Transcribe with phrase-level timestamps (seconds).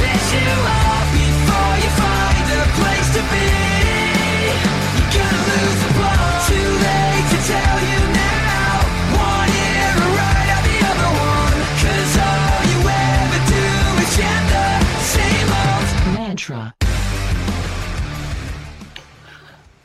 [0.00, 0.99] that you are.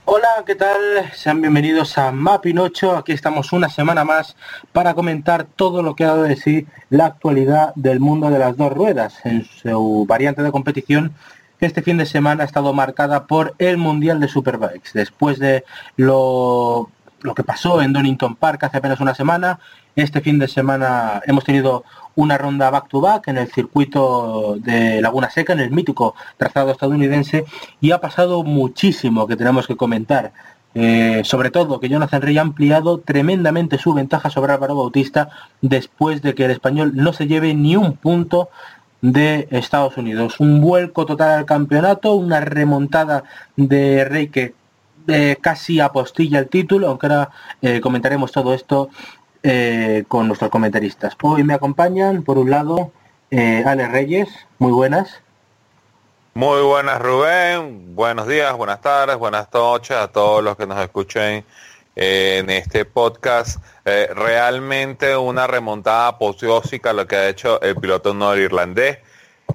[0.08, 0.78] Hola, ¿qué tal?
[1.16, 2.96] Sean bienvenidos a Mapinocho.
[2.96, 4.36] Aquí estamos una semana más
[4.72, 8.56] para comentar todo lo que ha dado de sí la actualidad del mundo de las
[8.56, 11.16] dos ruedas en su variante de competición
[11.60, 14.92] que este fin de semana ha estado marcada por el Mundial de Superbikes.
[14.94, 15.64] Después de
[15.98, 16.92] lo,
[17.26, 19.60] lo que pasó en Donington Park hace apenas una semana,
[19.96, 21.84] este fin de semana hemos tenido
[22.16, 27.46] una ronda back-to-back en el circuito de Laguna Seca, en el mítico trazado estadounidense,
[27.82, 30.32] y ha pasado muchísimo que tenemos que comentar.
[30.78, 35.30] Eh, sobre todo que Jonathan Rey ha ampliado tremendamente su ventaja sobre Álvaro Bautista
[35.62, 38.50] después de que el español no se lleve ni un punto
[39.02, 40.40] de Estados Unidos.
[40.40, 43.24] Un vuelco total al campeonato, una remontada
[43.56, 44.54] de Rey que
[45.08, 47.30] eh, casi apostilla el título, aunque ahora
[47.62, 48.90] eh, comentaremos todo esto
[49.44, 51.16] eh, con nuestros comentaristas.
[51.22, 52.92] Hoy me acompañan, por un lado,
[53.30, 55.22] eh, Ale Reyes, muy buenas.
[56.34, 61.46] Muy buenas Rubén, buenos días, buenas tardes, buenas noches a todos los que nos escuchen
[61.96, 63.64] en este podcast.
[63.86, 68.98] Eh, realmente una remontada apoteósica lo que ha hecho el piloto norirlandés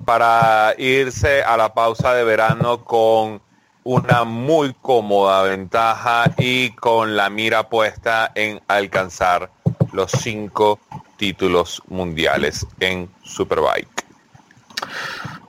[0.05, 3.43] para irse a la pausa de verano con
[3.85, 9.51] una muy cómoda ventaja y con la mira puesta en alcanzar
[9.93, 10.79] los cinco
[11.17, 14.05] títulos mundiales en Superbike.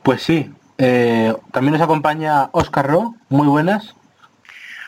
[0.03, 3.95] Pues sí, eh, también nos acompaña Oscar Ro, muy buenas.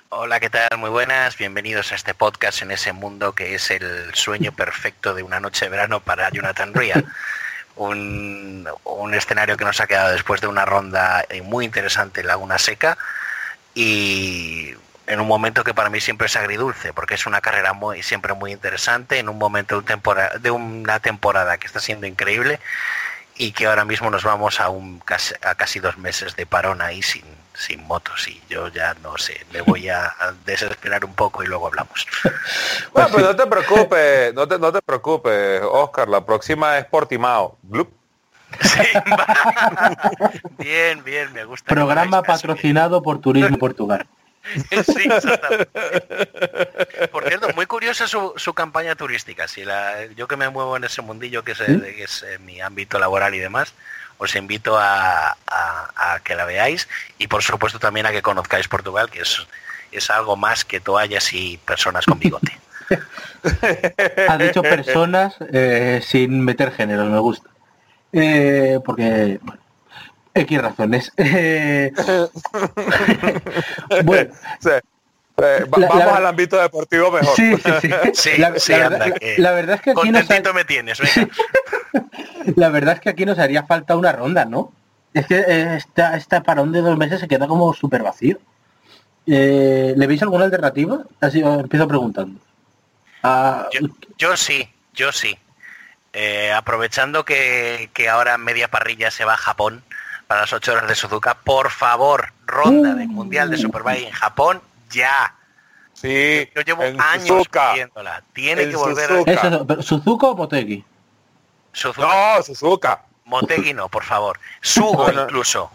[0.10, 0.78] Hola, ¿qué tal?
[0.78, 1.38] Muy buenas.
[1.38, 5.66] Bienvenidos a este podcast en ese mundo que es el sueño perfecto de una noche
[5.66, 7.04] de verano para Jonathan Ria.
[7.76, 12.28] Un, un escenario que nos ha quedado después de una ronda eh, muy interesante en
[12.28, 12.96] Laguna Seca
[13.74, 14.74] y
[15.08, 18.34] en un momento que para mí siempre es agridulce, porque es una carrera muy, siempre
[18.34, 22.60] muy interesante, en un momento de, una temporada que está siendo increíble
[23.36, 25.02] y que ahora mismo nos vamos a, un,
[25.42, 27.24] a casi dos meses de parón ahí sin,
[27.54, 31.48] sin motos y yo ya no sé, me voy a, a desesperar un poco y
[31.48, 32.08] luego hablamos.
[32.94, 37.58] Bueno, pero no te preocupes, no te, no te preocupes, Oscar, la próxima es Portimao.
[37.64, 38.03] Blup.
[38.62, 38.88] Sí,
[40.60, 41.68] bien, bien, me gusta.
[41.68, 42.34] Programa caso.
[42.42, 44.06] patrocinado por Turismo Portugal.
[44.86, 45.10] Sí.
[47.12, 49.48] Por cierto, muy curiosa su, su campaña turística.
[49.48, 51.80] Si la, yo que me muevo en ese mundillo que es, ¿Sí?
[51.80, 53.74] que es eh, mi ámbito laboral y demás,
[54.18, 56.88] os invito a, a- a que la veáis
[57.18, 59.48] y por supuesto también a que conozcáis Portugal, que es,
[59.92, 62.58] es algo más que toallas y personas con bigote.
[64.30, 67.50] Ha dicho personas eh, sin meter géneros, me gusta.
[68.14, 69.62] Eh, porque, bueno,
[70.34, 71.12] X razones.
[71.18, 71.92] Eh,
[74.04, 74.70] bueno, Sí.
[75.38, 77.36] Eh, va- La- vamos la- al ámbito deportivo mejor.
[77.36, 77.90] sí, sí, sí.
[78.14, 81.00] Sí, La, sí, la anda, que la verdad es que aquí nos, Contentito me tienes,
[81.00, 81.34] venga.
[82.56, 84.72] la verdad es que aquí nos haría falta una ronda, ¿no?
[85.14, 88.38] Es que eh, esta, esta parón de dos meses se queda como súper vacío.
[89.26, 91.00] Eh, ¿Le veis alguna alternativa?
[91.20, 92.40] Así os empiezo preguntando.
[93.24, 93.88] Ah, Yo,
[94.18, 95.36] yo sí, yo sí.
[96.14, 99.84] Eh, aprovechando que, que ahora media parrilla se va a Japón
[100.28, 104.62] para las 8 horas de Suzuka, por favor, ronda del Mundial de Superbike en Japón
[104.92, 105.34] ya.
[105.94, 107.72] Sí, Yo llevo en años Suzuka.
[107.72, 108.24] pidiéndola.
[108.34, 109.66] Tiene En que volver Suzuka.
[109.66, 110.84] pero, ¿Suzuka o Motegi?
[111.74, 112.08] a Suzuka.
[112.38, 113.02] No, Suzuka.
[113.26, 114.40] Motegi no, por favor.
[114.62, 115.72] Sugo incluso,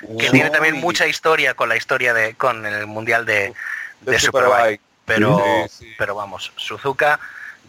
[0.00, 0.30] que Uy.
[0.30, 3.54] tiene también mucha historia con la historia de con el Mundial de,
[4.00, 4.80] De de Superbike.
[4.80, 4.80] Superbike.
[5.04, 5.38] Pero,
[5.68, 5.94] Sí, sí.
[5.96, 7.18] pero vamos, Suzuka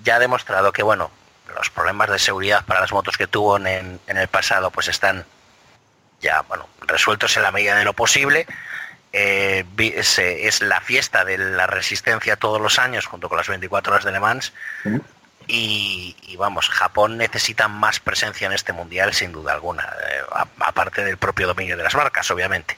[0.03, 1.09] ya ha demostrado que bueno,
[1.55, 5.25] los problemas de seguridad para las motos que tuvo en, en el pasado pues están
[6.21, 8.45] ya bueno resueltos en la medida de lo posible.
[9.11, 13.93] Eh, es, es la fiesta de la resistencia todos los años junto con las 24
[13.93, 14.53] horas de Le Mans
[14.83, 14.89] Sí.
[15.47, 20.45] y, y vamos, Japón necesita más presencia en este mundial sin duda alguna, eh, a-
[20.59, 22.77] aparte del propio dominio de las marcas, obviamente.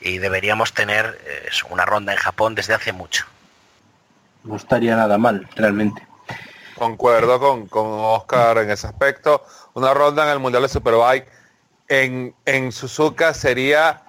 [0.00, 3.24] Y deberíamos tener eh, una ronda en Japón desde hace mucho.
[4.42, 6.02] No estaría nada mal, realmente.
[6.80, 9.44] Concuerdo con, con Oscar en ese aspecto.
[9.74, 11.28] Una ronda en el Mundial de Superbike
[11.88, 14.02] en, en Suzuka sería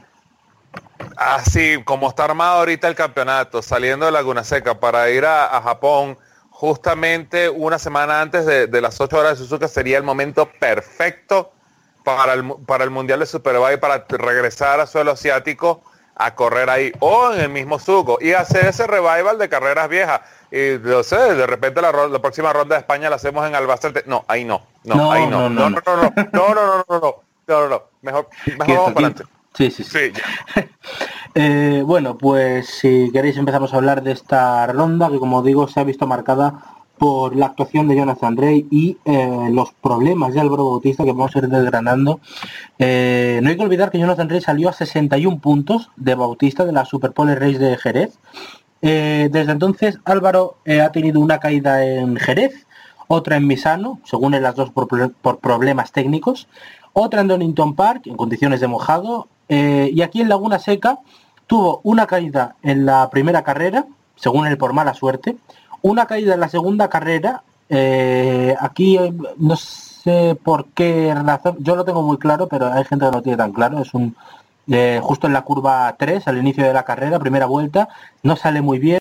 [1.18, 6.18] así como está armado ahorita el campeonato, saliendo de Laguna Seca para ir a, Japón
[6.50, 11.51] justamente una semana antes de, de, las 8 horas de Suzuka sería el momento perfecto
[12.06, 15.81] para el, para el Mundial de Superbike para regresar a suelo asiático
[16.15, 20.21] a correr ahí o en el mismo Suco y hacer ese revival de carreras viejas.
[20.51, 24.03] Y no sé, de repente la, la próxima ronda de España la hacemos en Albacete.
[24.06, 24.62] No, ahí no.
[24.83, 25.50] No, No, ahí no.
[25.50, 27.15] no, No, no, no, no, no, no, no, no, no,
[27.48, 27.83] no, no, no.
[28.01, 29.24] Mejor, mejor Quieto, vamos para adelante.
[29.53, 30.12] Sí, sí, sí.
[30.13, 30.62] Sí.
[31.36, 35.80] Eh, bueno, pues si queréis empezamos a hablar de esta ronda que como digo se
[35.80, 40.65] ha visto marcada por la actuación de Jonathan Rey y eh, los problemas de Álvaro
[40.65, 42.19] Bautista que vamos a ir desgranando.
[42.77, 46.74] Eh, no hay que olvidar que Jonathan Rey salió a 61 puntos de Bautista de
[46.74, 48.19] la Superpole Race de Jerez.
[48.81, 52.66] Eh, desde entonces Álvaro eh, ha tenido una caída en Jerez,
[53.07, 56.48] otra en Misano, según en las dos por, pro- por problemas técnicos,
[56.94, 61.00] otra en Donington Park en condiciones de mojado eh, y aquí en Laguna Seca
[61.45, 63.86] tuvo una caída en la primera carrera,
[64.16, 65.38] según él por mala suerte,
[65.81, 68.98] una caída en la segunda carrera, eh, aquí
[69.38, 73.18] no sé por qué razón, yo lo tengo muy claro, pero hay gente que no
[73.18, 74.16] lo tiene tan claro, es un
[75.01, 77.89] justo en la curva 3, al inicio de la carrera, primera vuelta,
[78.23, 78.99] no sale muy bien,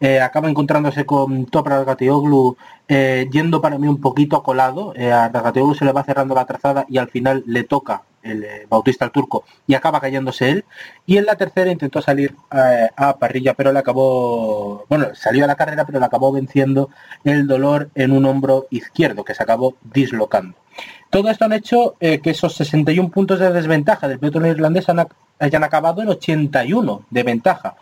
[0.00, 2.56] eh, acaba encontrándose con Topra Gatioglu
[2.88, 5.30] eh, yendo para mí un poquito colado, eh, a
[5.76, 9.10] se le va cerrando la trazada y al final le toca el eh, Bautista al
[9.10, 10.64] turco y acaba cayéndose él.
[11.04, 15.56] Y en la tercera intentó salir a parrilla pero le acabó bueno salió a la
[15.56, 16.90] carrera pero le acabó venciendo
[17.24, 20.56] el dolor en un hombro izquierdo que se acabó dislocando.
[21.10, 25.06] Todo esto han hecho que esos 61 puntos de desventaja del pelotón irlandés han
[25.38, 27.76] hayan acabado en 81 de ventaja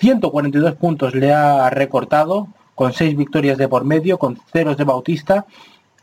[0.00, 5.44] 142 puntos le ha recortado con 6 victorias de por medio con ceros de Bautista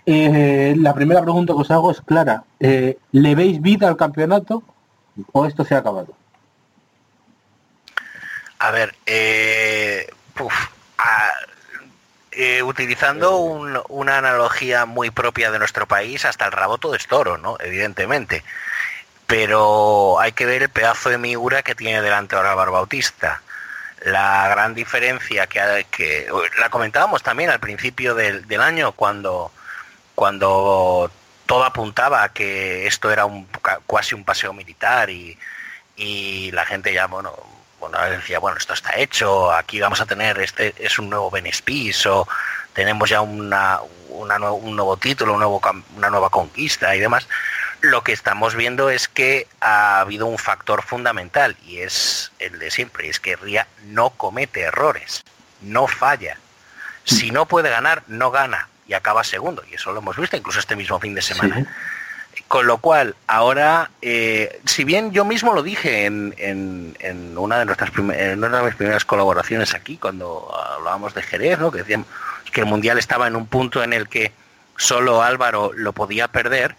[0.05, 2.43] eh, la primera pregunta que os hago es clara.
[2.61, 4.63] Eh, ¿Le veis vida al campeonato
[5.33, 6.13] o esto se ha acabado?
[8.59, 10.07] A ver, eh,
[12.31, 17.05] eh, utilizando un- una analogía muy propia de nuestro país, hasta el rabo todo es
[17.07, 17.57] toro, ¿no?
[17.59, 18.43] Evidentemente.
[19.25, 23.41] Pero hay que ver el pedazo de miura que tiene delante ahora Álvaro Bautista.
[24.05, 26.27] La gran diferencia que, que
[26.59, 29.51] la comentábamos también al principio del, del año cuando,
[30.15, 31.09] cuando
[31.45, 35.37] todo apuntaba a que esto era un, ca- casi un paseo militar y,
[35.95, 37.33] y la gente ya, bueno,
[37.79, 42.05] bueno, decía, bueno, esto está hecho, aquí vamos a tener, este es un nuevo Benespis
[42.05, 42.27] o
[42.73, 43.79] tenemos ya una,
[44.09, 45.61] una un nuevo título, un nuevo,
[45.95, 47.27] una nueva conquista y demás.
[47.89, 52.69] Lo que estamos viendo es que ha habido un factor fundamental y es el de
[52.71, 55.23] siempre, es que Ría no comete errores,
[55.61, 56.37] no falla.
[57.03, 59.63] Si no puede ganar, no gana y acaba segundo.
[59.71, 61.55] Y eso lo hemos visto incluso este mismo fin de semana.
[62.35, 62.43] Sí.
[62.47, 67.57] Con lo cual, ahora, eh, si bien yo mismo lo dije en, en- en una
[67.59, 71.71] de nuestras en una de mis primeras colaboraciones aquí, cuando hablábamos de Jerez, ¿no?
[71.71, 72.07] que decíamos
[72.51, 74.31] que el Mundial estaba en un punto en el que
[74.77, 76.75] solo Álvaro lo podía perder,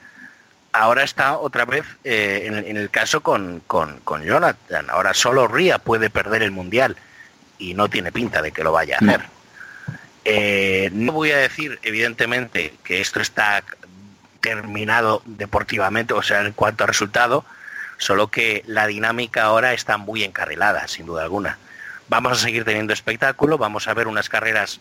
[0.78, 4.86] ahora está otra vez eh, en, en el caso con, con, con Jonathan.
[4.90, 6.96] Ahora solo Ría puede perder el Mundial
[7.58, 9.12] y no tiene pinta de que lo vaya a No.
[9.12, 9.26] hacer.
[10.24, 13.62] Eh, no voy a decir, evidentemente, que esto está
[14.40, 17.44] terminado deportivamente, o sea, en cuanto a resultado,
[17.96, 21.58] solo que la dinámica ahora está muy encarrilada, sin duda alguna.
[22.08, 24.80] Vamos a seguir teniendo espectáculo, vamos a ver unas carreras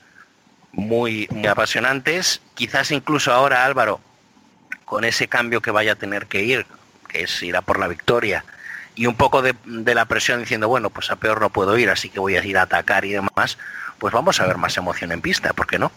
[0.72, 4.00] muy, muy apasionantes, quizás incluso ahora Álvaro,
[4.88, 6.66] con ese cambio que vaya a tener que ir,
[7.10, 8.46] que es ir a por la victoria,
[8.96, 11.90] y un poco de, de la presión diciendo, bueno, pues a peor no puedo ir,
[11.90, 13.58] así que voy a ir a atacar y demás,
[14.00, 15.92] pues vamos a ver más emoción en pista, ¿por qué no?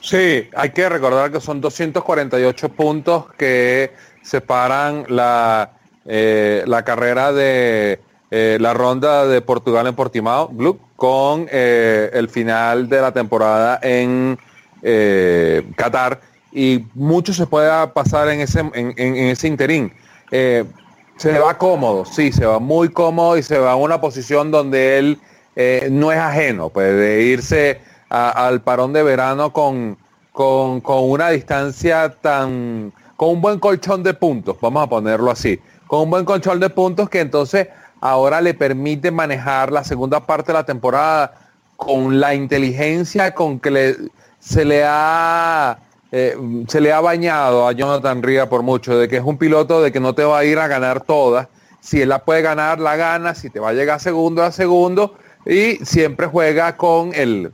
[0.00, 3.92] Sí, hay que recordar que son 248 puntos que
[4.22, 5.72] separan la,
[6.04, 7.98] eh, la carrera de
[8.30, 13.80] eh, la ronda de Portugal en Portimao Club con eh, el final de la temporada
[13.82, 14.38] en
[14.82, 16.20] eh, Qatar
[16.56, 19.92] y mucho se puede pasar en ese, en, ese interín.
[20.30, 20.64] Eh,
[21.18, 24.98] se va cómodo, sí, se va muy cómodo y se va a una posición donde
[24.98, 25.20] él
[25.54, 29.98] eh, no es ajeno, pues de irse al parón de verano con,
[30.32, 35.60] con, con una distancia tan, con un buen colchón de puntos, vamos a ponerlo así,
[35.86, 37.68] con un buen colchón de puntos que entonces
[38.00, 41.34] ahora le permite manejar la segunda parte de la temporada
[41.76, 43.96] con la inteligencia con que le,
[44.40, 45.80] se le ha
[46.18, 46.34] eh,
[46.66, 49.92] se le ha bañado a Jonathan Ría por mucho, de que es un piloto de
[49.92, 51.48] que no te va a ir a ganar todas.
[51.80, 53.34] Si él la puede ganar, la gana.
[53.34, 55.18] Si te va a llegar segundo, a segundo.
[55.44, 57.52] Y siempre juega con el,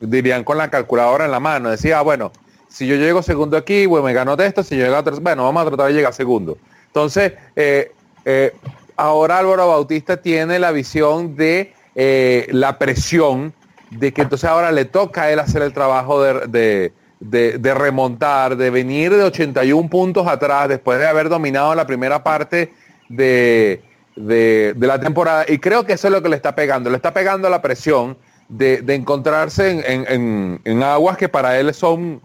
[0.00, 1.70] dirían con la calculadora en la mano.
[1.70, 2.32] Decía, ah, bueno,
[2.68, 5.22] si yo llego segundo aquí, bueno, me ganó de esto, si yo llego a tercero,
[5.22, 6.58] bueno, vamos a tratar de llegar segundo.
[6.88, 7.92] Entonces, eh,
[8.26, 8.52] eh,
[8.96, 13.54] ahora Álvaro Bautista tiene la visión de la presión
[13.88, 16.92] de que entonces ahora le toca a él hacer el trabajo de,
[17.22, 22.72] de, remontar, de venir de 81 puntos atrás después de haber dominado la primera parte
[23.08, 23.80] de,
[24.16, 25.44] de, la temporada.
[25.48, 26.90] Y creo que eso es lo que le está pegando.
[26.90, 28.16] Le está pegando la presión
[28.48, 32.20] de, encontrarse en, en, en, aguas que para él son,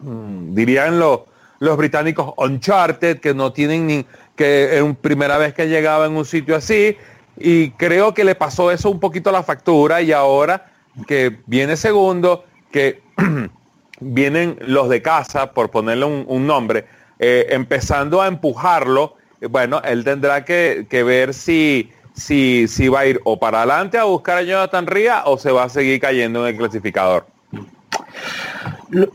[0.00, 1.20] mm, dirían los,
[1.58, 6.24] los británicos, uncharted, que no tienen ni, que es primera vez que llegaba en un
[6.24, 6.96] sitio así.
[7.38, 10.72] Y creo que le pasó eso un poquito a la factura y ahora
[11.06, 13.02] que viene segundo, que
[14.00, 16.86] vienen los de casa, por ponerle un, nombre,
[17.18, 19.16] eh, empezando a empujarlo,
[19.50, 23.98] bueno, él tendrá que, que ver si, si, si, va a ir o para adelante
[23.98, 27.26] a buscar a Jonathan Ría o se va a seguir cayendo en el clasificador.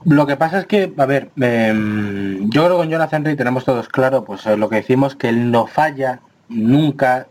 [0.06, 3.66] Lo, que pasa es que, a ver, em, yo creo que con Jonathan Ría tenemos
[3.66, 6.20] todos claro, pues lo que decimos, que él no falla
[6.50, 7.26] nunca.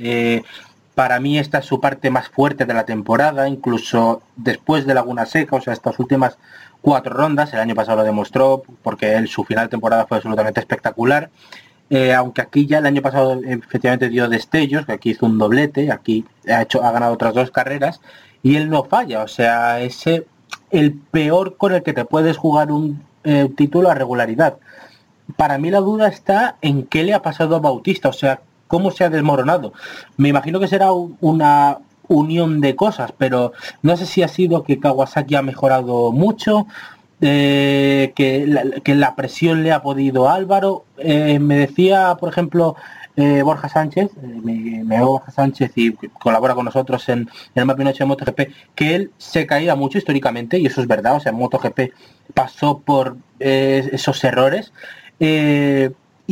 [1.01, 5.25] Para mí esta es su parte más fuerte de la temporada, incluso después de Laguna
[5.25, 6.37] Seca, o sea, estas últimas
[6.83, 10.61] cuatro rondas, el año pasado lo demostró, porque él, su final de temporada fue absolutamente
[10.61, 11.31] espectacular.
[11.89, 15.91] Eh, aunque aquí ya el año pasado efectivamente dio destellos, que aquí hizo un doblete,
[15.91, 18.03] aquí ha hecho, ha ganado otras dos carreras,
[18.43, 20.27] y él no falla, o sea, ese
[20.71, 24.59] el peor con el que te puedes jugar un eh, título a regularidad.
[25.39, 28.93] Para mí la duda está en qué le ha pasado a Bautista, o sea, cómo
[28.93, 29.73] se ha desmoronado.
[30.17, 34.79] Me imagino que será una unión de cosas, pero no sé si ha sido que
[34.79, 36.69] Kawasaki ha mejorado mucho,
[37.21, 38.47] eh, que,
[38.95, 40.85] la, presión le ha podido Álvaro.
[40.99, 42.77] Eh, me decía, por ejemplo,
[43.17, 48.07] eh, Borja Sánchez, me, me Borja Sánchez y colabora con nosotros en, el Map de
[48.07, 48.41] MotoGP,
[48.77, 51.93] que él se caía mucho históricamente, y eso es verdad, o sea, MotoGP
[52.35, 54.73] pasó por esos errores.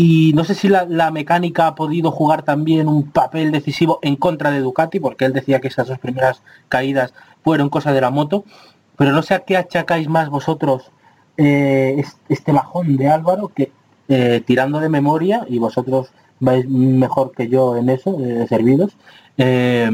[0.01, 4.53] Y no sé si la, mecánica ha podido jugar también un papel decisivo en contra
[4.53, 7.13] de Ducati, porque él decía que esas dos primeras caídas
[7.43, 8.45] fueron cosa de la moto.
[8.97, 10.93] Pero no sé a qué achacáis más vosotros
[11.37, 13.73] eh, este bajón de Álvaro, que
[14.09, 18.97] eh, tirando de memoria, y vosotros vais mejor que yo en eso, de servidos,
[19.37, 19.91] eh,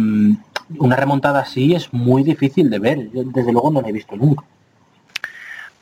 [0.79, 3.11] una remontada así es muy difícil de ver.
[3.11, 4.45] desde luego no la he visto nunca.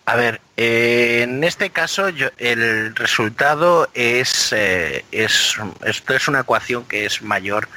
[0.05, 6.85] A ver, eh, en este caso el resultado es, eh, es, esto es una ecuación
[6.85, 7.69] que es mayor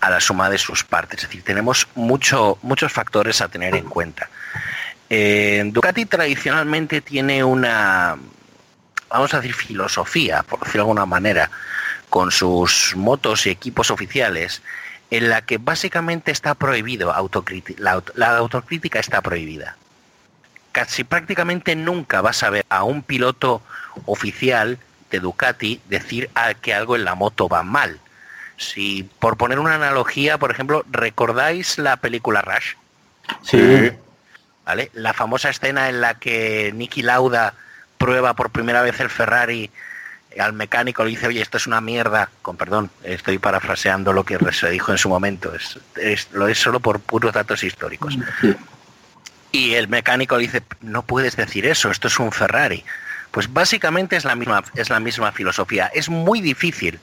[0.00, 1.22] a la suma de sus partes.
[1.22, 4.30] Es decir, tenemos mucho, muchos factores a tener en cuenta.
[5.10, 8.16] Eh, Ducati tradicionalmente tiene una,
[9.10, 11.50] vamos a decir, filosofía, por decirlo de alguna manera,
[12.08, 14.62] con sus motos y equipos oficiales,
[15.10, 19.76] en la que básicamente está prohibido la autocrítica está prohibida
[20.72, 23.62] casi prácticamente nunca vas a ver a un piloto
[24.06, 24.78] oficial
[25.10, 28.00] de Ducati decir que algo en la moto va mal.
[28.56, 32.74] Si, por poner una analogía, por ejemplo, ¿recordáis la película Rush?
[33.42, 33.92] Sí.
[34.64, 34.90] ¿Vale?
[34.94, 37.54] La famosa escena en la que Nicky Lauda
[37.98, 39.70] prueba por primera vez el Ferrari
[40.38, 44.38] al mecánico le dice, oye, esto es una mierda, con perdón, estoy parafraseando lo que
[44.52, 48.16] se dijo en su momento, es, lo es solo por puros datos históricos.
[49.52, 52.84] Y el mecánico le dice, no puedes decir eso, esto es un Ferrari.
[53.30, 55.90] Pues básicamente es la misma, es la misma filosofía.
[55.94, 56.98] Es muy difícil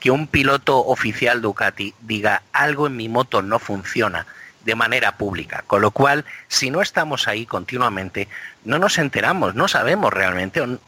[0.00, 4.26] que un piloto oficial Ducati diga algo en mi moto no funciona
[4.64, 5.64] de manera pública.
[5.66, 8.28] Con lo cual, si no estamos ahí continuamente,
[8.64, 10.78] no nos enteramos, no sabemos realmente, o,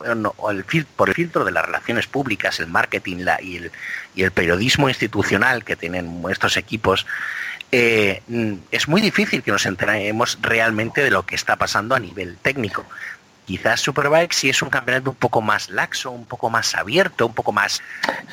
[0.97, 3.73] por el filtro de las relaciones públicas, el marketing y, el,
[4.15, 7.07] y el periodismo institucional que tienen estos equipos,
[7.73, 11.99] eh, mm, es muy difícil que nos enteremos realmente de lo que está pasando a
[11.99, 12.85] nivel técnico.
[13.47, 17.33] Quizás Superbike sí es un campeonato un poco más laxo, un poco más abierto, un
[17.33, 17.81] poco más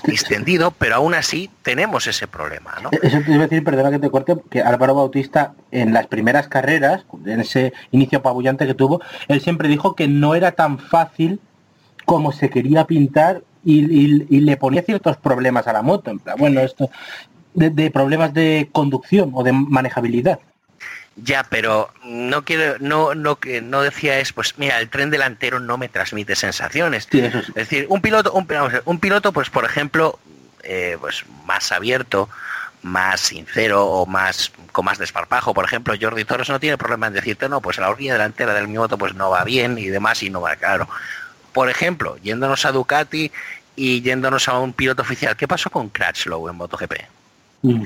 [0.05, 2.75] extendido, pero aún así tenemos ese problema.
[2.83, 2.91] ¿no?
[3.01, 6.47] Eso te iba a decir, perdona que te corte, que Álvaro Bautista en las primeras
[6.47, 11.39] carreras, en ese inicio apabullante que tuvo, él siempre dijo que no era tan fácil
[12.05, 13.79] como se quería pintar y,
[14.29, 16.11] y, le ponía ciertos problemas a la moto.
[16.11, 16.89] En plan, bueno, esto
[17.53, 20.39] de, problemas de conducción o de manejabilidad.
[21.15, 25.59] Ya, pero no quiero, no, no que no decía es, pues mira, el tren delantero
[25.59, 27.07] no me transmite sensaciones.
[27.11, 28.47] Es decir, un piloto, un,
[28.85, 30.17] un, piloto, pues por ejemplo,
[30.63, 32.29] eh, pues más abierto,
[32.81, 35.53] más sincero o más con más desparpajo.
[35.53, 38.67] Por ejemplo, Jordi Torres no tiene problema en decirte, no, pues la horquilla delantera del
[38.67, 40.87] mi moto pues no va bien y demás y no va claro.
[41.51, 43.31] Por ejemplo, yéndonos a Ducati
[43.75, 46.93] y yéndonos a un piloto oficial, ¿qué pasó con Crutchlow en MotoGP?
[47.61, 47.83] Mm.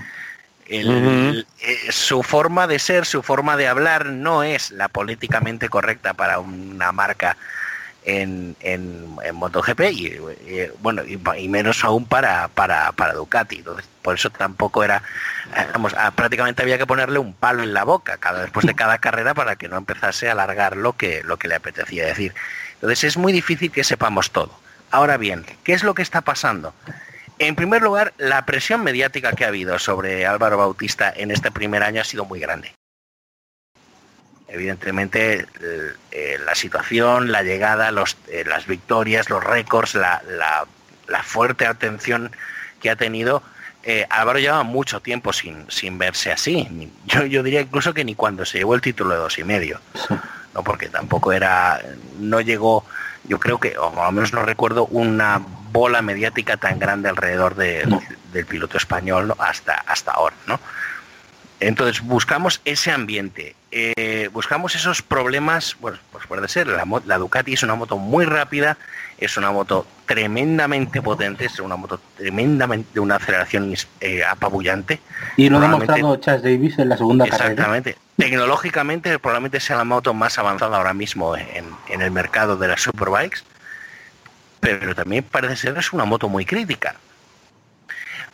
[0.65, 1.43] Eh,
[1.91, 6.91] su forma de ser, su forma de hablar no es la políticamente correcta para una
[6.91, 7.35] marca
[8.05, 10.17] en, en, MotoGP y,
[10.79, 13.57] bueno y, menos aún para, para, para Ducati.
[13.57, 15.03] Entonces, por eso tampoco era,
[15.73, 18.97] vamos, a- prácticamente había que ponerle un palo en la boca cada después de cada
[18.99, 22.33] carrera para que no empezase a alargar lo que, lo que le apetecía decir.
[22.75, 24.57] Entonces es muy difícil que sepamos todo.
[24.91, 26.73] Ahora bien, ¿qué es lo que está pasando?
[27.43, 31.83] En primer lugar, la presión mediática que ha habido sobre Álvaro Bautista en este primer
[31.83, 32.73] año ha sido muy grande.
[34.47, 35.45] Evidentemente,
[36.11, 40.65] eh, la situación, la llegada, los, eh, las victorias, los récords, la, la-
[41.07, 42.31] la fuerte atención
[42.81, 43.43] que ha tenido,
[43.83, 46.89] eh, Álvaro lleva mucho tiempo sin, sin verse así.
[47.05, 49.81] Yo diría incluso que ni cuando se llevó el título de dos y medio,
[50.53, 50.63] ¿no?
[50.63, 51.81] porque tampoco era,
[52.19, 52.85] no llegó,
[53.25, 55.41] yo creo que, o al menos no recuerdo, una
[55.73, 58.01] bola mediática tan grande alrededor de- No.
[58.31, 59.35] del piloto español ¿no?
[59.39, 60.59] hasta, hasta ahora, ¿no?
[61.59, 67.53] Entonces buscamos ese ambiente, eh, buscamos esos problemas, bueno, pues puede ser, la, la Ducati
[67.53, 68.77] es una moto muy rápida,
[69.17, 74.99] es una moto tremendamente potente, es una moto tremendamente de una aceleración eh, apabullante.
[75.37, 77.51] Y lo ha demostrado Chas Davis en la segunda carrera.
[77.51, 77.97] Exactamente.
[78.17, 82.81] Tecnológicamente probablemente sea la moto más avanzada ahora mismo en, en el mercado de las
[82.81, 83.39] superbikes,
[84.63, 86.95] pero también parece ser es una moto muy crítica.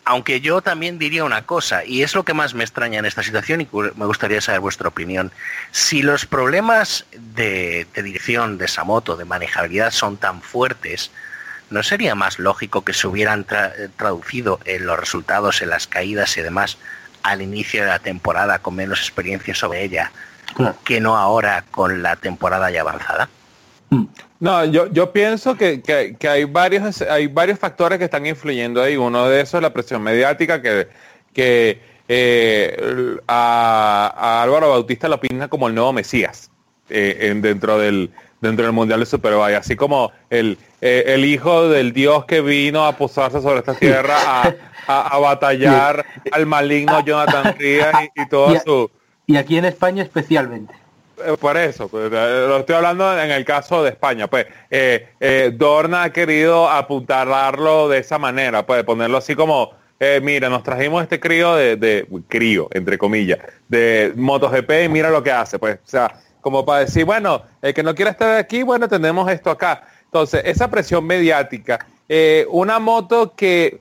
[0.05, 3.21] Aunque yo también diría una cosa, y es lo que más me extraña en esta
[3.21, 5.31] situación y me gustaría saber vuestra opinión.
[5.71, 11.11] Si los problemas de, de dirección de esa moto, de manejabilidad, son tan fuertes,
[11.69, 15.85] ¿no sería más lógico que se hubieran tra- eh, traducido en los resultados, en las
[15.85, 16.77] caídas y demás,
[17.21, 20.11] al inicio de la temporada con menos experiencia sobre ella,
[20.55, 20.75] Claro.
[20.83, 23.29] que no ahora con la temporada ya avanzada?
[24.39, 28.81] No, yo, yo pienso que, que- que hay varios hay varios factores que están influyendo
[28.81, 28.95] ahí.
[28.97, 30.87] Uno de esos es la presión mediática que,
[31.33, 36.49] que eh, a, a Álvaro Bautista lo pinta como el nuevo Mesías
[36.89, 41.67] eh, en- dentro del dentro del Mundial de Superbike, así como el, eh, el hijo
[41.67, 44.53] del Dios que vino a posarse sobre esta tierra a,
[44.87, 48.89] a- a batallar al maligno Jonathan Rías y, y toda Y a- su
[49.27, 50.73] Y aquí en España especialmente.
[51.25, 54.27] Eh, Por eso, pues, eh, lo estoy hablando en el caso de España.
[54.27, 59.71] Pues eh, Dorna ha querido apuntalarlo de esa manera, pues ponerlo así como,
[60.21, 65.31] mira, nos trajimos este crío de, crío, entre comillas, de MotoGP y mira lo que
[65.31, 65.59] hace.
[65.59, 69.29] Pues, o sea, como para decir, bueno, el que no quiera estar aquí, bueno, tenemos
[69.31, 69.83] esto acá.
[70.05, 71.85] Entonces, esa presión mediática,
[72.49, 73.79] una moto que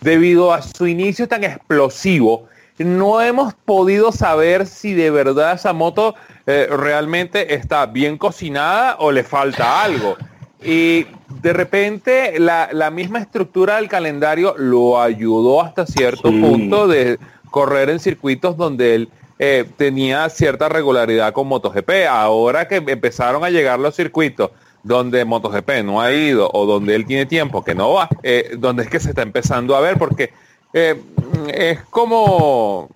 [0.00, 2.48] debido a su inicio tan explosivo,
[2.84, 6.14] no hemos podido saber si de verdad esa moto
[6.46, 10.16] eh, realmente está bien cocinada o le falta algo.
[10.62, 11.06] Y
[11.40, 16.40] de repente la, la misma estructura del calendario lo ayudó hasta cierto Sí.
[16.40, 17.18] punto de
[17.50, 21.90] correr en circuitos donde él eh, tenía cierta regularidad con MotoGP.
[22.10, 24.50] Ahora que empezaron a llegar los circuitos
[24.82, 28.84] donde MotoGP no ha ido o donde él tiene tiempo que no va, eh, donde
[28.84, 30.30] es que se está empezando a ver porque
[30.72, 31.00] eh,
[31.48, 32.88] es como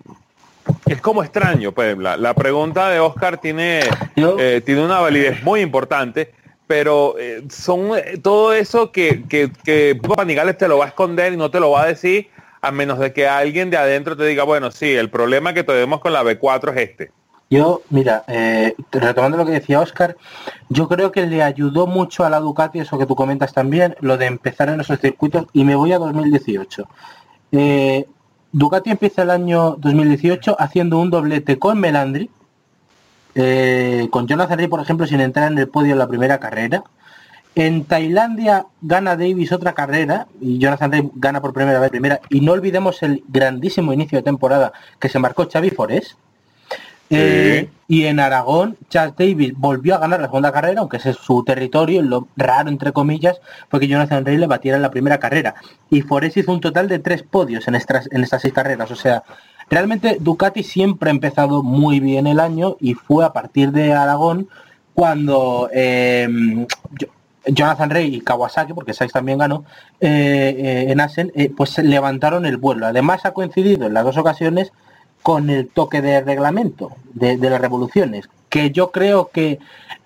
[0.85, 3.81] es como extraño pues la, la pregunta de Oscar tiene
[4.15, 6.31] eh, tiene una validez muy importante
[6.67, 11.37] pero eh, son todo eso que, que, que Panigales te lo va a esconder y
[11.37, 12.29] no te lo va a decir
[12.61, 15.99] a menos de que alguien de adentro te diga bueno sí el problema que tenemos
[15.99, 17.11] con la B4 es este
[17.49, 20.15] Yo, mira, eh, retomando lo que decía Oscar,
[20.69, 24.17] yo creo que le ayudó mucho a la Ducati, eso que tú comentas también, lo
[24.17, 26.87] de empezar en esos circuitos, y me voy a 2018.
[27.53, 28.07] Eh,
[28.51, 32.29] Ducati empieza el año 2018 haciendo un doblete con Melandri,
[33.35, 36.83] eh, con Jonathan Ray, por ejemplo, sin entrar en el podio en la primera carrera.
[37.55, 42.19] En Tailandia gana Davis otra carrera y Jonathan Ray gana por primera vez primera.
[42.29, 46.17] Y no olvidemos el grandísimo inicio de temporada que se marcó Xavi Forés.
[47.87, 51.43] Y en Aragón, Charles Davis volvió a ganar la segunda carrera, aunque ese es su
[51.43, 55.55] territorio, lo raro entre comillas, fue que Jonathan Ray le batiera en la primera carrera.
[55.89, 58.89] Y Forés hizo un total de tres podios en estas, en estas seis carreras.
[58.89, 59.23] O sea,
[59.69, 64.47] realmente Ducati siempre ha empezado muy bien el año y fue a partir de Aragón
[64.95, 66.65] cuando eh,
[67.45, 69.65] Jonathan Ray y Kawasaki, porque Sykes también ganó,
[69.99, 72.85] eh, eh, en Asen, eh, pues levantaron el vuelo.
[72.85, 74.71] Además ha coincidido en las dos ocasiones
[75.23, 79.57] con el toque de reglamento de, las revoluciones, que yo creo que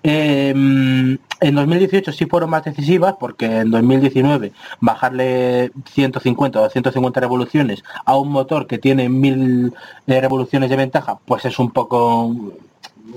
[0.04, 7.82] eh, en 2018 sí fueron más decisivas, porque en 2019 bajarle 150 o 250 revoluciones
[8.04, 9.74] a un motor que tiene 1000
[10.06, 12.34] eh, revoluciones de ventaja, pues es un poco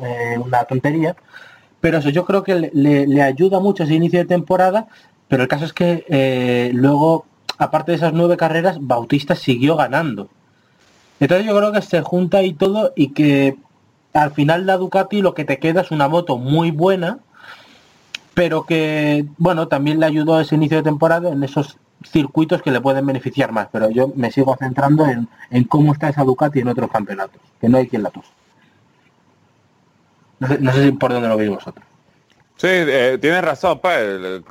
[0.02, 1.16] eh, una tontería.
[1.80, 4.88] Pero eso yo creo que le- le ayuda mucho ese inicio de temporada,
[5.28, 7.26] pero el caso es que eh, luego,
[7.58, 10.28] aparte de esas nueve carreras, Bautista siguió ganando.
[11.22, 13.56] Entonces yo creo que se junta ahí todo y que
[14.14, 17.20] al final la Ducati lo que te queda es una moto muy buena
[18.34, 21.78] pero que, bueno, también le ayudó ese inicio de temporada en esos
[22.10, 26.24] circuitos que le pueden beneficiar más, pero yo me sigo centrando en, cómo está esa
[26.24, 28.30] Ducati en otros campeonatos, que no hay quien la tose.
[30.40, 31.86] No sé, si por dónde lo veis vosotros.
[32.56, 34.42] Sí, eh, tienes razón, pues,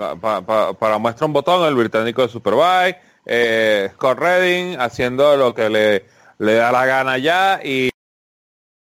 [0.79, 6.05] para muestra un botón, el británico de Superbike, eh, Scott Redding haciendo lo que le,
[6.41, 7.91] le da la gana ya y,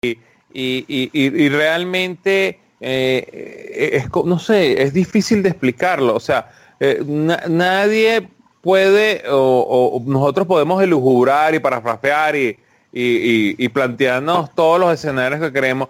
[0.02, 0.14] y,
[0.52, 7.42] y- y- realmente, eh, es, no sé, es difícil de explicarlo, o sea, eh, na-
[7.48, 8.28] nadie
[8.62, 12.56] puede, o, o nosotros podemos elujubrar y parafrasear y,
[12.92, 15.88] y, plantearnos todos los escenarios que queremos,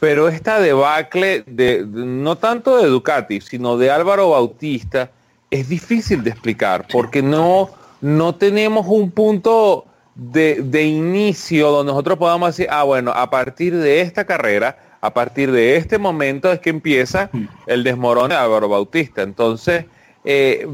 [0.00, 5.10] pero esta debacle de, de- no tanto de Ducati, sino de Álvaro Bautista,
[5.50, 12.18] es difícil de explicar, porque no, no tenemos un punto de, de inicio donde nosotros
[12.18, 16.60] podamos decir, ah, bueno, a partir de esta carrera, a partir de este momento es
[16.60, 17.28] que empieza
[17.66, 19.20] el desmorón de Álvaro Bautista.
[19.20, 19.84] Entonces,
[20.24, 20.66] eh,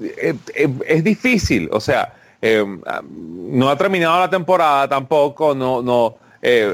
[0.00, 6.16] eh, eh, es difícil, o sea, no ha terminado la temporada tampoco, no, no,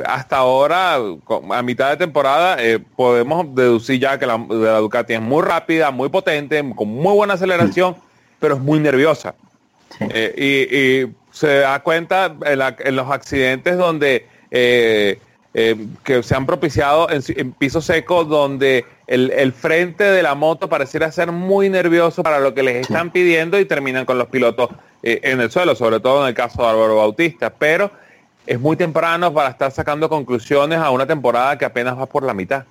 [0.04, 2.56] hasta ahora, a mitad de temporada,
[2.96, 7.34] podemos deducir ya que la, la Ducati es muy rápida, muy potente, con muy buena
[7.34, 7.96] aceleración,
[8.40, 9.34] pero es muy nerviosa.
[9.98, 10.06] Sí.
[10.36, 15.18] Y, y se da cuenta en, la- en los accidentes donde eh,
[15.54, 20.34] eh, que se han propiciado en, en piso seco donde el, el frente de la
[20.34, 24.28] moto pareciera ser muy nervioso para lo que les están pidiendo y terminan con los
[24.28, 24.70] pilotos
[25.02, 27.50] eh, en el suelo, sobre todo en el caso de Álvaro Bautista.
[27.50, 27.90] Pero
[28.46, 32.34] es muy temprano para estar sacando conclusiones a una temporada que apenas va por la
[32.34, 32.64] mitad.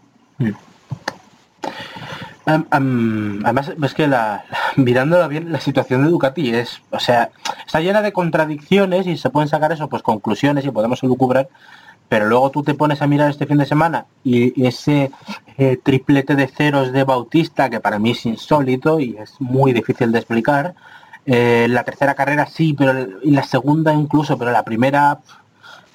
[2.50, 4.44] Además, es que la,
[4.78, 7.30] la- mirándola bien, la situación de Ducati es, o sea,
[7.66, 11.50] está llena de contradicciones y se pueden sacar eso, pues conclusiones y podemos elucubrar,
[12.08, 15.12] pero luego tú te pones a mirar este fin de semana y, ese
[15.58, 20.12] eh, triplete de ceros de Bautista, que para mí es insólito y es muy difícil
[20.12, 20.74] de explicar,
[21.26, 25.20] eh, la tercera carrera sí, pero la segunda incluso, pero la primera,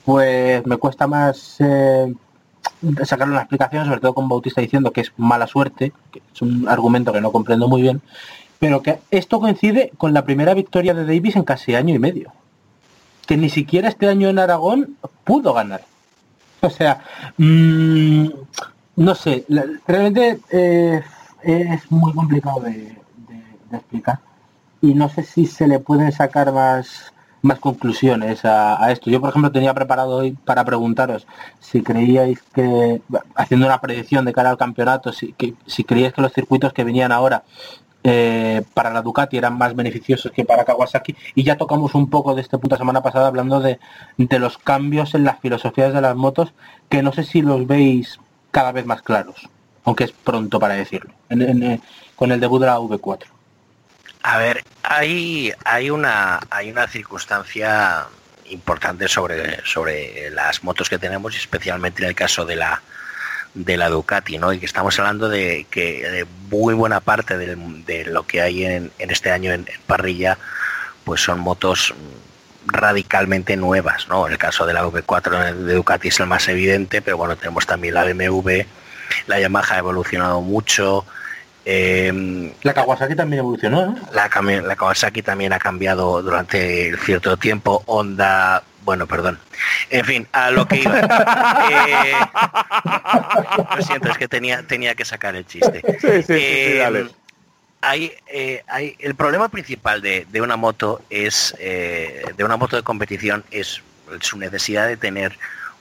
[0.04, 2.14] pues me cuesta más eh,
[3.04, 6.68] sacarle una explicación, sobre todo con Bautista diciendo que es mala suerte, que es un
[6.68, 8.02] argumento que no comprendo muy bien,
[8.58, 12.32] pero que esto coincide con la primera victoria de Davis en casi año y medio.
[13.26, 15.82] Que ni siquiera este año en Aragón pudo ganar.
[16.60, 17.02] O sea,
[17.36, 18.26] mm,
[18.96, 19.44] no sé,
[19.86, 21.02] realmente eh,
[21.42, 22.96] es muy complicado de
[23.70, 24.20] explicar.
[24.80, 27.13] Y no sé si se le pueden sacar más,
[27.44, 29.10] más conclusiones a, esto.
[29.10, 31.26] Yo, por ejemplo, tenía preparado hoy para preguntaros
[31.60, 33.02] si creíais que,
[33.34, 36.84] haciendo una predicción de cara al campeonato, si, que, si creíais que los circuitos que
[36.84, 37.44] venían ahora
[38.02, 41.14] eh, para la Ducati eran más beneficiosos que para Kawasaki.
[41.34, 43.78] Y ya tocamos un poco de este punto semana pasada hablando de,
[44.16, 46.54] de los cambios en las filosofías de las motos,
[46.88, 48.18] que no sé si los veis
[48.50, 49.50] cada vez más claros,
[49.84, 51.80] aunque es pronto para decirlo, en, eh,
[52.16, 53.33] con el debut de la V4.
[54.26, 58.06] A ver, hay, hay, una, hay una circunstancia
[58.46, 62.80] importante sobre, sobre las motos que tenemos especialmente en el caso de la,
[63.52, 64.50] de la Ducati, ¿no?
[64.54, 69.10] Y que estamos hablando de que muy buena parte de lo que hay en, en
[69.10, 70.38] este año en, en parrilla,
[71.04, 71.92] pues son motos
[72.64, 74.26] radicalmente nuevas, ¿no?
[74.26, 77.66] En el caso de la V4 de Ducati es el más evidente, pero bueno, tenemos
[77.66, 78.62] también la BMW,
[79.26, 81.04] la Yamaha ha evolucionado mucho,
[81.64, 83.96] em, La Kawasaki también evolucionó, ¿no?
[84.12, 84.28] la,
[84.62, 87.82] la Kawasaki también ha cambiado durante cierto tiempo.
[87.86, 89.38] Honda, bueno, perdón.
[89.90, 91.00] En fin, a lo que iba.
[91.70, 92.12] Eh,
[93.76, 95.82] lo siento, es que tenía, tenía que sacar el chiste.
[96.00, 96.38] Sí, sí, sí,
[96.72, 97.06] sí, dale.
[97.80, 102.76] hay, eh, hay- el problema principal de, de una moto es eh, de una moto
[102.76, 103.82] de competición es
[104.20, 105.38] su necesidad de tener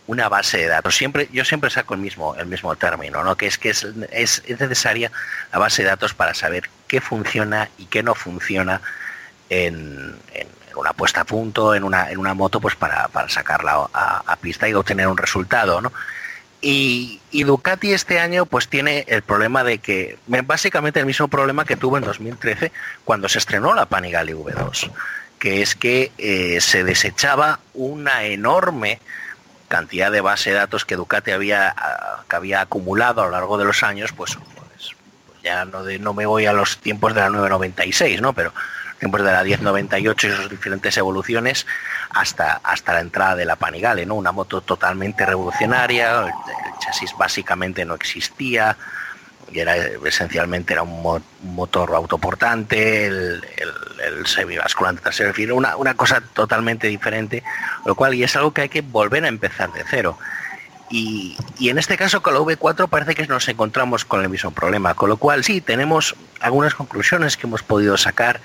[0.08, 1.00] una base de datos.
[1.32, 2.36] Yo siempre saco el mismo,
[2.78, 3.36] término, ¿no?
[3.36, 5.12] Que es que es, es, es necesaria
[5.52, 8.82] la base de datos para saber qué funciona y qué no funciona
[9.50, 10.16] en,
[10.76, 14.74] una puesta a punto, en una, en una moto, pues para, sacarla a, pista y
[14.74, 15.82] obtener un resultado,
[16.66, 21.76] y Ducati este año pues tiene el problema de que, básicamente el mismo problema que
[21.76, 22.72] tuvo en 2013
[23.04, 24.90] cuando se estrenó la Panigale V2,
[25.40, 29.00] que es que eh, se desechaba una enorme
[29.74, 31.74] cantidad de base de datos que Ducati había,
[32.30, 34.92] que había acumulado a lo largo de los años, pues, pues,
[35.26, 38.34] pues ya no, de- no me voy a los tiempos de la 996, ¿no?
[38.34, 38.54] Pero
[39.00, 41.66] tiempos de la 1098 y sus diferentes evoluciones
[42.12, 44.14] hasta, hasta la entrada de la Panigale, ¿no?
[44.14, 48.78] Una moto totalmente revolucionaria, el chasis básicamente no existía,
[49.54, 55.52] y era esencialmente era un, mo- un motor autoportante, el, el, semibasculante trasero, en fin,
[55.52, 57.44] una, una cosa totalmente diferente,
[57.86, 60.18] lo cual y es algo que hay que volver a empezar de cero.
[60.90, 64.52] Y, y en este caso con la V4 parece que nos encontramos con el mismo
[64.52, 68.42] problema, con lo cual sí, tenemos algunas conclusiones que hemos podido sacar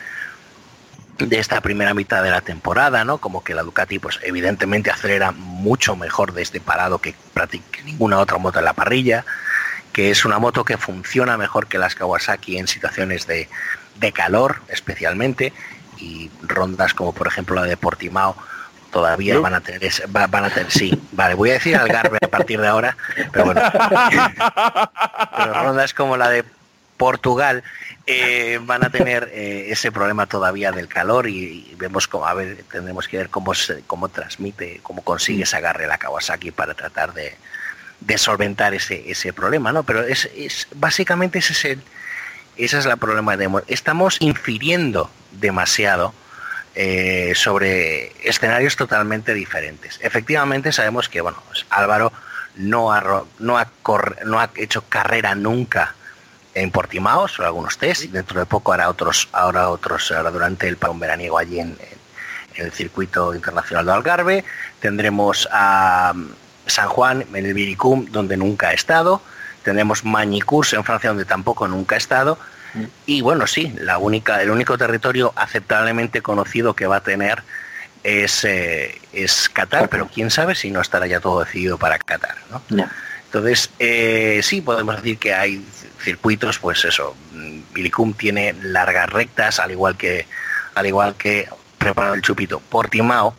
[1.18, 3.18] de esta primera mitad de la temporada, ¿no?
[3.18, 8.38] Como que la Ducati, pues evidentemente acelera mucho mejor desde parado que prácticamente ninguna otra
[8.38, 9.24] moto en la parrilla,
[9.92, 13.48] que es una moto que funciona mejor que las Kawasaki en situaciones de,
[13.96, 15.52] de calor, especialmente,
[15.98, 18.36] y rondas como por ejemplo la de Portimao
[18.92, 19.42] todavía ¿No?
[19.42, 22.28] van a tener ese- va- van a tener sí vale voy a decir Algarve a
[22.28, 22.96] partir de ahora
[23.32, 23.60] pero bueno
[25.36, 26.44] pero rondas como la de
[26.96, 27.62] Portugal
[28.06, 32.34] eh, van a tener eh, ese problema todavía del calor y, y vemos cómo a
[32.34, 36.74] ver tendremos que ver cómo se, cómo transmite cómo consigue ese agarre la Kawasaki para
[36.74, 37.36] tratar de,
[38.00, 41.82] de solventar ese, ese problema no pero es, es básicamente ese es el
[42.56, 46.12] esa es la problema de estamos infiriendo demasiado
[46.80, 49.98] eh, sobre escenarios totalmente diferentes.
[50.00, 52.12] Efectivamente sabemos que bueno, pues Álvaro
[52.56, 53.58] no ha, no,
[54.38, 55.94] ha hecho carrera nunca
[56.54, 60.68] en Portimao, solo algunos test, y dentro de poco hará otros, ahora otros, ahora durante
[60.68, 61.76] el parón veraniego allí en,
[62.54, 64.44] el circuito internacional de Algarve.
[64.80, 66.12] Tendremos a
[66.68, 69.22] San Juan en el Viricum, donde nunca ha estado.
[69.62, 72.38] Tendremos Mañicurs en Francia, donde tampoco nunca ha estado.
[73.06, 77.42] Y bueno, sí, la única, el único territorio aceptablemente conocido que va a tener
[78.04, 82.36] es, eh, es Qatar, pero quién sabe si no estará ya todo decidido para Qatar.
[83.24, 85.64] Entonces, eh, sí, podemos decir que hay
[86.02, 90.26] circuitos, pues eso, mm, Vilicum tiene largas rectas, al igual que,
[90.74, 93.34] al igual que preparado el chupito, Portimao.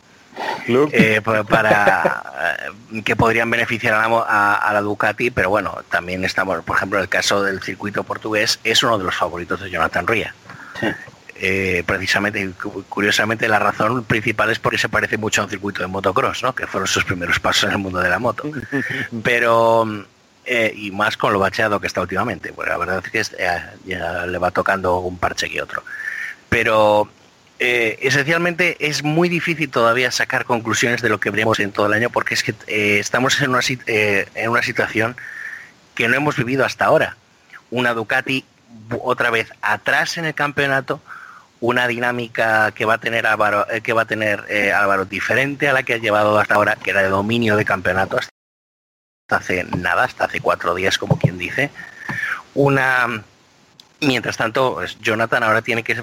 [0.92, 2.24] Eh, pa- para
[2.94, 6.64] eh, que podrían beneficiar a la, mo- a- a la Ducati, pero bueno, también estamos,
[6.64, 10.34] por ejemplo, el caso del circuito portugués es uno de los favoritos de Jonathan Ría.
[10.80, 10.88] Sí.
[11.42, 15.82] Eh, precisamente, cu- curiosamente, la razón principal es porque se parece mucho a un circuito
[15.82, 16.54] de motocross, ¿no?
[16.54, 18.44] que fueron sus primeros pasos en el mundo de la moto.
[19.24, 19.88] Pero,
[20.46, 23.38] eh, y más con lo bacheado que está últimamente, pues la verdad es que
[23.86, 25.84] ya le va tocando un parche que otro.
[26.50, 27.08] Pero
[27.60, 31.94] eh, esencialmente es muy difícil todavía sacar conclusiones de lo que veremos en todo el
[31.94, 35.18] año porque es que eh, estamos en una, eh, en una situación
[35.94, 37.18] que no hemos vivido hasta ahora.
[37.70, 38.46] Una Ducati
[39.02, 41.02] otra vez atrás en el campeonato,
[41.60, 45.74] una dinámica que va a tener Álvaro, eh, que va a tener Álvaro diferente a
[45.74, 48.32] la que ha llevado hasta ahora, que era de dominio de campeonato hasta
[49.30, 51.70] hace nada, hasta hace cuatro días, como quien dice.
[52.54, 53.22] Una
[54.00, 56.02] mientras tanto, pues, Jonathan ahora tiene que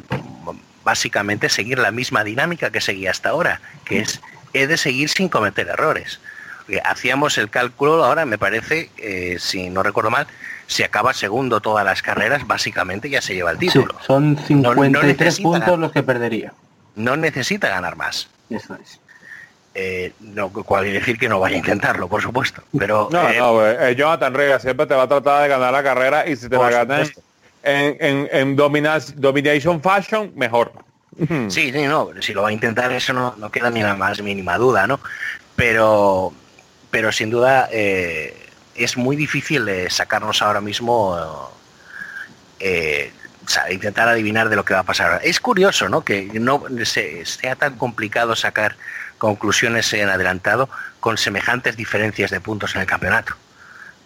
[0.86, 4.20] básicamente seguir la misma dinámica que seguía hasta ahora, que es
[4.54, 6.20] he de seguir sin cometer errores.
[6.58, 10.26] Porque Hacíamos el cálculo ahora, me parece, eh, si no recuerdo mal,
[10.68, 13.96] si acaba segundo todas las carreras, básicamente ya se lleva el Sí, título.
[14.06, 14.40] son no
[14.74, 15.78] 53 necesita puntos ganar.
[15.80, 16.52] los que perdería.
[16.94, 18.28] No necesita ganar más.
[18.48, 19.00] Eso es.
[19.74, 22.62] Eh, no, cual quiere decir que no vaya a intentarlo, por supuesto.
[22.78, 23.66] Pero No, eh, no.
[23.66, 26.56] Eh, Jonathan Rega siempre te va a tratar de ganar la carrera y si te
[26.56, 27.20] la ganan supuesto.
[27.66, 30.72] En, en, en dominas- domination fashion, mejor.
[31.48, 34.20] Sí, sí, no, si lo va a intentar eso no, no queda ni la más
[34.22, 35.00] mínima duda, ¿no?
[35.54, 36.32] Pero,
[36.90, 38.36] pero sin duda eh,
[38.74, 41.16] es muy difícil eh, sacarnos ahora mismo,
[42.60, 43.12] eh,
[43.68, 45.20] o intentar adivinar de lo que va a pasar.
[45.24, 46.02] Es curioso, ¿no?
[46.04, 48.76] Que no se- sea tan complicado sacar
[49.18, 50.68] conclusiones en adelantado
[51.00, 53.34] con semejantes diferencias de puntos en el campeonato.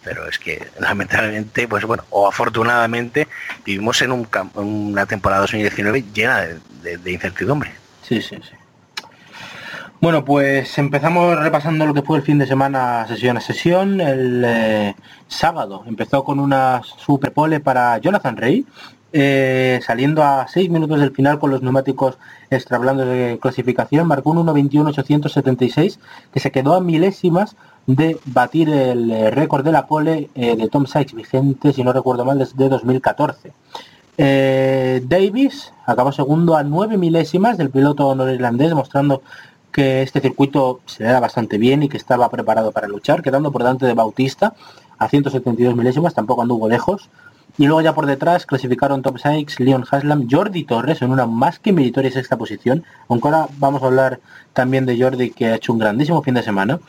[0.03, 3.27] Pero es que lamentablemente, pues bueno, o afortunadamente,
[3.65, 6.47] vivimos en un una temporada 2019 llena
[6.81, 7.71] de, incertidumbre.
[8.01, 8.55] Sí, sí, sí.
[9.99, 14.01] Bueno, pues empezamos repasando lo que fue el fin de semana sesión a sesión.
[14.01, 14.95] El eh,
[15.27, 18.65] sábado empezó con una super pole para Jonathan Rey,
[19.13, 22.17] eh, saliendo a 6 minutos del final con los neumáticos
[22.49, 25.99] extra blandos de clasificación, marcó un 1.21.876
[26.33, 27.55] que se quedó a milésimas
[27.87, 31.93] de batir el eh, récord de la pole eh, de Tom Sykes, vigente, si no
[31.93, 33.53] recuerdo mal, desde 2014.
[34.17, 39.23] Eh, Davis acabó segundo a 9 milésimas del piloto norirlandés, mostrando
[39.71, 43.51] que este circuito se le da bastante bien y que estaba preparado para luchar, quedando
[43.51, 44.53] por delante de Bautista
[44.99, 47.09] a 172 milésimas, tampoco anduvo lejos.
[47.57, 51.59] Y luego ya por detrás clasificaron Tom Sykes, Leon Haslam, Jordi Torres en una más
[51.59, 54.19] que meritoria sexta posición, aunque ahora vamos a hablar
[54.53, 56.79] también de Jordi que ha hecho un grandísimo fin de semana.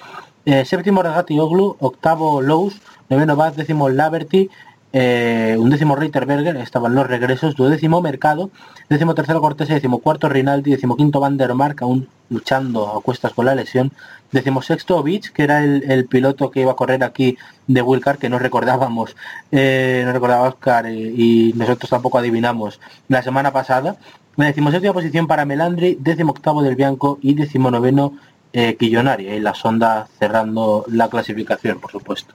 [0.45, 4.51] Eh, séptimo Regati Oglu, octavo Lowe's, noveno Baz, décimo Laverty,
[4.93, 8.51] eh, un décimo Reiterberger, estaban los regresos, duodécimo Mercado,
[8.91, 11.39] décimo tercero Cortés, décimo cuarto Rinaldi, décimo quinto Van
[11.81, 13.93] aún luchando a cuestas con la lesión,
[14.33, 18.29] décimo sexto Beach, que era el, piloto que iba a correr aquí de Wilcar, que
[18.29, 19.17] no recordábamos,
[19.51, 23.97] eh, no recordaba Oscar eh, y nosotros tampoco adivinamos la semana pasada,
[24.37, 28.15] la posición para Melandri, décimo octavo del Bianco y décimo noveno
[28.53, 32.35] eh, Quillonaria y la sonda cerrando la clasificación, por supuesto.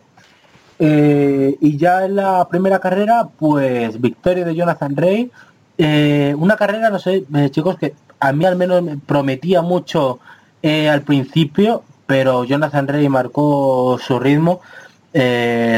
[0.79, 5.31] Eh, y ya en la primera carrera, pues victoria de Jonathan Rey.
[5.77, 10.19] Eh, una carrera, no sé, eh, chicos, que a mí al menos me prometía mucho
[10.63, 14.59] al principio, pero Jonathan Rey marcó su ritmo,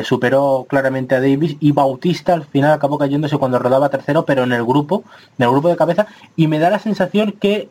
[0.03, 4.51] superó claramente a Davis y Bautista al final acabó cayéndose cuando rodaba tercero, pero en
[4.51, 5.03] el grupo,
[5.37, 7.69] en el grupo de cabeza, y me da la sensación que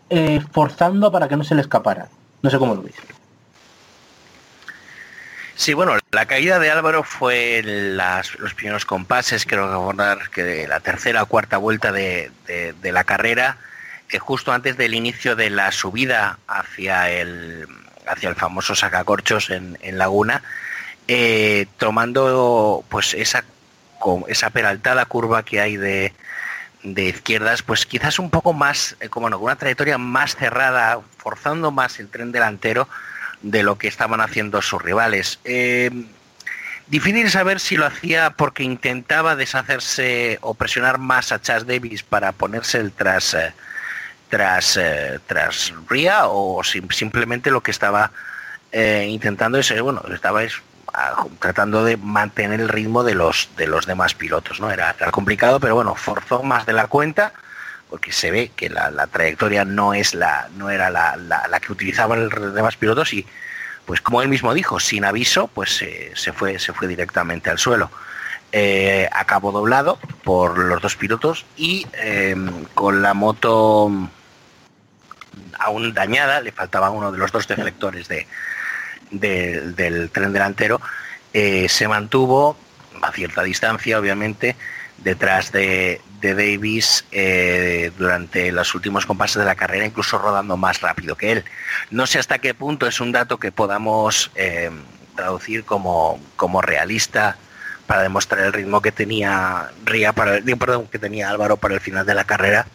[0.52, 2.08] forzando para que no se le escapara.
[2.40, 2.94] No sé cómo lo veis.
[5.58, 10.78] Sí, bueno, la caída de Álvaro fue los primeros compases, creo que recordar que la
[10.78, 13.58] tercera o cuarta vuelta de, de- la carrera,
[14.06, 17.66] que justo antes del inicio de la subida hacia el,
[18.06, 20.44] hacia el famoso sacacorchos en, Laguna,
[21.08, 23.42] eh, tomando pues esa,
[24.28, 26.12] esa peraltada curva que hay de,
[26.84, 31.72] de izquierdas, pues quizás un poco más, eh, como no, una trayectoria más cerrada, forzando
[31.72, 32.88] más el tren delantero
[33.42, 35.38] de lo que estaban haciendo sus rivales.
[35.44, 35.90] Eh,
[36.88, 42.33] difícil saber si lo hacía porque intentaba deshacerse o presionar más a Chas Davis para
[42.33, 43.53] ponerse el tras eh,
[44.29, 48.11] tras eh, tras Ria o sim- simplemente lo que estaba
[48.72, 50.53] intentando es bueno estaba es,
[51.38, 55.59] tratando de mantener el ritmo de los de los demás pilotos no era, era complicado
[55.59, 57.33] pero bueno forzó más de la cuenta
[57.90, 62.29] porque se ve que la, trayectoria no es la no era la, la- que utilizaban
[62.29, 63.27] los demás pilotos y
[63.87, 67.59] pues como él mismo dijo sin aviso pues eh, se fue se fue directamente al
[67.59, 67.90] suelo.
[68.51, 72.35] Eh, acabó doblado por los dos pilotos y eh,
[72.74, 73.90] con la moto
[75.59, 78.27] aún dañada le faltaba uno de los dos deflectores de,
[79.11, 80.81] de- del tren delantero
[81.33, 82.57] eh, se mantuvo
[83.03, 84.57] a cierta distancia obviamente
[84.98, 90.81] detrás de, de Davis eh, durante los últimos compases de la carrera, incluso rodando más
[90.81, 91.44] rápido que él.
[91.90, 94.70] No sé hasta qué punto es un dato que podamos eh,
[95.14, 97.37] traducir como, como realista
[97.87, 101.81] para demostrar el ritmo que tenía Ría para el, perdón, que tenía Álvaro para el
[101.81, 102.66] final de la carrera,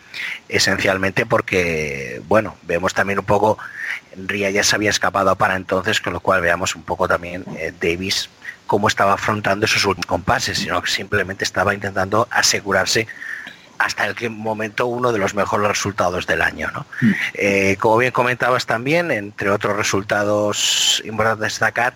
[0.50, 3.60] esencialmente porque, bueno, vemos también un poco,
[4.16, 7.72] Ría ya se había escapado para entonces, con lo cual veamos un poco también eh,
[7.80, 8.28] Davis
[8.66, 13.08] cómo estaba afrontando esos últimos compases, sino que simplemente estaba intentando asegurarse
[13.84, 16.72] hasta el momento uno de los mejores resultados del año.
[16.74, 16.86] ¿no?
[17.34, 21.94] Eh, como bien comentabas también, entre otros resultados importantes destacar,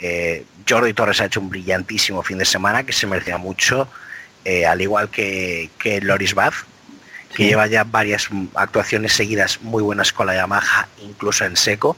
[0.00, 3.88] eh, Jordi Torres ha hecho un brillantísimo fin de semana que se merecía mucho,
[4.44, 6.54] eh, al igual que, que Loris Baz,
[7.30, 7.44] que Sí.
[7.44, 11.96] lleva ya varias mm, actuaciones seguidas muy buenas con la Yamaha, incluso en seco,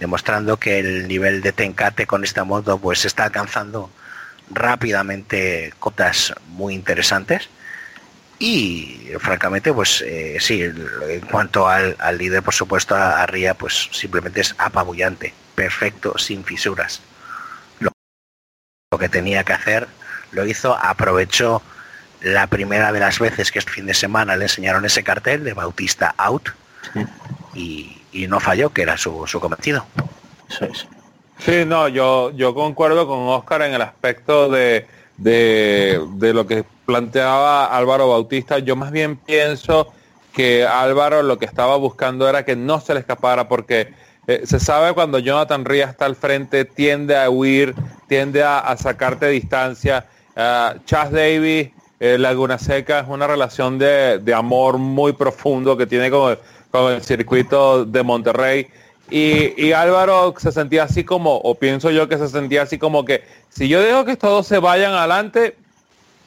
[0.00, 3.90] demostrando que el nivel de Tencate con esta moto pues está alcanzando
[4.50, 7.48] rápidamente cotas muy interesantes.
[8.38, 13.54] Y francamente, pues eh, sí, en cuanto al, al líder, por supuesto, a, a Ría,
[13.54, 17.00] pues simplemente es apabullante, perfecto, sin fisuras.
[17.78, 17.90] Lo,
[18.90, 19.86] lo que tenía que hacer
[20.32, 21.62] lo hizo, aprovechó
[22.22, 25.52] la primera de las veces que este fin de semana le enseñaron ese cartel de
[25.52, 26.48] Bautista Out
[26.92, 27.00] Sí,
[27.54, 29.86] y, y no falló, que era su, su cometido.
[30.50, 30.86] eso es.
[31.38, 36.64] Sí, no, yo, yo concuerdo con Oscar en el aspecto de, de, de lo que
[36.86, 38.58] planteaba Álvaro Bautista.
[38.58, 39.92] Yo más bien pienso
[40.32, 43.92] que Álvaro lo que estaba buscando era que no se le escapara porque
[44.26, 47.74] eh, se sabe cuando Jonathan Ría está al frente, tiende a huir,
[48.08, 50.06] tiende a, sacarte distancia.
[50.36, 55.86] Ah, Chas Davis, eh, Laguna Seca es una relación de, de amor muy profundo que
[55.86, 56.36] tiene con
[56.74, 58.66] con el circuito de Monterrey.
[59.16, 63.04] Y, y Álvaro se sentía así como, o pienso yo que se sentía así como
[63.04, 65.54] que si yo dejo que estos dos se vayan adelante,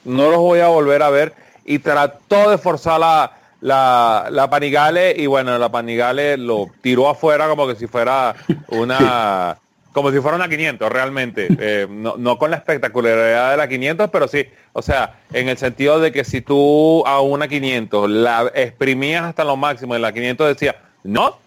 [0.06, 1.34] no los voy a volver a ver.
[1.65, 7.50] Y trató de forzar la, la, la Panigale y bueno, la Panigale lo tiró afuera
[7.50, 8.34] como que si fuera
[8.69, 9.58] una...
[9.91, 14.10] Como si fuera una 500 realmente, Eh, no, no con la espectacularidad de la 500,
[14.10, 18.50] pero sí, o sea, en el sentido de que si tú a una 500 la
[18.56, 21.38] exprimías hasta lo máximo, en la 500 decía, no,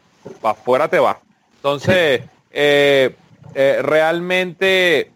[0.42, 1.18] para afuera te va.
[1.60, 3.14] Entonces, eh,
[3.54, 5.10] eh, realmente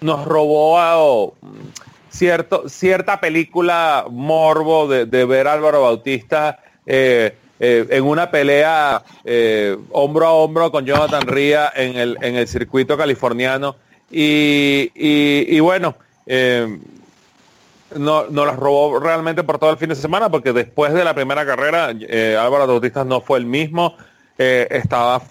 [0.00, 1.36] nos robó
[2.08, 9.02] cierto, cierta película morbo de, ver a Álvaro Bautista eh, en una pelea
[9.90, 13.76] hombro a hombro con Jonathan Ría en el, en el circuito californiano.
[14.10, 15.96] Y, bueno,
[17.94, 21.14] no, nos las robó realmente por todo el fin de semana porque después de la
[21.14, 21.88] primera carrera
[22.40, 23.96] Álvaro Bautista no fue el mismo.
[24.38, 25.22] estaba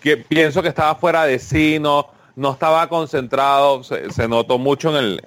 [0.00, 4.90] que pienso que estaba fuera de sí, no, no estaba concentrado, se, se notó mucho
[4.90, 5.22] en el,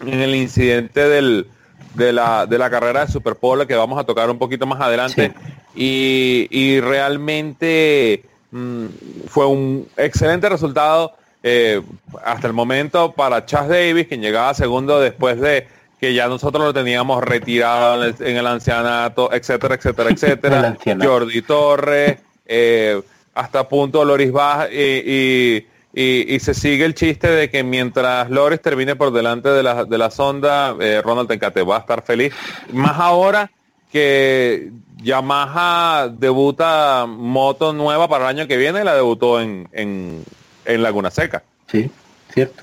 [0.00, 1.48] en el incidente del,
[1.94, 5.32] de, la, de la carrera de Superpole que vamos a tocar un poquito más adelante.
[5.74, 8.86] Y, y realmente mm,
[9.28, 11.82] fue un excelente resultado eh,
[12.24, 15.68] hasta el momento para Chas Davis, quien llegaba segundo después de
[16.00, 20.76] que ya nosotros lo teníamos retirado en el, en el ancianato, etcétera, etcétera, etcétera.
[21.02, 23.00] Jordi Torres, eh,
[23.34, 28.60] hasta punto Loris Baj y, y- y- se sigue el chiste de que mientras Loris
[28.60, 32.34] termine por delante de la, de la sonda, eh, Ronald Tencate va a estar feliz.
[32.72, 33.50] Más ahora
[33.90, 34.70] que
[35.02, 40.22] Yamaha debuta moto nueva para el año que viene, la debutó en, en,
[40.64, 41.42] en Laguna Seca.
[41.70, 41.90] Sí,
[42.32, 42.62] cierto.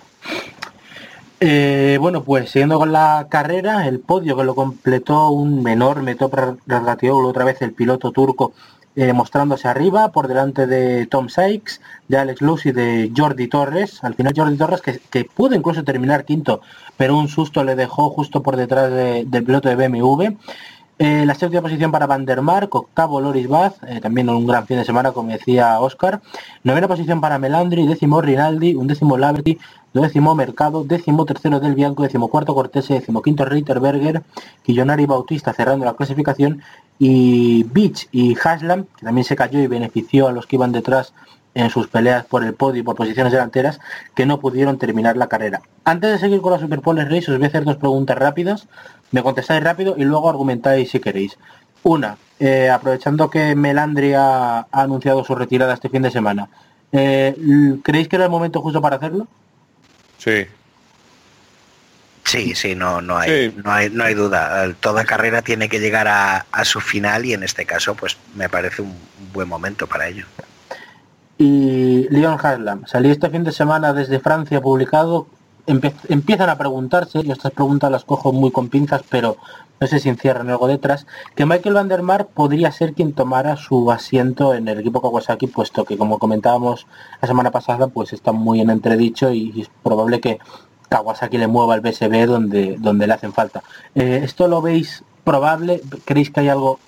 [1.40, 6.34] Eh, bueno, pues siguiendo con la carrera, el podio que lo completó un enorme top
[6.68, 8.54] Ratioglu, otra vez el piloto turco
[8.96, 14.04] eh, mostrándose arriba por delante de Tom Sykes, de Alex Lucy, de Jordi Torres.
[14.04, 16.62] Al final Jordi Torres que, que pudo incluso terminar quinto,
[16.98, 20.38] pero un susto le dejó justo por detrás de- del piloto de BMW.
[21.00, 24.68] Eh, la séptima posición para Van der Mark, octavo Loris Baz, eh, también un gran
[24.68, 26.22] fin de semana, como decía Oscar.
[26.64, 29.58] Novena posición para Melandri, décimo Rinaldi, un décimo Laverty,
[30.02, 34.24] décimo Mercado, décimo tercero Del Bianco, décimo cuarto Cortese, décimo quinto Reiterberger,
[34.64, 36.62] Quillonari Bautista cerrando la clasificación
[36.98, 41.14] y Beach y Haslam, que también se cayó y benefició a los que iban detrás
[41.56, 43.80] en sus peleas por el podio y por posiciones delanteras
[44.16, 45.62] que no pudieron terminar la carrera.
[45.84, 48.68] Antes de seguir con la Superpole Race os voy a hacer dos preguntas rápidas,
[49.12, 51.38] me contestáis rápido y luego argumentáis si queréis.
[51.84, 56.50] Una, eh, aprovechando que Melandri ha, ha anunciado su retirada este fin de semana,
[56.92, 57.36] eh,
[57.84, 59.28] ¿creéis que era el momento justo para hacerlo?
[60.24, 60.46] Sí.
[62.24, 63.58] Sí, sí, no, no hay, Sí.
[63.64, 64.66] no hay, no hay duda.
[64.66, 68.18] Eh, Toda carrera tiene que llegar a, a su final y en este caso, pues
[68.36, 68.96] me parece un
[69.34, 70.26] buen momento para ello.
[71.38, 72.86] y Leon Haslam.
[72.88, 75.28] Salí este fin de semana desde Francia publicado.
[75.66, 79.38] Empiezan a preguntarse, yo estas preguntas las cojo muy con pinzas, pero
[79.80, 83.56] no sé si encierran algo detrás, que Michael Van der Mark podría ser quien tomara
[83.56, 86.88] su asiento en el equipo Kawasaki, puesto que como comentábamos
[87.22, 90.40] la semana pasada, pues está muy en entredicho y, es probable que
[90.90, 93.64] Kawasaki le mueva el BSB donde, donde le hacen falta.
[93.96, 95.82] Eh, ¿Esto lo veis probable?
[96.06, 96.80] ¿Creéis que hay algo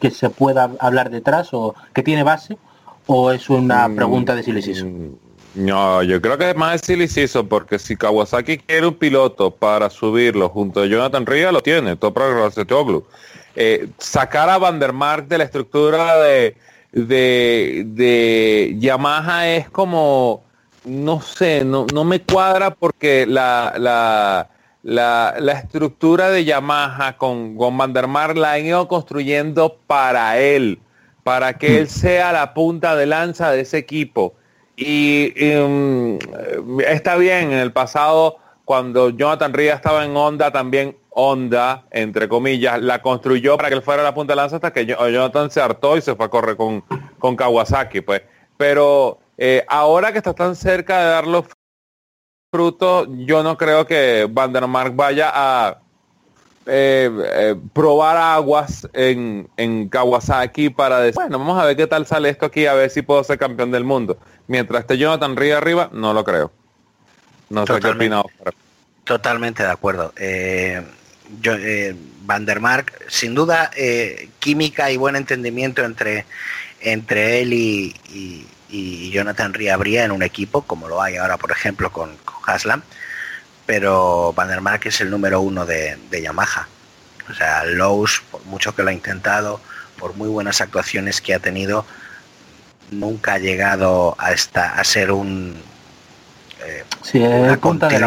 [0.00, 2.58] que se pueda hablar detrás o que tiene base?
[3.06, 4.86] ¿O es una Mm, pregunta de Siliciso?
[5.54, 9.50] Mm, No, yo creo que es más de Siliciso porque si Kawasaki quiere un piloto
[9.50, 13.06] para subirlo junto a Jonathan Ria, lo tiene, Toprak Rasetoglu.
[13.56, 16.56] Eh, sacar a Van der Mark de la estructura de,
[16.92, 20.44] de, de Yamaha es como,
[20.84, 24.48] no sé, no, no me cuadra porque la, la,
[24.82, 30.38] la, la estructura de Yamaha con, con Van der Mark la han ido construyendo para
[30.38, 30.78] él,
[31.24, 34.34] para que él sea la punta de lanza de ese equipo.
[34.82, 41.84] Y, mm, está bien, en el pasado, cuando Jonathan Ria estaba en Honda, también Honda,
[41.90, 45.08] entre comillas, la construyó para que él fuera la punta de lanza hasta que Jo-
[45.08, 46.82] Jonathan se hartó y se fue a correr con,
[47.18, 48.22] con Kawasaki, pues.
[48.56, 51.44] Pero eh, ahora que está tan cerca de dar los
[52.52, 55.78] frutos, yo no creo que Van der Mark vaya a
[56.66, 62.06] eh, eh, probar aguas en, en Kawasaki para decir, bueno, vamos a ver qué tal
[62.06, 64.18] sale esto aquí, a ver si puedo ser campeón del mundo.
[64.46, 66.52] Mientras esté Jonathan Ria arriba, no lo creo.
[67.48, 68.04] No sé qué Totalmente.
[68.14, 68.54] opina Oscar.
[69.04, 70.12] Totalmente de acuerdo.
[70.16, 70.82] Eh,
[71.40, 73.70] yo, eh, Van der Mark, sin duda,
[74.38, 76.26] química y buen entendimiento entre,
[76.80, 81.36] entre él y, y- y Jonathan Ria habría en un equipo, como lo hay ahora,
[81.38, 82.82] por ejemplo, con, con Haslam,
[83.70, 86.66] pero Van der es el número uno de, de Yamaha.
[87.30, 89.60] O sea, Lowe's, por mucho que lo ha intentado,
[89.96, 91.86] por muy buenas actuaciones que ha tenido,
[92.90, 95.54] nunca ha llegado a, esta, a ser un...
[96.66, 97.18] eh, Sí,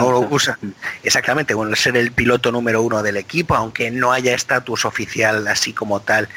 [0.02, 0.60] una usa.
[1.02, 5.72] Exactamente, bueno, ser el piloto número uno del equipo, aunque no haya estatus oficial así
[5.72, 6.28] como tal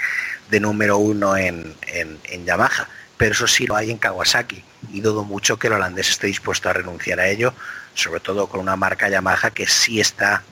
[0.51, 2.87] de número uno en, en- en Yamaha.
[3.17, 4.63] Pero eso sí lo hay en Kawasaki
[4.93, 7.55] y dudo mucho que el holandés esté dispuesto a renunciar a ello,
[7.95, 10.43] sobre todo con una marca Yamaha que sí está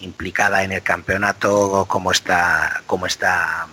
[0.00, 3.66] implicada en el campeonato como está como está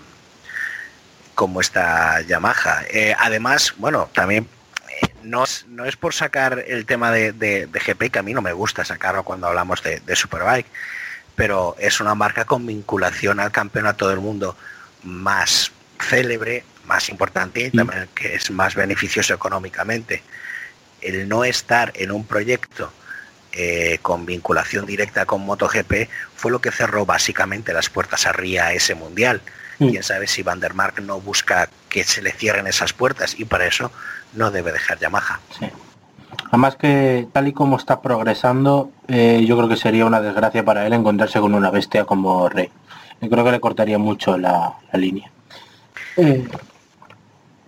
[1.36, 2.84] como está Yamaha.
[2.90, 4.48] Eh, además, bueno, también
[4.90, 8.24] eh, no es, no es por sacar el tema de, de- de GP, que a
[8.24, 10.68] mí no me gusta sacarlo cuando hablamos de, de Superbike,
[11.36, 14.58] pero es una marca con vinculación al campeonato del mundo
[15.04, 20.24] más célebre, más importante y también que es más beneficioso económicamente.
[21.02, 22.92] El no estar en un proyecto
[23.52, 28.68] eh, con vinculación directa con MotoGP fue lo que cerró básicamente las puertas a RIA
[28.68, 29.42] a ese mundial.
[29.80, 29.90] Mm.
[29.90, 33.46] Quién sabe si Van der Mark no busca que se le cierren esas puertas y
[33.46, 33.92] para eso
[34.34, 35.40] no debe dejar Yamaha.
[35.60, 35.68] Sí.
[36.50, 40.86] Además que tal y como está progresando, eh, yo creo que sería una desgracia para
[40.86, 42.70] él encontrarse con una bestia como Rey.
[43.22, 45.32] Yo creo que le cortaría mucho la, la línea.
[46.18, 46.48] Eh,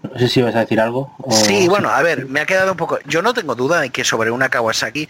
[0.04, 1.14] No sé si vas a decir algo.
[1.20, 3.00] o- Sí, bueno, a ver, me ha quedado un poco.
[3.06, 5.08] Yo no tengo duda de que sobre una Kawasaki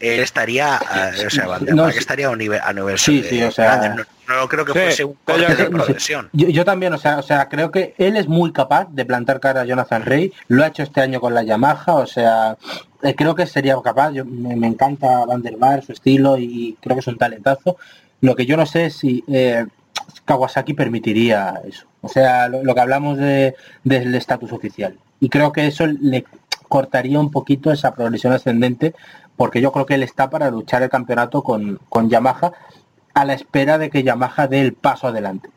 [0.00, 0.80] él estaría,
[1.26, 2.00] o sea, Van der No, Mark sí.
[2.00, 3.94] estaría a un nivel, a nivel Sí, sí, o sea-.
[3.94, 4.04] No,
[4.36, 6.28] no creo que Sí, fuese un pero yo corte de progresión.
[6.32, 9.38] Yo, yo también, o sea, o sea, creo que él es muy capaz de plantar
[9.38, 10.32] cara a Jonathan Rey.
[10.48, 12.56] Lo ha hecho este año con la Yamaha, o sea,
[13.02, 14.10] eh, creo que sería capaz.
[14.12, 17.76] Yo, me, me encanta Van der Vaart, su estilo y creo que es un talentazo.
[18.22, 19.66] Lo que yo no sé es si eh,
[20.24, 21.86] Kawasaki permitiría eso.
[22.00, 23.54] O sea, lo, lo que hablamos de,
[23.84, 24.96] del estatus oficial.
[25.20, 26.24] Y creo que eso le
[26.68, 28.94] cortaría un poquito esa progresión ascendente
[29.36, 32.52] porque yo creo que él está para luchar el campeonato con, con Yamaha
[33.14, 35.50] a la espera de que Yamaha dé el paso adelante.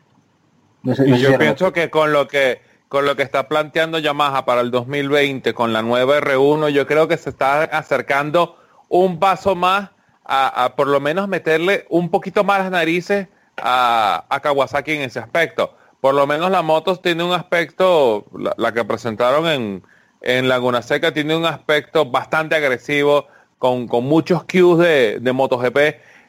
[0.82, 3.24] No sé- no Y sé si yo pienso que con lo que con lo que
[3.24, 7.64] está planteando Yamaha para el 2020 con la nueva R1, yo creo que se está
[7.64, 8.56] acercando
[8.88, 9.90] un paso más
[10.24, 15.02] a, a por lo menos meterle un poquito más las narices a, a Kawasaki en
[15.02, 15.74] ese aspecto.
[16.00, 18.26] Por lo menos la moto tiene un aspecto,
[18.56, 19.82] la, que presentaron en,
[20.20, 23.26] en Laguna Seca tiene un aspecto bastante agresivo,
[23.58, 25.78] con, con muchos cues de, de MotoGP.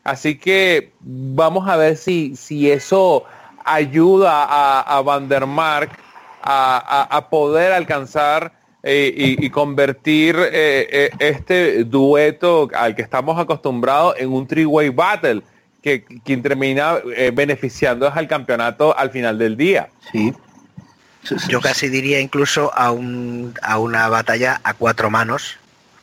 [0.04, 3.26] Así que vamos a ver si, si eso
[3.66, 5.90] ayuda a, a Van der Mark
[6.42, 8.54] a, a- poder alcanzar
[8.84, 14.90] eh, y, y convertir eh, eh, este dueto al que estamos acostumbrados en un three-way
[14.90, 15.42] battle
[15.82, 19.90] que quien termina eh, beneficiando es al campeonato al final del día.
[20.12, 20.34] Sí.
[21.50, 25.58] Yo casi diría incluso a, un, a una batalla a cuatro manos.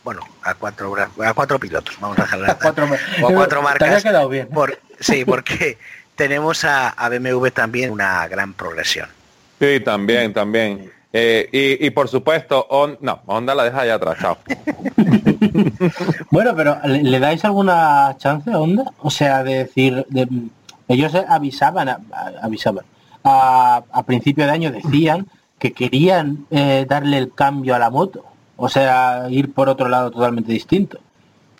[0.04, 0.94] Bueno, a cuatro,
[1.24, 2.52] a cuatro pilotos, vamos a dejarla.
[2.52, 2.86] A cuatro,
[3.22, 4.02] o a cuatro Te marcas.
[4.02, 4.48] quedado bien.
[4.48, 5.78] Por, sí, porque
[6.14, 9.08] tenemos a, a BMW también una gran progresión.
[9.58, 10.92] Sí, también, también.
[11.12, 14.38] Eh, y, y por supuesto, On- no, Honda la deja allá atrás, chao.
[16.30, 18.84] Bueno, pero ¿le, le dais alguna chance a Honda?
[18.98, 20.28] O sea, de decir, de-
[20.88, 22.84] ellos avisaban, a- a- avisaban,
[23.24, 25.26] a, a principio de año decían
[25.59, 28.24] que querían eh, darle el cambio a la moto.
[28.57, 30.98] O sea, ir por otro lado totalmente distinto.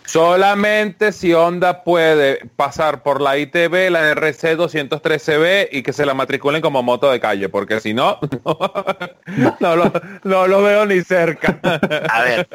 [0.07, 6.12] Solamente si Honda puede pasar por la ITB, la RC 213B y que se la
[6.12, 9.92] matriculen como moto de calle, porque si no, no, no lo,
[10.24, 11.59] no lo veo ni cerca.
[12.11, 12.49] A ver,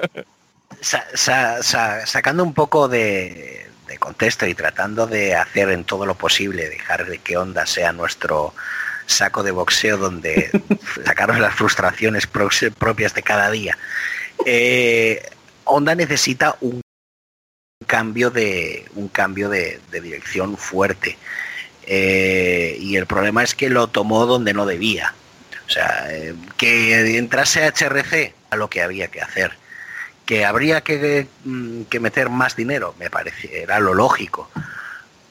[0.82, 6.06] sa- sa- sa- sacando un poco de, de contexto y tratando de hacer en todo
[6.06, 8.54] lo posible, dejar de que Honda sea nuestro
[9.06, 10.50] saco de boxeo donde
[11.06, 13.78] sacaros las frustraciones pro- propias de cada día.
[14.46, 15.22] Eh,
[15.66, 16.82] Honda necesita un
[17.88, 21.18] cambio de un cambio de, de dirección fuerte.
[21.92, 25.14] Eh, y el problema es que lo tomó donde no debía.
[25.66, 29.54] O sea, eh, que entrase a HRC a lo que había que hacer.
[30.30, 34.48] Que habría que, mm, que meter más dinero, me parece, era lo lógico.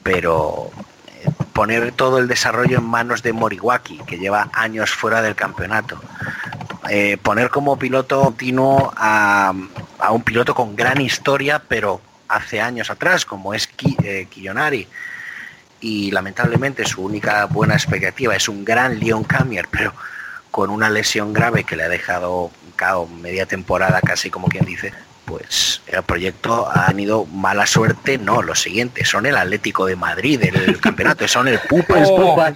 [0.03, 0.71] Pero
[1.07, 6.01] eh, poner todo el desarrollo en manos de Moriwaki, que lleva años fuera del campeonato.
[6.89, 9.53] Eh, poner como piloto continuo a,
[9.99, 14.85] a un piloto con gran historia, pero hace años atrás, como es Ki- eh, Kiyonari.
[15.81, 19.93] Y lamentablemente su única buena expectativa es un gran Leon Camier, pero
[20.51, 22.51] con una lesión grave que le ha dejado
[23.21, 24.93] media temporada, casi como quien dice,
[25.25, 28.17] pues el proyecto ha tenido mala suerte.
[28.17, 32.07] No, lo siguiente, son el Atlético de Madrid del campeonato, son el Pupas.
[32.11, 32.45] Oh.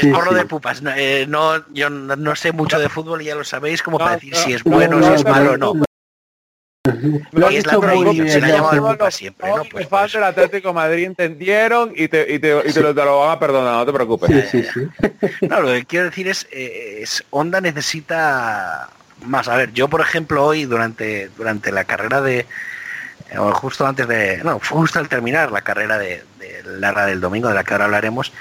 [0.00, 0.82] Es por lo de Pupas.
[0.82, 4.12] No, eh, no, yo no, no sé mucho de fútbol, ya lo sabéis, como para
[4.12, 5.87] decir si es no, bueno, no, si es malo o no.
[7.32, 8.30] Lo la dicho muy bien.
[8.30, 9.58] se Pupa siempre, ¿no?
[9.58, 12.94] Los Pues fans del Atlético de Madrid entendieron y te, y te, y te lo,
[12.94, 14.50] te lo van a perdonar, no te preocupes.
[14.50, 15.08] Sí, sí, sí.
[15.48, 18.88] No, lo que quiero decir es, eh, es Honda necesita
[19.24, 19.48] más.
[19.48, 22.46] A ver, yo por ejemplo hoy durante durante la carrera de
[23.30, 27.06] eh, o justo antes de no, fue justo al terminar la carrera de, de Larra
[27.06, 28.32] del domingo de la que ahora hablaremos,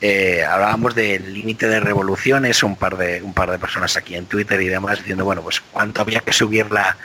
[0.00, 4.26] eh, hablábamos del límite de revoluciones, un par de un par de personas aquí en
[4.26, 6.96] Twitter y demás diciendo bueno pues cuánto había que subir la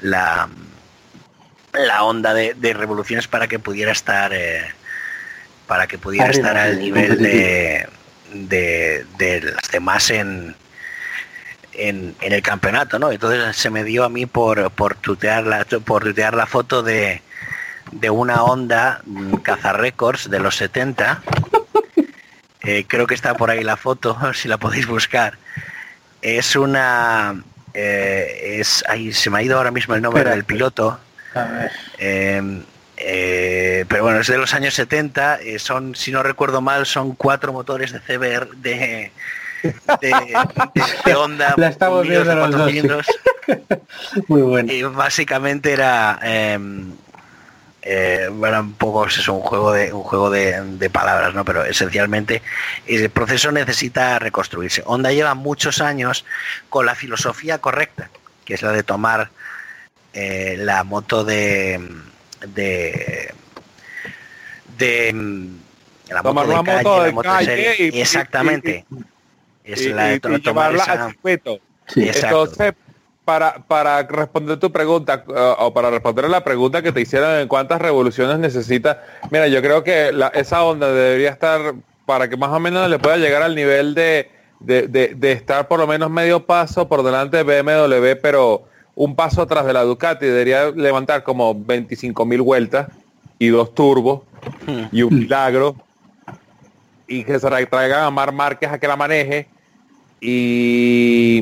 [0.00, 0.48] la
[1.72, 4.62] la onda de, de revoluciones para que pudiera estar eh,
[5.66, 7.88] para que pudiera Arriba, estar al nivel de,
[8.32, 10.54] de, de las demás en,
[11.72, 13.10] en, en el campeonato, ¿no?
[13.10, 17.20] Entonces se me dio a mí por, por tutear la por tutear la foto de,
[17.92, 21.22] de una Honda mm, Caza Records de los 70.
[22.62, 25.38] Eh, creo que está por ahí la foto, si la podéis buscar.
[26.22, 27.42] Es una
[27.76, 30.34] eh, es ahí se me ha ido ahora mismo el nombre Espera.
[30.36, 30.98] del piloto.
[31.34, 31.70] A ver.
[31.98, 32.62] Eh,
[32.96, 37.14] eh, pero bueno, es de los años 70, eh, son, si no recuerdo mal, son
[37.14, 39.12] cuatro motores de CBR de,
[39.62, 39.70] de,
[40.00, 42.82] de- de Honda La estamos viendo los dos, sí.
[44.28, 44.72] Muy bueno.
[44.72, 46.58] Y básicamente era eh,
[47.88, 51.44] eh, bueno, un poco es un juego de un juego de, de palabras, ¿no?
[51.44, 52.42] Pero esencialmente
[52.86, 54.82] el proceso necesita reconstruirse.
[54.86, 56.24] Honda lleva muchos años
[56.68, 58.10] con la filosofía correcta,
[58.44, 59.30] que es la de tomar
[60.14, 61.80] eh, la moto de
[62.48, 63.32] de
[64.78, 65.12] de
[66.10, 67.76] la Tomar moto de una calle, moto la de moto de calle serie.
[67.78, 68.84] y- y- exactamente.
[69.64, 71.60] es la de llevarla esa- al circuito.
[71.88, 72.02] Sí.
[72.08, 72.42] Exacto.
[72.44, 72.74] Entonces,
[73.26, 77.40] para, para responder tu pregunta, uh, o para responder a la pregunta que te hicieron
[77.40, 81.74] en cuántas revoluciones necesita, mira, yo creo que esa onda debería estar,
[82.06, 85.80] para que más o menos le pueda llegar al nivel de, de, de- estar por
[85.80, 88.62] lo menos medio paso por delante de BMW, pero
[88.94, 92.86] un paso atrás de la Ducati, debería levantar como 25 mil vueltas
[93.40, 94.20] y dos turbos
[94.92, 95.74] y un milagro
[97.08, 99.48] y que se tra- traigan a Mar Márquez a que la maneje.
[100.18, 101.40] Y,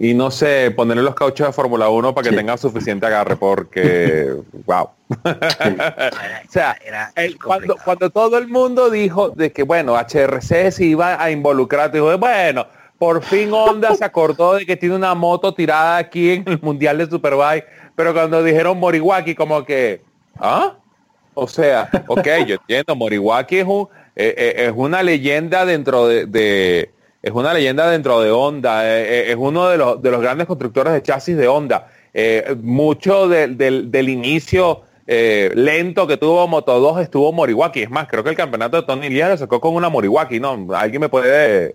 [0.00, 2.36] y no sé, ponerle los cauchos de Fórmula 1 para que Sí.
[2.36, 4.34] tenga suficiente agarre porque,
[4.66, 4.90] wow.
[6.48, 11.22] O sea, era el- cuando, todo el mundo dijo de que, bueno, HRC se iba
[11.22, 12.66] a involucrar, dijo, bueno,
[12.98, 16.98] por fin Honda se acordó de que tiene una moto tirada aquí en el Mundial
[16.98, 17.64] de Superbike,
[17.96, 20.02] pero cuando dijeron Moriwaki, como que,
[20.38, 20.74] ¿ah?
[21.34, 26.26] O sea, ok, yo entiendo, Moriwaki es, un, eh, eh, es una leyenda dentro de,
[26.26, 26.90] de-
[27.22, 30.46] es una leyenda dentro de Honda, eh, eh, es uno de los, de los grandes
[30.46, 31.88] constructores de chasis de Honda.
[32.14, 37.82] Eh, mucho del- del, del inicio eh, lento que tuvo Moto 2 estuvo Moriwaki.
[37.82, 40.66] Es más, creo que el campeonato de Tony Lías lo sacó con una Moriwaki, ¿no?
[40.74, 41.74] ¿Alguien me puede,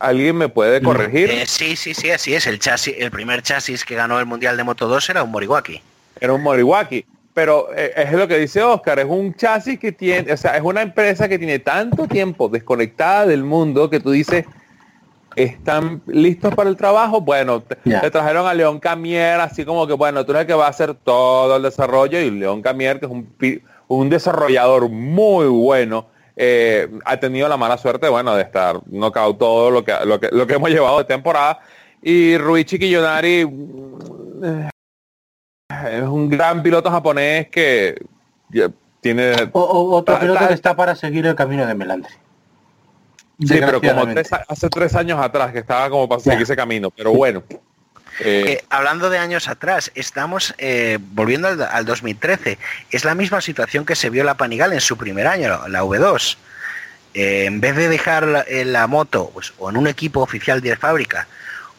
[0.00, 1.30] alguien me puede corregir?
[1.30, 2.46] Eh, sí, sí, sí, así es.
[2.46, 5.80] El chasis, el primer chasis que ganó el Mundial de Moto 2 era un Moriwaki.
[6.20, 7.04] era un Moriwaki.
[7.38, 10.62] Pero eh, es lo que dice Oscar, es un chasis que tiene, o sea, es
[10.64, 14.44] una empresa que tiene tanto tiempo desconectada del mundo que tú dices,
[15.36, 17.20] ¿están listos para el trabajo?
[17.20, 18.00] Bueno, te, Ya.
[18.00, 20.70] te trajeron a León Camier, así como que, bueno, tú eres el que va a
[20.70, 23.32] hacer todo el desarrollo y León Camier, que es un,
[23.86, 29.70] un desarrollador muy bueno, eh, ha tenido la mala suerte, bueno, de estar nocao todo
[29.70, 31.60] lo que, lo que, lo que hemos llevado de temporada.
[32.02, 33.48] Y Ruichi Kiyonari
[34.42, 34.68] eh,
[35.86, 38.00] es un gran piloto japonés que
[39.00, 42.12] tiene O, o- otro Ta- piloto ta- que está para seguir el camino de Melandri.
[43.40, 46.24] Sí, pero como tres hace tres años atrás que estaba como para Ya.
[46.32, 46.90] seguir ese camino.
[46.90, 47.44] Pero bueno.
[48.20, 52.58] eh, Eh, hablando de años atrás, estamos eh, volviendo al, al 2013.
[52.90, 56.36] Es la misma situación que se vio la Panigal en su primer año, la V2.
[57.14, 60.76] Eh, en vez de dejar la, la moto pues, o en un equipo oficial de
[60.76, 61.28] fábrica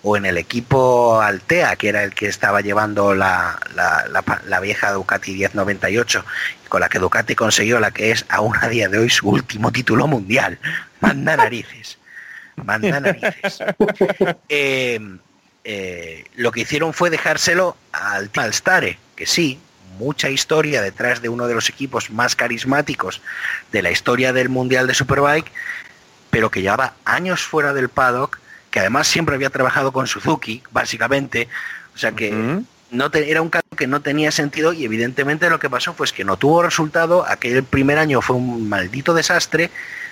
[0.03, 4.41] o en el equipo Altea, que era el que estaba llevando la, la- la pa-
[4.45, 6.25] la vieja Ducati 1098,
[6.69, 9.71] con la que Ducati consiguió la que es aún a día de hoy su último
[9.71, 10.57] título mundial.
[11.01, 11.97] Manda narices.
[12.55, 13.59] Manda narices.
[14.49, 14.99] Eh,
[15.63, 19.59] eh, lo que hicieron fue dejárselo al, al Stare, que sí,
[19.97, 23.21] mucha historia detrás de uno de los equipos más carismáticos
[23.71, 25.51] de la historia del Mundial de Superbike,
[26.29, 28.39] pero que llevaba años fuera del paddock,
[28.71, 31.47] que además siempre había trabajado con Suzuki, básicamente,
[31.95, 32.31] o sea que
[32.91, 36.07] no te- era un caso que no tenía sentido y evidentemente lo que pasó fue
[36.07, 39.69] que no tuvo resultado, aquel primer año fue un maldito desastre,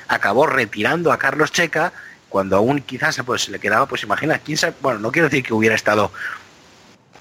[0.07, 1.91] acabó retirando a Carlos Checa
[2.29, 5.53] cuando aún quizás pues le quedaba pues imagina, quién sabe, bueno, no quiero decir que
[5.53, 6.11] hubiera estado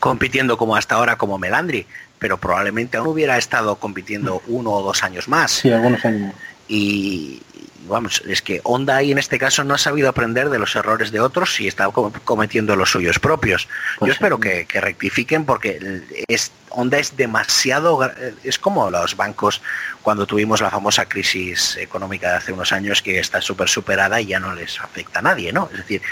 [0.00, 1.86] compitiendo como hasta ahora como Melandri,
[2.18, 5.50] pero probablemente aún hubiera estado compitiendo uno o dos años más.
[5.52, 6.34] Sí, algunos años.
[6.68, 7.40] y
[7.86, 11.10] vamos, es que Honda ahí en este caso no ha sabido aprender de los errores
[11.12, 13.68] de otros y está com- cometiendo los suyos propios.
[13.98, 14.42] Pues Yo espero sí.
[14.42, 18.00] que, que rectifiquen porque es, Honda es demasiado,
[18.44, 19.62] es como los bancos
[20.02, 24.26] cuando tuvimos la famosa crisis económica de hace unos años que está súper superada y
[24.26, 25.68] ya no les afecta a nadie, ¿no?
[25.72, 26.02] Es decir,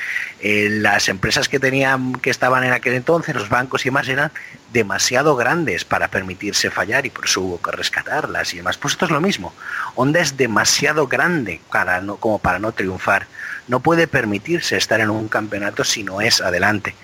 [0.40, 4.32] eh, las empresas que tenían, que estaban en aquel entonces, los bancos y demás eran
[4.74, 8.76] demasiado grandes para permitirse fallar y por eso hubo que rescatarlas y demás.
[8.76, 9.54] Pues esto es lo mismo.
[9.94, 13.26] Honda es demasiado grande para no, como para no triunfar.
[13.68, 16.94] No puede permitirse estar en un campeonato si no es adelante.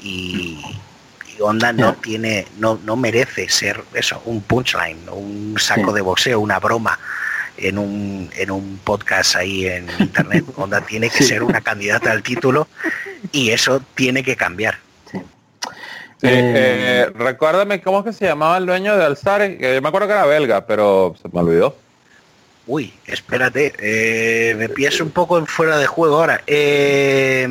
[0.00, 0.64] Y,
[1.36, 5.94] y Honda no tiene, no, no merece ser eso, un punchline, un saco Sí.
[5.96, 6.98] de boxeo, una broma
[7.58, 10.44] en un, en un podcast ahí en internet.
[10.56, 11.24] Honda tiene que Sí.
[11.28, 12.68] ser una candidata al título
[13.32, 14.78] y eso tiene que cambiar.
[16.28, 16.34] Sí.
[16.34, 19.88] Eh, eh, recuérdame cómo es que se llamaba el dueño de Alstar, que yo me
[19.88, 21.76] acuerdo que era belga, pero se me olvidó.
[22.66, 26.40] Uy, espérate, eh, me pillas un poco en fuera de juego ahora.
[26.46, 27.46] Eh,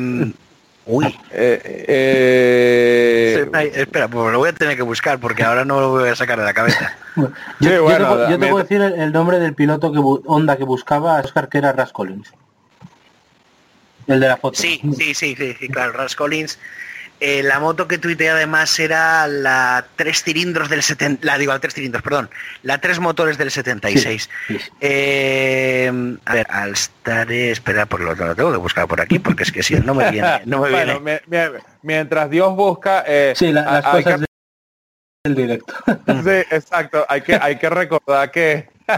[0.84, 5.90] uy, Eh, eh, espera, pues lo voy a tener que buscar porque ahora no lo
[5.90, 6.94] voy a sacar de la cabeza.
[7.16, 7.28] Yo,
[7.60, 9.90] Sí, yo bueno, te, puedo- yo te me- puedo decir el, el nombre del piloto
[9.90, 12.30] que Honda que buscaba, Oscar, que era Ras Collins.
[14.06, 14.60] El de la foto.
[14.60, 16.58] Sí, sí, sí, sí, sí, claro, Ras Collins.
[17.18, 21.58] Eh, la moto que tuiteé además era la tres cilindros del 70, la digo, la
[21.58, 22.28] tres cilindros, perdón,
[22.62, 24.28] la tres motores del 76.
[24.48, 24.70] Sí, sí.
[24.80, 29.44] Eh, a ver, al estar, espera, por lo, lo tengo que buscar por aquí, porque
[29.44, 31.20] es que si no me viene, no me Bueno, viene.
[31.26, 34.26] mi- mi- mientras Dios busca, eh, Sí, la- las hay cosas que-
[35.24, 35.74] del directo.
[36.24, 37.06] Sí, exacto.
[37.08, 38.94] Hay que, hay que recordar que eh,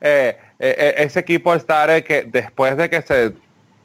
[0.00, 3.32] eh, eh, ese equipo Alstare que después de que se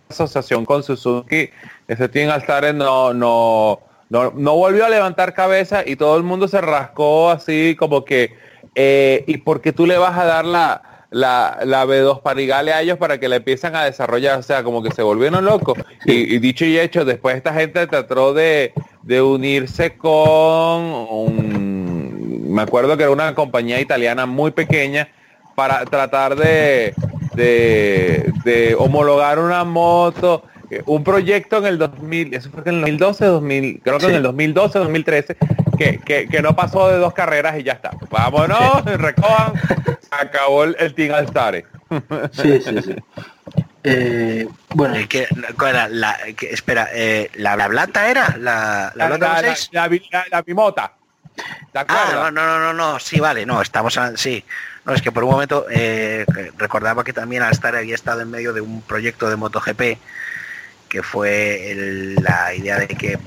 [0.10, 1.49] asociación con Suzuki,
[1.88, 3.80] ese Team Alstare no, no,
[4.10, 8.36] no, no volvió a levantar cabeza y todo el mundo se rascó así como que
[8.76, 12.97] eh, y porque tú le vas a dar la, la, la B2 Panigale a ellos
[12.97, 15.78] para que la empiezan a desarrollar, o sea, como que se volvieron locos.
[16.06, 22.62] Y, y dicho y hecho, después esta gente trató de, de unirse con un, me
[22.62, 25.08] acuerdo que era una compañía italiana muy pequeña
[25.56, 26.93] para tratar de,
[27.36, 32.75] de, de homologar una moto, eh, un proyecto en el 2000, eso fue que en
[32.75, 34.09] el 2012, 2000, creo que Sí.
[34.11, 35.38] en el 2012, 2013,
[35.77, 37.91] que, que, que no pasó de dos carreras y ya está.
[38.09, 39.53] Vámonos, recojan,
[39.99, 41.65] se acabó el, el Team Alstare.
[42.31, 42.95] Sí, sí, sí.
[43.83, 45.27] Eh, bueno, que-
[45.57, 45.88] ¿cuál era?
[45.89, 48.36] La, que- espera, eh, ¿la, la blata era?
[48.39, 49.69] ¿La, la La, blata la, la, 6?
[49.73, 50.93] la la- la bimota.
[51.36, 54.43] ¿Te Ah, no, no, no, no, no, sí, vale, no, estamos, a- sí.
[54.86, 56.25] No, es que por un momento eh,
[56.57, 59.99] recordaba que también Alstar había estado en medio de un proyecto de MotoGP
[60.88, 63.19] que fue la idea de que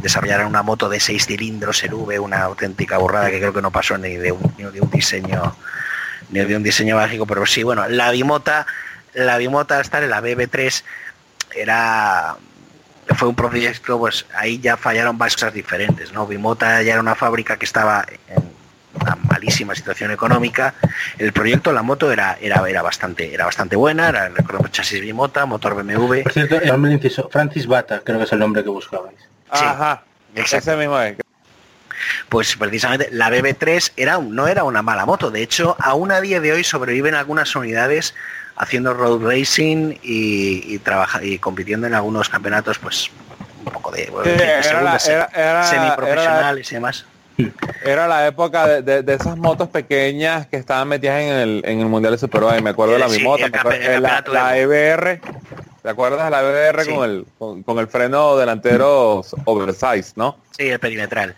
[0.00, 3.70] desarrollaran una moto de seis cilindros en V, una auténtica borrada que creo que no
[3.70, 5.54] pasó ni de un, ni de un diseño
[6.30, 8.66] ni de un diseño mágico, pero sí, bueno, la bimota,
[9.12, 10.82] la bimota Alstar, la BB3
[11.54, 12.36] era
[13.16, 16.26] fue un proyecto, pues ahí ya fallaron varias cosas diferentes, ¿no?
[16.26, 18.42] Bimota ya era una fábrica que estaba en
[19.00, 20.74] una malísima situación económica.
[21.18, 25.46] El proyecto, la moto era, era, era bastante, era bastante buena, era recuerdo chasis Bimota,
[25.46, 26.22] motor BMW.
[26.22, 29.16] por cierto, el nombre del inciso, Francis Bata, creo que es el nombre que buscabais.
[29.18, 29.26] sí,
[29.64, 30.02] Ajá,
[30.34, 30.70] exacto.
[30.70, 31.16] ese mismo es.
[32.28, 35.30] Pues precisamente la BB3 era, un- no era una mala moto.
[35.30, 38.14] De hecho, aún a día de hoy sobreviven algunas unidades
[38.56, 43.10] haciendo road racing y, y, trabaja, y compitiendo en algunos campeonatos, pues
[43.64, 46.74] un poco de bueno, Sí, en fin, de era la- segundas, era- era- semiprofesionales y
[46.74, 47.06] demás.
[47.84, 51.80] Era la época de, de- de esas motos pequeñas que estaban metidas en el, en
[51.80, 52.62] el Mundial de Superbike.
[52.62, 55.20] Me acuerdo de la Sí, Mimota, me acuerdo- la, la EBR.
[55.82, 56.90] ¿Te acuerdas de la EBR Sí.
[56.94, 60.38] con, el, con, con el freno delantero oversize, no?
[60.56, 61.34] Sí, el perimetral.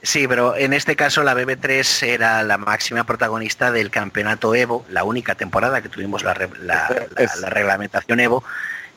[0.00, 5.02] Sí, pero en este caso la BB3 era la máxima protagonista del campeonato Evo, la
[5.02, 6.48] única temporada que tuvimos la, la-
[6.88, 8.44] la- Es- la reglamentación Evo,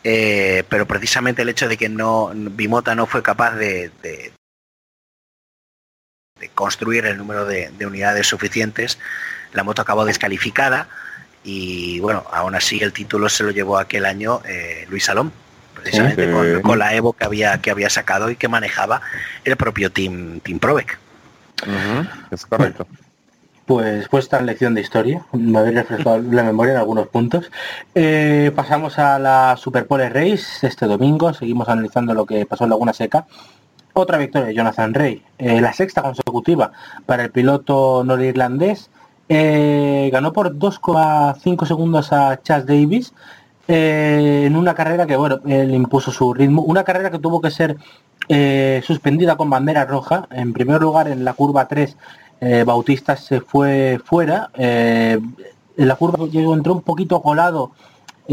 [0.03, 4.31] eh, pero precisamente el hecho de que no Bimota no fue capaz de, de-
[6.41, 8.99] de construir el número de, de unidades suficientes,
[9.53, 10.87] la moto acabó descalificada
[11.43, 15.31] y bueno, aún así el título se lo llevó aquel año eh, Luis Salom,
[15.75, 16.31] precisamente Sí.
[16.31, 19.01] con, con la Evo que había, que había sacado y que manejaba
[19.45, 20.99] el propio Team, team Provec.
[22.31, 22.85] Es correcto.
[23.65, 27.51] Pues pues esta lección de historia, me habéis refrescado la memoria en algunos puntos.
[27.95, 32.93] Eh, pasamos a la Superpole Race este domingo, seguimos analizando lo que pasó en Laguna
[32.93, 33.25] Seca.
[33.93, 36.71] Otra victoria Jonathan Rey, eh, la sexta consecutiva
[37.05, 38.89] para el piloto norirlandés.
[39.27, 43.13] Eh, ganó por 2,5 segundos a Chas Davis
[43.67, 46.61] eh, en una carrera que, bueno, él impuso su ritmo.
[46.61, 47.77] Una carrera que tuvo que ser
[48.83, 50.27] suspendida con bandera roja.
[50.31, 51.97] En primer lugar, en la curva 3,
[52.39, 54.49] eh, Bautista se fue fuera.
[54.55, 55.35] en
[55.75, 57.71] la curva llegó, entró un poquito colado,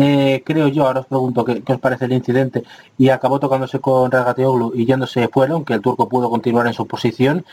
[0.00, 2.62] eh, creo yo, ahora os pregunto qué, os parece el incidente,
[2.96, 6.86] y acabó tocándose con Ragatioglu y yéndose fuera, aunque el turco pudo continuar en su
[6.86, 7.44] posición.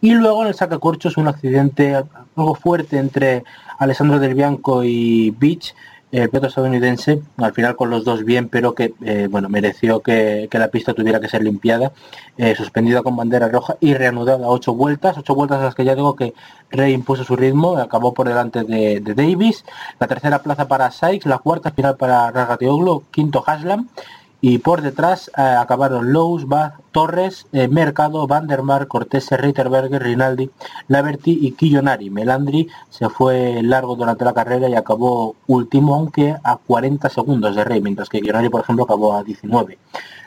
[0.00, 3.44] Y luego en el sacacorchos un accidente algo fuerte entre
[3.78, 5.74] Alessandro Del Bianco y Beach,
[6.12, 10.46] el piloto estadounidense, al final con los dos bien, pero que eh, bueno mereció que,
[10.50, 11.92] que la pista tuviera que ser limpiada,
[12.36, 15.94] eh, suspendida con bandera roja y reanudada ocho vueltas, ocho vueltas a las que ya
[15.94, 16.34] digo que
[16.70, 19.64] Rey impuso su ritmo, acabó por delante de, de Davis,
[19.98, 23.88] la tercera plaza para Sykes, la cuarta final para Ragatioglu, quinto Haslam,
[24.44, 26.44] y por detrás eh, acabaron Lowe's,
[26.90, 30.50] Torres, eh, Mercado, Vandermark, Cortés, Reiterberger, Rinaldi,
[30.88, 32.10] Laverty y Kiyonari.
[32.10, 37.62] Melandri se fue largo durante la carrera y acabó último, aunque a 40 segundos de
[37.62, 39.78] Rey, mientras que Kiyonari, por ejemplo, acabó a 19.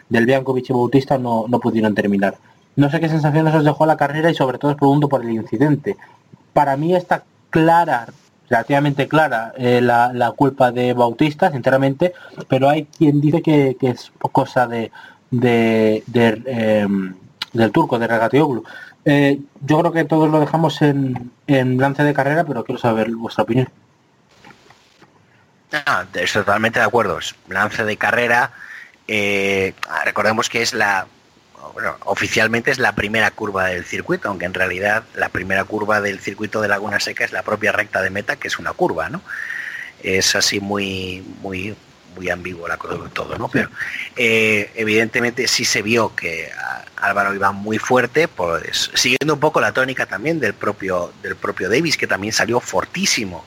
[0.08, 2.38] Del Biancovic y Bautista no, no pudieron terminar.
[2.78, 5.32] No sé qué sensaciones os dejó la carrera y sobre todo os pregunto por el
[5.32, 5.98] incidente.
[6.54, 8.08] Para mí está clara
[8.50, 12.14] relativamente clara eh, la, la, culpa de Bautista, sinceramente,
[12.48, 14.92] pero hay quien dice que, que es cosa de,
[15.32, 16.88] de, eh,
[17.54, 18.64] del turco, de Regatioglu.
[19.06, 23.12] Eh, yo creo que todos lo dejamos en, en lance de carrera, pero quiero saber
[23.12, 23.70] vuestra opinión.
[25.86, 27.20] Ah, estoy totalmente de acuerdo.
[27.50, 28.52] Lance de carrera.
[29.08, 29.74] Eh,
[30.06, 31.08] recordemos que es la
[31.74, 36.20] bueno, oficialmente es la primera curva del circuito, aunque en realidad la primera curva del
[36.20, 39.22] circuito de Laguna Seca es la propia recta de meta, que es una curva, ¿no?
[40.02, 41.76] Es así muy, muy,
[42.16, 43.48] muy ambiguo la cosa todo, ¿no?
[43.50, 43.70] Pero
[44.16, 46.50] eh, evidentemente sí se vio que
[46.98, 51.70] Álvaro iba muy fuerte, pues siguiendo un poco la tónica también del propio, del propio
[51.70, 53.46] Davis, que también salió fortísimo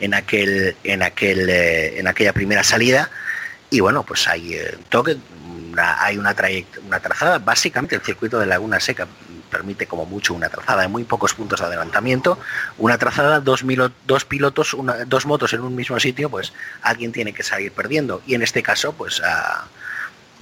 [0.00, 3.10] en aquel, en aquel, eh, en aquella primera salida.
[3.70, 5.16] Y bueno, pues hay eh, toque,
[5.78, 6.34] hay una,
[6.86, 9.06] una trazada, básicamente el circuito de Laguna Seca
[9.50, 12.38] permite como mucho una trazada de muy pocos puntos de adelantamiento,
[12.78, 16.52] una trazada, dos, milo- dos pilotos, dos motos en un mismo sitio, pues
[16.82, 18.22] alguien tiene que salir perdiendo.
[18.26, 19.64] Y en este caso, pues ha,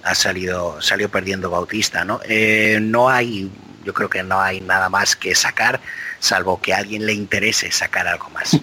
[0.02, 2.20] ha salido, salió perdiendo Bautista, ¿no?
[2.24, 3.50] Eh, no hay,
[3.82, 5.80] yo creo que no hay nada más que sacar,
[6.20, 8.58] salvo que a alguien le interese sacar algo más.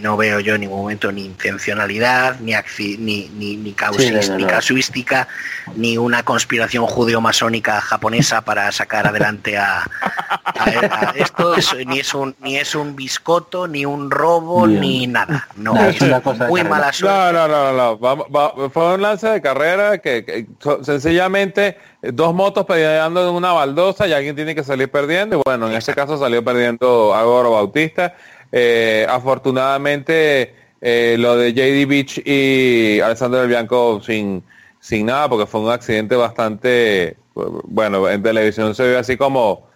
[0.00, 4.30] No veo yo en ningún momento ni intencionalidad, ni, acci- ni, ni, ni, causis- Sí,
[4.36, 5.28] ni casuística,
[5.76, 11.54] ni una conspiración judeo-masónica japonesa para sacar adelante a, a- a esto.
[11.56, 14.80] Es- ni, es un, ni es un biscoto, ni un robo, Bien.
[14.80, 15.46] ni nada.
[15.56, 17.16] No, No, es una cosa muy mala suerte.
[17.32, 17.98] No, no, no, no, no.
[17.98, 23.28] Vamos- va- fue un lance de carrera que, que so- sencillamente eh, dos motos peleando
[23.28, 25.36] en una baldosa y alguien tiene que salir perdiendo.
[25.36, 28.14] Y bueno, en este caso salió perdiendo Álvaro Bautista.
[28.52, 34.42] Eh, afortunadamente eh, lo de JD Beach y Alessandro del Bianco sin,
[34.78, 39.71] sin nada, porque fue un accidente bastante, bueno, en televisión se ve así como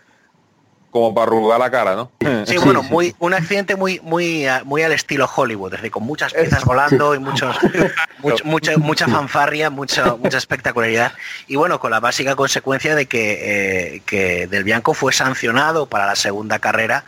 [0.97, 2.11] como para arrugar la cara, ¿no?
[2.47, 6.05] Sí, bueno, muy un accidente muy muy a- muy al estilo Hollywood, es decir, con
[6.05, 7.55] muchas piezas volando y muchos
[8.22, 11.12] much- mucha mucha fanfarria, mucha mucha espectacularidad.
[11.49, 16.07] Y bueno, con la básica consecuencia de que eh, que Del Bianco fue sancionado para
[16.07, 17.05] la segunda carrera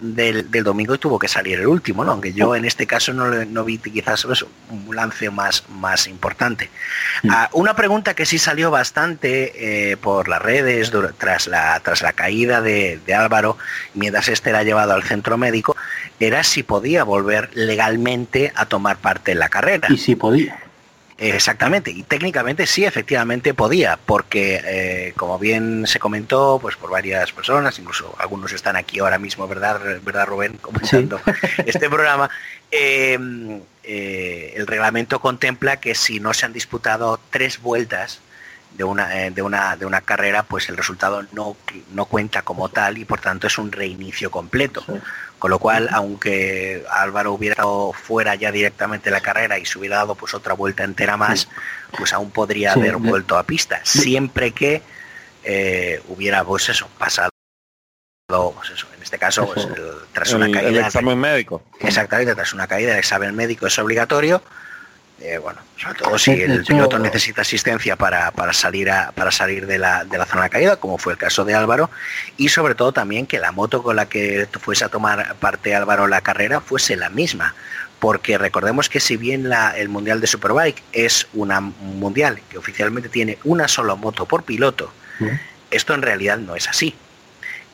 [0.00, 2.12] del, del domingo y tuvo que salir el último, ¿no?
[2.12, 6.06] Aunque yo en este caso no, le- no vi quizás eso, un lance más, más
[6.06, 6.68] importante.
[7.30, 12.12] Ah, una pregunta que sí salió bastante eh, por las redes tras la, tras la
[12.12, 13.56] caída de, de Álvaro,
[13.94, 15.76] mientras este era llevado al centro médico,
[16.18, 19.88] era si podía volver legalmente a tomar parte en la carrera.
[19.90, 20.58] Y si podía.
[21.22, 27.30] Exactamente, y técnicamente sí, efectivamente podía, porque eh, como bien se comentó, pues por varias
[27.30, 30.56] personas, incluso algunos están aquí ahora mismo, ¿verdad, verdad Rubén?
[30.62, 31.20] Comentando
[31.66, 32.30] este programa.
[32.70, 33.18] eh,
[33.82, 38.20] eh, el reglamento contempla que si no se han disputado tres vueltas
[38.76, 41.56] de una, eh, de una, de una carrera, pues el resultado no,
[41.92, 44.82] no cuenta como tal y por tanto es un reinicio completo.
[44.86, 44.94] Sí.
[45.38, 49.78] Con lo cual, aunque Álvaro hubiera estado fuera ya directamente de la carrera y se
[49.78, 51.48] hubiera dado pues otra vuelta entera más,
[51.96, 54.82] pues aún podría Sí, haber vuelto a pista, siempre que
[55.44, 57.30] eh, hubiera pues eso, pasado
[58.28, 59.74] pues eso, en este caso pues, el-
[60.12, 61.62] tras El, una el caída examen médico.
[61.80, 64.42] exactamente tras una caída el examen médico es obligatorio
[65.20, 69.66] eh, bueno sobre todo si el piloto necesita asistencia para, para salir a, para salir
[69.66, 71.90] de la, de la zona de caída como fue el caso de Álvaro
[72.36, 76.06] y sobre todo también que la moto con la que fuese a tomar parte Álvaro
[76.06, 77.54] la carrera fuese la misma
[77.98, 82.56] porque recordemos que si bien la- el mundial de Superbike es una un mundial que
[82.58, 85.28] oficialmente tiene una sola moto por piloto ¿no?
[85.70, 86.94] esto en realidad no es así.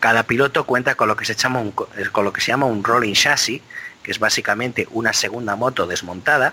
[0.01, 2.67] Cada piloto cuenta con lo que se llama un, co- con lo que se llama
[2.67, 3.63] un rolling chassis,
[4.03, 6.53] que es básicamente una segunda moto desmontada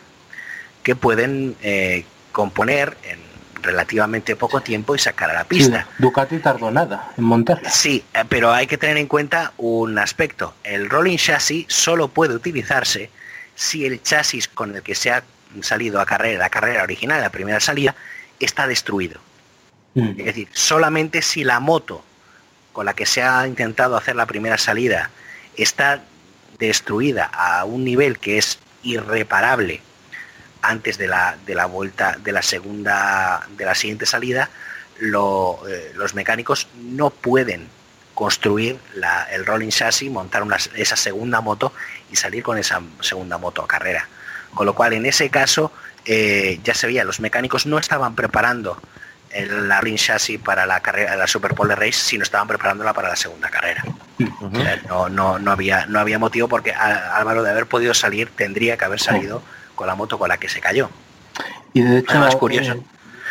[0.84, 3.20] que pueden eh, componer en
[3.64, 5.88] relativamente poco tiempo y sacar a la Sí, pista.
[5.98, 7.70] Ducati tardó nada en montarla.
[7.70, 10.54] Sí, eh, pero hay que tener en cuenta un aspecto.
[10.64, 13.10] El rolling chassis solo puede utilizarse
[13.56, 15.24] si el chasis con el que se ha
[15.62, 17.96] salido a carrera, la carrera original, la primera salida,
[18.40, 19.20] está destruido.
[19.94, 20.20] Mm.
[20.20, 22.04] Es decir, solamente si la moto
[22.74, 25.12] con la que se ha intentado hacer la primera salida
[25.56, 26.02] está
[26.58, 29.82] destruida a un nivel que es irreparable
[30.64, 34.50] antes de la, de la vuelta de la segunda de la siguiente salida,
[35.00, 37.68] lo- eh, los mecánicos no pueden
[38.16, 41.74] construir la- el rolling chassis, montar una- esa segunda moto
[42.12, 44.08] y salir con esa segunda moto a carrera.
[44.54, 45.72] Con lo cual, en ese caso,
[46.06, 48.80] eh, ya se veía, los mecánicos no estaban preparando
[49.32, 53.10] el, la rolling chassis para la carrera, la Super Pole Race, sino estaban preparándola para
[53.10, 53.84] la segunda carrera.
[54.42, 57.96] O sea, no, no, no, había, no había motivo porque a- Álvaro de haber podido
[57.96, 59.42] salir tendría que haber salido
[59.76, 60.90] con la moto con la que se cayó.
[61.74, 62.12] Y de hecho...
[62.12, 62.74] Además, curioso.
[62.74, 62.82] eh,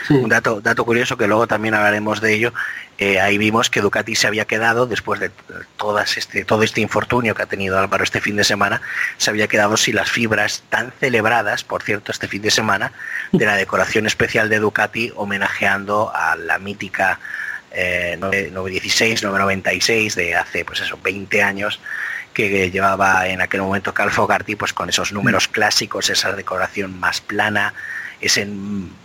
[0.08, 0.14] sí.
[0.14, 2.52] Un dato, dato curioso que luego también hablaremos de ello.
[2.98, 5.30] eh, ahí vimos que Ducati se había quedado, después de
[5.76, 8.80] todas este, todo este infortunio que ha tenido Álvaro este fin de semana,
[9.16, 12.92] se había quedado sin las fibras tan celebradas, por cierto, este fin de semana,
[13.32, 17.18] de la decoración especial de Ducati homenajeando a la mítica
[17.72, 21.80] eh, 9- 916, 996 de hace pues eso, 20 años
[22.32, 27.20] que llevaba en aquel momento Cal Fogarty pues con esos números clásicos, esa decoración más
[27.20, 27.74] plana,
[28.20, 28.46] ese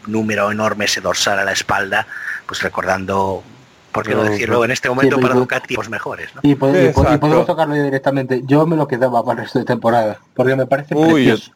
[0.06, 2.08] número enorme, ese dorsal a la espalda,
[2.46, 3.44] pues recordando
[3.92, 6.42] por qué no decirlo en este momento Sí, para pero- Ducati los mejores, ¿no?
[6.44, 7.20] Y, pod- y pod- y Exacto.
[7.20, 8.42] podemos tocarlo directamente.
[8.46, 11.52] Yo me lo quedaba para el resto de temporada, porque me parece Uy, precioso.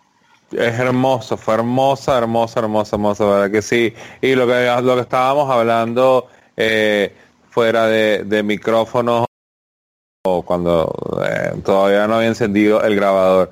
[0.52, 3.94] Es hermoso, fue hermosa, hermosa, hermosa, hermosa, verdad que sí.
[4.22, 7.16] Y lo que lo que estábamos hablando eh,
[7.50, 9.26] fuera de, de micrófonos
[10.22, 10.94] cuando
[11.26, 13.52] eh, todavía no había encendido el grabador.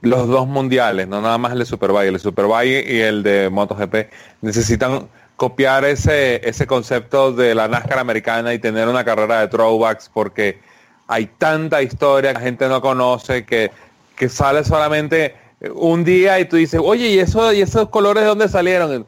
[0.00, 3.50] Los dos mundiales, no nada más el de Superbike, el de Superbike y el de
[3.50, 4.10] MotoGP,
[4.40, 10.10] necesitan copiar ese, ese concepto de la NASCAR americana y tener una carrera de throwbacks
[10.12, 10.58] porque
[11.06, 13.70] hay tanta historia que la gente no conoce que,
[14.16, 15.36] que sale solamente
[15.74, 19.06] un día y tú dices, oye, ¿y, eso, ¿y esos colores de dónde salieron?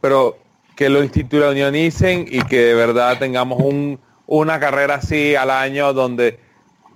[0.00, 0.38] Pero
[0.76, 6.38] que lo institucionalicen y que de verdad tengamos un, una carrera así al año donde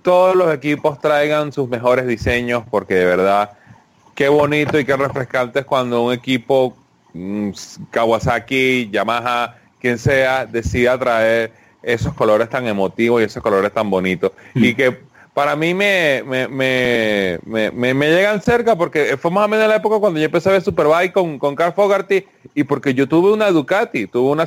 [0.01, 3.51] todos los equipos traigan sus mejores diseños porque de verdad
[4.15, 6.75] qué bonito y qué refrescante es cuando un equipo
[7.13, 7.51] mm,
[7.91, 11.51] Kawasaki, Yamaha, quien sea, decida traer
[11.81, 14.31] esos colores tan emotivos y esos colores tan bonitos.
[14.53, 14.95] Y que
[15.33, 19.97] para mí me, me, me, me, llegan cerca porque fue más o menos la época
[19.99, 23.49] cuando yo empecé a ver Superbike con, con Carl Fogarty y porque yo tuve una
[23.49, 24.45] Ducati, tuve una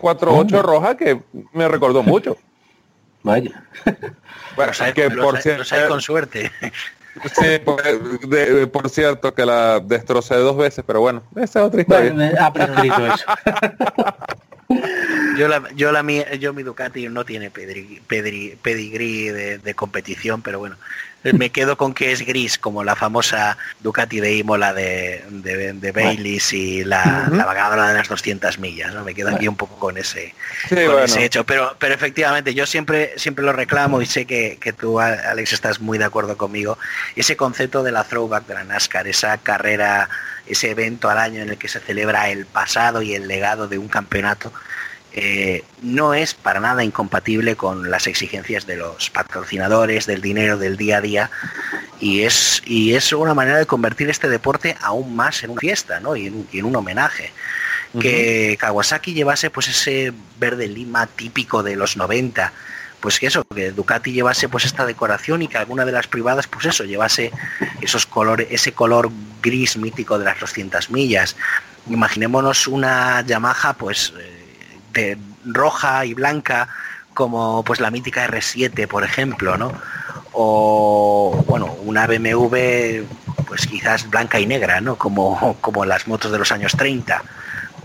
[0.00, 1.20] 748 roja que
[1.52, 2.36] me recordó mucho.
[3.22, 3.64] Vaya.
[4.54, 6.52] Bueno, Los hay, que los por hay- cierto, los hay con suerte.
[7.34, 11.80] Sí, por, de- por cierto, que la destrocé dos veces, pero bueno, esa es otra
[11.80, 12.12] historia.
[12.12, 13.24] Bueno, ha prescrito eso.
[15.36, 20.58] Yo la, yo la mía, yo mi Ducati no tiene pedigrí de, de competición, pero
[20.58, 20.76] bueno,
[21.32, 25.92] me quedo con que es gris, como la famosa Ducati de Imola de, de, de
[25.92, 29.02] Baileys y la, la vagadora de las 200 millas, ¿no?
[29.04, 30.34] Me quedo aquí un poco con ese,
[30.68, 30.98] Sí, con bueno.
[31.00, 35.00] ese hecho, pero, pero efectivamente yo siempre, siempre lo reclamo y sé que, que tú,
[35.00, 36.78] Alex, estás muy de acuerdo conmigo.
[37.16, 40.08] Ese concepto de la throwback de la NASCAR, esa carrera,
[40.46, 43.78] ese evento al año en el que se celebra el pasado y el legado de
[43.78, 44.52] un campeonato,
[45.18, 50.76] eh, no es para nada incompatible con las exigencias de los patrocinadores, del dinero del
[50.76, 51.30] día a día,
[51.98, 56.00] y es, y es una manera de convertir este deporte aún más en una fiesta
[56.00, 56.16] ¿no?
[56.16, 57.32] y, en, y en un homenaje.
[57.98, 62.52] Que Kawasaki llevase pues ese verde lima típico de los 90,
[63.00, 66.46] pues que eso, que Ducati llevase pues esta decoración y que alguna de las privadas
[66.46, 67.32] pues eso, llevase
[67.80, 69.10] esos colores, ese color
[69.40, 71.36] gris mítico de las 200 millas.
[71.88, 74.35] Imaginémonos una Yamaha pues eh,
[75.44, 76.68] roja y blanca
[77.14, 79.72] como pues la mítica R7 por ejemplo, ¿no?
[80.32, 83.04] O bueno, una BMW
[83.46, 84.96] pues quizás blanca y negra, ¿no?
[84.96, 87.22] Como, como las motos de los años 30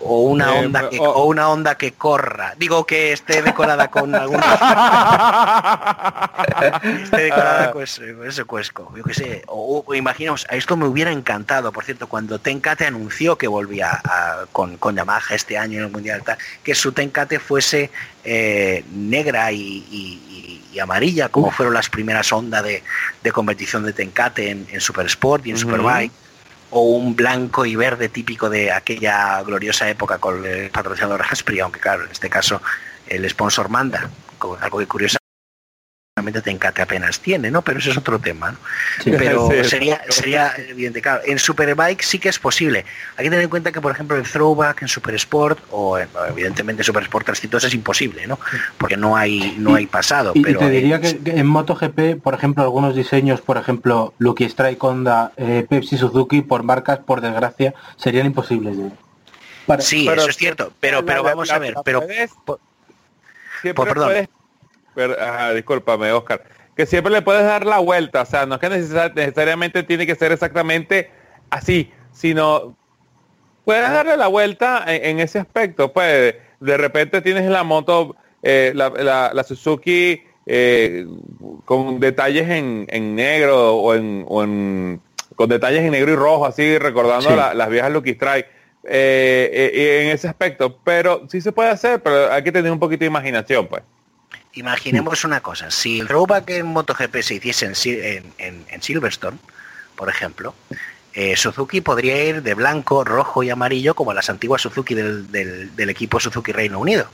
[0.04, 2.54] o una Eh, onda que, o- o una onda que corra.
[2.58, 4.39] Digo que esté decorada con algún
[7.04, 9.43] esté decorada con ese, con ese cuesco yo qué sé.
[9.47, 14.02] O, o imaginemos a esto me hubiera encantado por cierto cuando Tenkate anunció que volvía
[14.04, 17.89] a- con, con Yamaha este año en el mundial tal, que su Tenkate fuese
[18.24, 20.28] eh, negra y, y-
[20.82, 22.82] amarilla como fueron las primeras ondas de,
[23.22, 25.58] de competición de Tenkate en, en Super Sport y en.
[25.58, 26.12] Superbike
[26.72, 31.80] o un blanco y verde típico de aquella gloriosa época con el patrocinador Raspberry, aunque
[31.80, 32.62] claro, en este caso
[33.08, 34.10] el sponsor manda,
[34.62, 35.21] algo que
[36.14, 37.62] curiosamente Tenkate apenas tiene, ¿no?
[37.62, 38.57] Pero ese es otro tema, ¿no?
[39.01, 39.12] Sí.
[39.18, 42.86] Pero Sí, sería, sería evidente, claro, en Superbike sí que es posible.
[43.16, 46.09] Hay que tener en cuenta que, por ejemplo, el throwback en Super Sport, o en-
[46.30, 48.38] evidentemente en Super Sport 300 es imposible, ¿no?
[48.78, 50.34] Porque no hay, no hay pasado.
[50.36, 53.57] Y, y pero te en- diría que, que en MotoGP, por ejemplo, algunos diseños, por
[53.57, 58.76] ejemplo, Lucky Strike, Honda, eh, Pepsi, Suzuki, por marcas, por desgracia, serían imposibles
[59.66, 62.01] para- Sí, Pero- eso es cierto, pero, pero La- vamos la- a ver, la pero
[62.01, 62.59] puedes- po-
[63.62, 64.07] siempre Pues, perdón.
[64.09, 64.30] puedes-
[64.96, 66.44] pero- ajá, discúlpame, Oscar.
[66.76, 70.06] Que siempre le puedes dar la vuelta, o sea, no es que necesar- necesariamente tiene
[70.08, 71.10] que ser exactamente
[71.50, 72.76] así, sino
[73.66, 75.92] puedes darle la vuelta en, en ese aspecto.
[75.92, 81.06] Pues de repente tienes la moto, eh, la, la- la Suzuki eh,
[81.66, 85.02] con detalles en, en negro o en, o en-
[85.36, 87.36] con detalles en negro y rojo, así recordando Sí.
[87.36, 88.48] la- las viejas Lucky Strike.
[88.84, 93.02] eh, en ese aspecto, pero sí se puede hacer, pero hay que tener un poquito
[93.02, 93.84] de imaginación, pues.
[94.54, 97.66] Imaginemos una cosa, si el throwback en MotoGP se hiciese
[98.38, 99.38] en, en- Silverstone,
[99.95, 100.54] por ejemplo,
[101.14, 105.76] eh, Suzuki podría ir de blanco, rojo y amarillo como las antiguas Suzuki del, del-
[105.76, 107.08] del equipo Suzuki Reino Unido.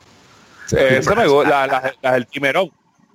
[0.71, 2.71] Eh, eso me gusta, la- las Timerón.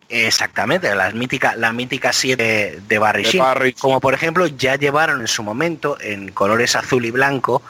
[0.08, 2.98] Exactamente, la mítica, la mítica 7 de De.
[2.98, 3.72] Barry.
[3.72, 7.62] Como por ejemplo ya llevaron en su momento en colores azul y blanco,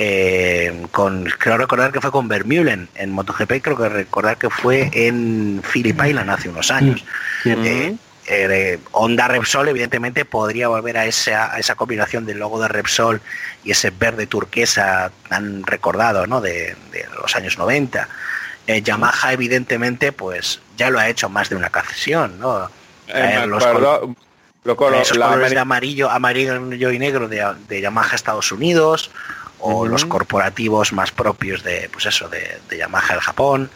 [0.00, 4.88] eh, con creo recordar que fue con Vermeulen en MotoGP, creo que recordar que fue
[4.92, 7.04] en Phillip Island hace unos años.
[7.42, 7.64] Cierto.
[7.64, 7.96] Eh,
[8.28, 13.20] eh, Honda Repsol evidentemente podría volver a esa, a esa combinación del logo de Repsol
[13.64, 16.40] y ese verde turquesa tan recordado ¿no?
[16.40, 18.08] de, de los años 90
[18.68, 22.70] Eh, Yamaha evidentemente pues ya lo ha hecho más de una ocasión, ¿no?
[23.08, 23.64] Eh, los
[25.00, 29.10] esos colores de amarillo, amarillo y negro de, de Yamaha Estados Unidos
[29.60, 33.70] o los corporativos más propios de pues eso de, de Yamaha del Japón.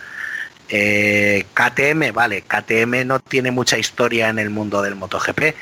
[0.69, 5.55] Eh, KTM, vale, KTM no tiene mucha historia en el mundo del MotoGP,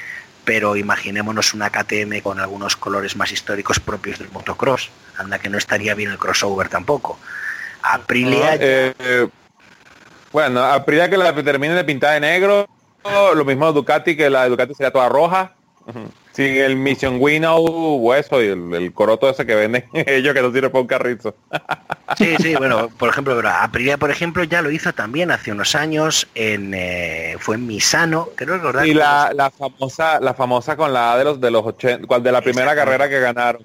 [0.45, 4.91] pero imaginémonos una KTM con algunos colores más históricos propios del motocross.
[5.19, 7.19] Anda que no estaría bien el crossover tampoco.
[7.83, 9.29] Aprilia Eh, eh,
[10.33, 12.69] bueno, Aprilia que la termine de pintar de negro,
[13.35, 15.55] lo mismo Ducati que la Ducati sería toda roja.
[16.33, 20.53] Sin el Mission Winnow hueso y el, el coroto ese que venden ellos que no
[20.53, 21.35] sirve para un carrizo.
[22.17, 25.77] Sí, sí, bueno, por ejemplo, pero Aprilia, por ejemplo, ya lo hizo también hace unos
[25.77, 28.85] años en eh, fue en Misano, creo recordar.
[28.85, 32.25] Y la, la famosa, la famosa con la A de los de los 80, cual
[32.25, 33.63] de la primera carrera que ganaron.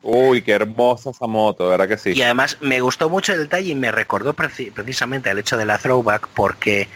[0.00, 2.12] Uy, qué hermosa esa moto, ¿verdad que sí?
[2.12, 5.66] Y además me gustó mucho el detalle y me recordó preci- precisamente al hecho de
[5.66, 6.88] la throwback porque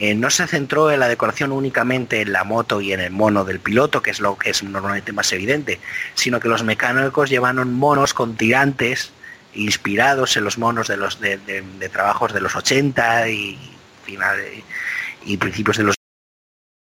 [0.00, 3.44] eh, no se centró en la decoración únicamente en la moto y en el mono
[3.44, 5.78] del piloto, que es lo que es normalmente más evidente,
[6.14, 9.12] sino que los mecánicos llevaron monos con tirantes
[9.52, 13.58] inspirados en los monos de trabajos de los 80 y
[14.06, 14.38] final
[15.26, 15.99] y principios de los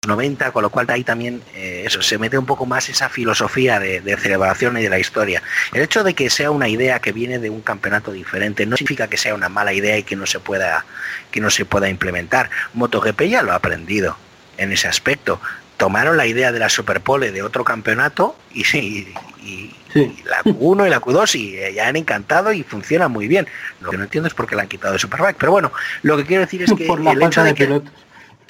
[0.10, 3.80] 90, con lo cual ahí también eh, eso se mete un poco más esa filosofía
[3.82, 5.44] de, de celebración y de la historia.
[5.74, 9.10] El hecho de que sea una idea que viene de un campeonato diferente no significa
[9.10, 10.86] que sea una mala idea y que no se pueda
[11.32, 12.50] que no se pueda implementar.
[12.76, 14.16] MotoGP ya lo ha aprendido
[14.58, 15.42] en ese aspecto.
[15.76, 20.22] Tomaron la idea de la Superpole de otro campeonato y, y- y- Sí.
[20.24, 23.48] y la Q1 y la Q2 y eh, ya han encantado y funciona muy bien.
[23.82, 25.36] Lo que no entiendo es por qué la han quitado de Superbike.
[25.40, 25.72] Pero bueno,
[26.04, 27.92] lo que quiero decir es que Por la el hecho de de que pilotos.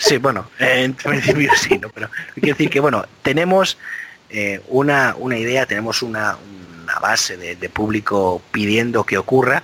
[0.01, 1.89] Sí, bueno, eh, en principio sí, ¿no?
[1.89, 3.77] Pero quiero decir que, bueno, tenemos
[4.29, 6.37] eh, una, una idea, tenemos una,
[6.83, 9.61] una base de, de público pidiendo que ocurra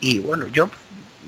[0.00, 0.70] y, bueno, yo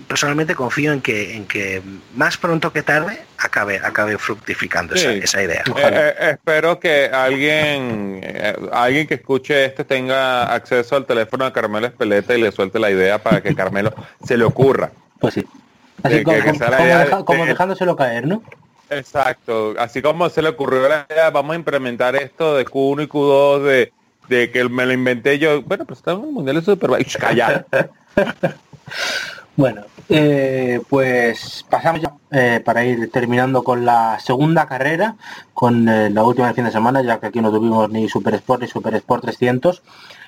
[0.08, 1.82] personalmente confío en que, en que
[2.14, 5.20] más pronto que tarde acabe, acabe fructificando esa, Sí.
[5.22, 5.62] esa idea.
[5.66, 11.52] Eh, eh, espero que alguien eh, alguien que escuche este tenga acceso al teléfono de
[11.52, 13.94] Carmelo Espeleta y le suelte la idea para que Carmelo
[14.26, 14.90] se le ocurra.
[15.20, 15.44] Pues sí.
[16.04, 18.42] Así Que- como, que- deja- dejándoselo caer, ¿no?
[18.90, 23.08] Exacto, así como se le ocurrió la idea, vamos a implementar esto de Q1 y
[23.08, 23.92] Q2 de,
[24.28, 25.62] de que me lo inventé yo.
[25.62, 27.18] Bueno, pues está en un mundial de Superbike.
[27.18, 27.64] Calla.
[29.56, 35.14] Bueno, eh, pues pasamos ya eh, para ir terminando con la segunda carrera,
[35.52, 38.34] con eh, la última del fin de semana, ya que aquí no tuvimos ni Super
[38.34, 39.82] Sport ni Super Sport 300.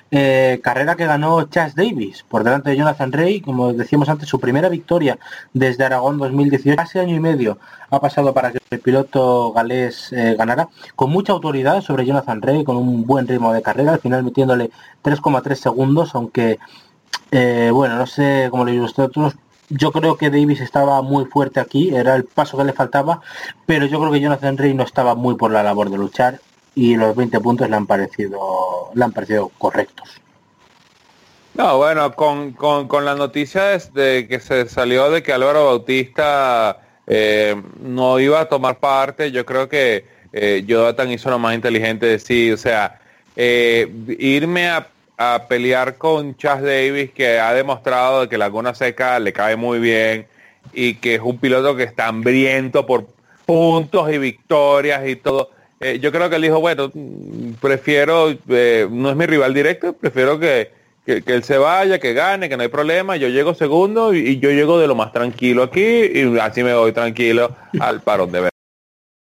[0.09, 4.39] Eh, carrera que ganó Chas Davis por delante de Jonathan Rey, como decíamos antes, su
[4.39, 5.19] primera victoria
[5.53, 7.57] desde Aragón 2018, casi año y medio
[7.89, 12.63] ha pasado para que el piloto galés eh, ganara, con mucha autoridad sobre Jonathan Rey,
[12.63, 14.71] con un buen ritmo de carrera, al final metiéndole
[15.03, 16.57] 3,3 segundos, aunque
[17.31, 19.35] eh, bueno, no sé cómo lo veis vosotros.
[19.69, 23.19] Yo creo que Davis estaba muy fuerte aquí, era el paso que le faltaba,
[23.65, 26.39] pero yo creo que Jonathan Rey no estaba muy por la labor de luchar
[26.77, 30.21] y los 20 puntos le han parecido, le han parecido correctos.
[31.55, 35.65] No, bueno, con, con, con la noticia de, de que se salió de que Álvaro
[35.65, 41.55] Bautista eh, no iba a tomar parte, yo creo que eh, Jonathan hizo lo más
[41.55, 42.99] inteligente de sí, o sea,
[43.35, 49.33] eh, irme a, a pelear con Chas Davis, que ha demostrado que Laguna Seca le
[49.33, 50.27] cae muy bien
[50.73, 53.07] y que es un piloto que está hambriento por
[53.47, 55.56] puntos y victorias y todo.
[55.79, 59.93] Eh, yo creo que él dijo, bueno, mm, prefiero, eh, no es mi rival directo,
[59.93, 60.71] prefiero que,
[61.05, 64.39] que, él se vaya, que gane, que no hay problema, yo llego segundo y, y
[64.39, 68.49] yo llego de lo más tranquilo aquí y así me voy tranquilo al parón de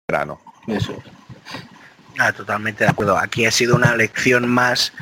[0.09, 0.39] verano.
[0.67, 0.93] Eso.
[2.19, 3.17] Ah, totalmente de acuerdo.
[3.17, 4.93] Aquí ha sido una lección más,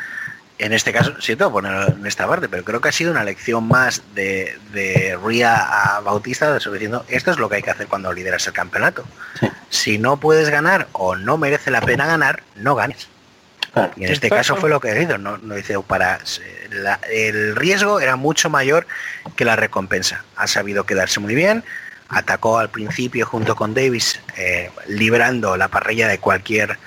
[0.58, 3.68] en este caso, siento ponerlo en esta parte, pero creo que ha sido una lección
[3.68, 5.56] más de, de Ria
[5.96, 8.54] a Bautista, de sobre diciendo, esto es lo que hay que hacer cuando lideras el
[8.54, 9.04] campeonato.
[9.40, 9.48] Sí.
[9.70, 13.08] Si no puedes ganar o no merece la pena ganar, no ganes.
[13.74, 13.92] Claro.
[13.98, 14.54] Y en este Exacto.
[14.54, 16.20] caso fue lo que he dicho, no, no dice para
[16.72, 18.88] la- el riesgo era mucho mayor
[19.36, 20.24] que la recompensa.
[20.38, 21.66] Ha sabido quedarse muy bien,
[22.08, 26.78] atacó al principio junto con Davis, eh, librando la parrilla de cualquier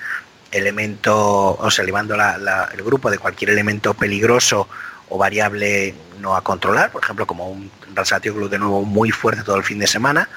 [0.51, 4.67] elemento, o sea, librando la- la- el grupo de cualquier elemento peligroso
[5.09, 9.43] o variable no a controlar, por ejemplo, como un Rasatio Club de nuevo muy fuerte
[9.43, 10.29] todo el fin de semana,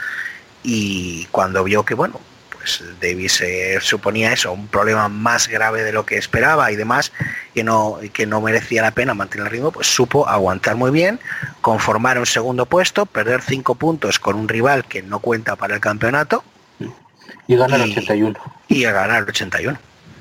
[0.63, 2.21] y cuando vio que, bueno,
[2.51, 7.13] pues Davis eh, suponía eso, un problema más grave de lo que esperaba y demás,
[7.55, 11.19] que no, que no merecía la pena mantener el ritmo, pues supo aguantar muy bien,
[11.61, 15.81] conformar un segundo puesto, perder cinco puntos con un rival que no cuenta para el
[15.81, 16.45] campeonato
[17.49, 18.39] Y gana el y- 81.
[18.69, 19.27] y a ganar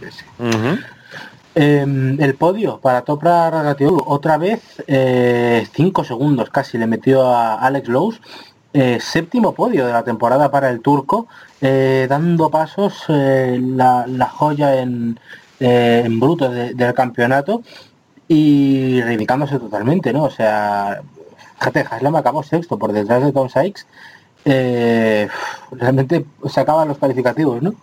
[0.01, 0.49] el 81.
[0.49, 0.81] Ujú.
[1.53, 4.61] Em, el podio para Topra Ragatioglu, otra vez
[5.73, 8.19] 5 segundos casi le metió a Alex Lowe.
[8.99, 11.27] séptimo podio de la temporada para el turco,
[11.59, 15.19] dando pasos la, joya en,
[15.59, 17.63] en bruto del campeonato
[18.33, 20.23] y reivindicándose totalmente, ¿no?
[20.23, 21.01] O sea,
[21.59, 23.85] fíjate, Haslam acabó sexto por detrás de Tom Sykes.
[24.45, 25.27] Eh,
[25.71, 27.73] realmente se acaban los calificativos, ¿no?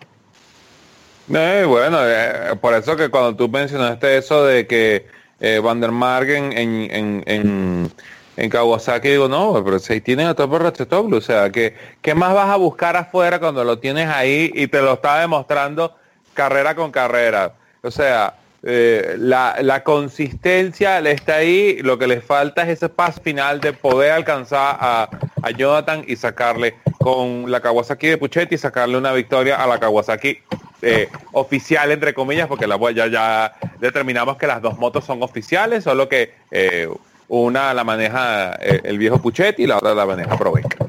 [1.34, 5.06] Eh, bueno, eh, por eso que cuando tú mencionaste eso de que
[5.40, 7.92] eh, Van der en, en, en,
[8.36, 12.48] en, Kawasaki, digo, no, pero si tienen a Topper o sea, que ¿qué más vas
[12.48, 15.94] a buscar afuera cuando lo tienes ahí y te lo está demostrando
[16.32, 17.52] carrera con carrera?
[17.82, 18.34] O sea,
[18.64, 23.72] eh, la, la, consistencia está ahí, lo que le falta es ese paso final de
[23.72, 25.08] poder alcanzar a,
[25.56, 30.38] Jonathan y sacarle con la Kawasaki de Puchetti y sacarle una victoria a la Kawasaki
[30.82, 35.84] eh, oficial entre comillas porque la ya, ya determinamos que las dos motos son oficiales
[35.84, 36.88] solo que eh,
[37.28, 40.87] una la maneja el viejo Puchetti y la otra la maneja Provenca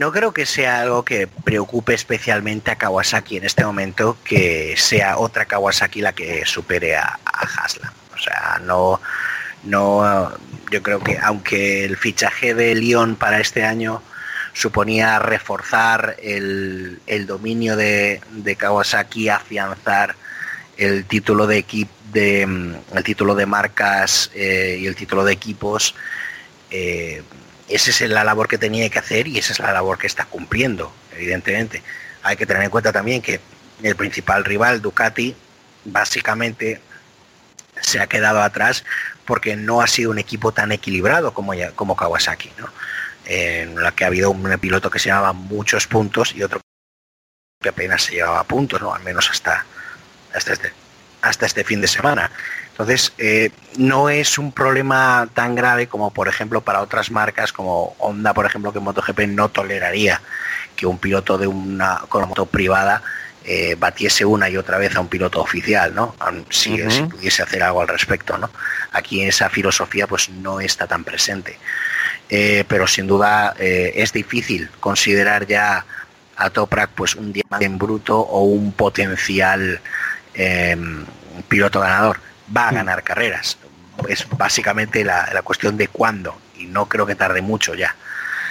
[0.00, 5.18] no creo que sea algo que preocupe especialmente a Kawasaki en este momento que sea
[5.18, 7.92] otra Kawasaki la que supere a, Haslam.
[8.14, 8.98] O sea, no,
[9.62, 10.32] no,
[10.70, 14.02] yo creo que aunque el fichaje de Lyon para este año
[14.54, 18.22] suponía reforzar el, dominio de,
[18.56, 20.16] Kawasaki, afianzar
[20.78, 25.94] el título de equipo de el título de marcas eh, y el título de equipos
[26.70, 27.22] eh,
[27.70, 30.24] esa es la labor que tenía que hacer y esa es la labor que está
[30.24, 31.82] cumpliendo, evidentemente.
[32.22, 33.40] Hay que tener en cuenta también que
[33.82, 35.34] el principal rival, Ducati,
[35.84, 36.80] básicamente
[37.80, 38.84] se ha quedado atrás
[39.24, 42.50] porque no ha sido un equipo tan equilibrado como, como Kawasaki,
[43.26, 46.60] en la que ha habido un piloto que se llevaba muchos puntos y otro
[47.62, 48.94] que apenas se llevaba puntos, ¿no?
[48.94, 49.64] al menos hasta,
[50.34, 50.72] hasta, este,
[51.22, 52.30] hasta este fin de semana.
[52.80, 57.94] Entonces, eh, no es un problema tan grave como, por ejemplo, para otras marcas como
[57.98, 60.22] Honda, por ejemplo, que MotoGP no toleraría
[60.76, 63.02] que un piloto de una con moto privada
[63.44, 66.16] eh, batiese una y otra vez a un piloto oficial, ¿no?
[66.48, 66.78] Si,
[67.10, 68.48] pudiese hacer algo al respecto, ¿no?
[68.92, 71.58] Aquí esa filosofía pues no está tan presente.
[72.30, 75.84] Eh, pero sin duda es difícil considerar ya
[76.34, 79.82] a Toprak pues un diamante en bruto o un potencial
[81.46, 83.58] piloto ganador va a ganar carreras.
[84.08, 87.94] Es básicamente la, cuestión de cuándo, y no creo que tarde mucho ya.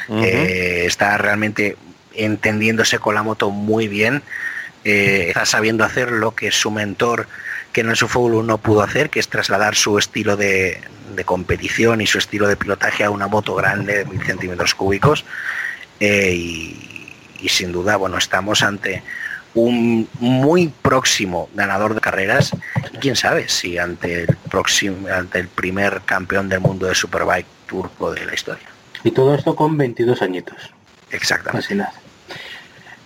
[0.10, 1.78] Eh, está realmente
[2.16, 4.24] entendiéndose con la moto muy bien,
[4.84, 7.28] eh, está sabiendo hacer lo que su mentor,
[7.72, 10.82] que en el Sufolo no pudo hacer, que es trasladar su estilo de,
[11.26, 15.26] competición y su estilo de pilotaje a una moto grande de mil centímetros cúbicos.
[16.00, 19.04] Eh, y, y, sin duda, bueno, estamos ante
[19.56, 22.52] un muy próximo ganador de carreras
[23.00, 28.12] quién sabe si ante el próximo ante el primer campeón del mundo de Superbike turco
[28.12, 28.68] de la historia.
[29.04, 30.74] Y todo esto con 22 añitos.
[31.12, 31.86] Exactamente.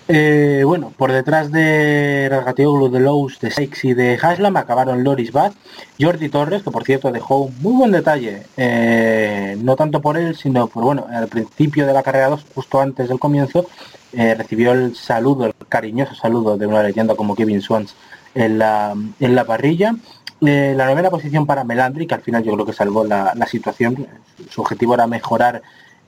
[0.10, 5.32] Eh, bueno, por detrás de Rasgatioglu, de Lowe's, de Seix y de Haslam acabaron Loris
[5.32, 5.54] Bath,
[6.00, 10.36] Jordi Torres, que por cierto dejó un muy buen detalle, eh, no tanto por él,
[10.36, 13.66] sino por, bueno, al principio de la carrera 2, justo antes del comienzo,
[14.14, 17.96] eh, recibió el saludo, el cariñoso saludo de una leyenda como Kevin Swans
[18.36, 19.96] en la, en la parrilla.
[20.40, 24.08] la novena posición para Melandri, que al final yo creo que salvó la, la situación.
[24.50, 25.62] Su objetivo era mejorar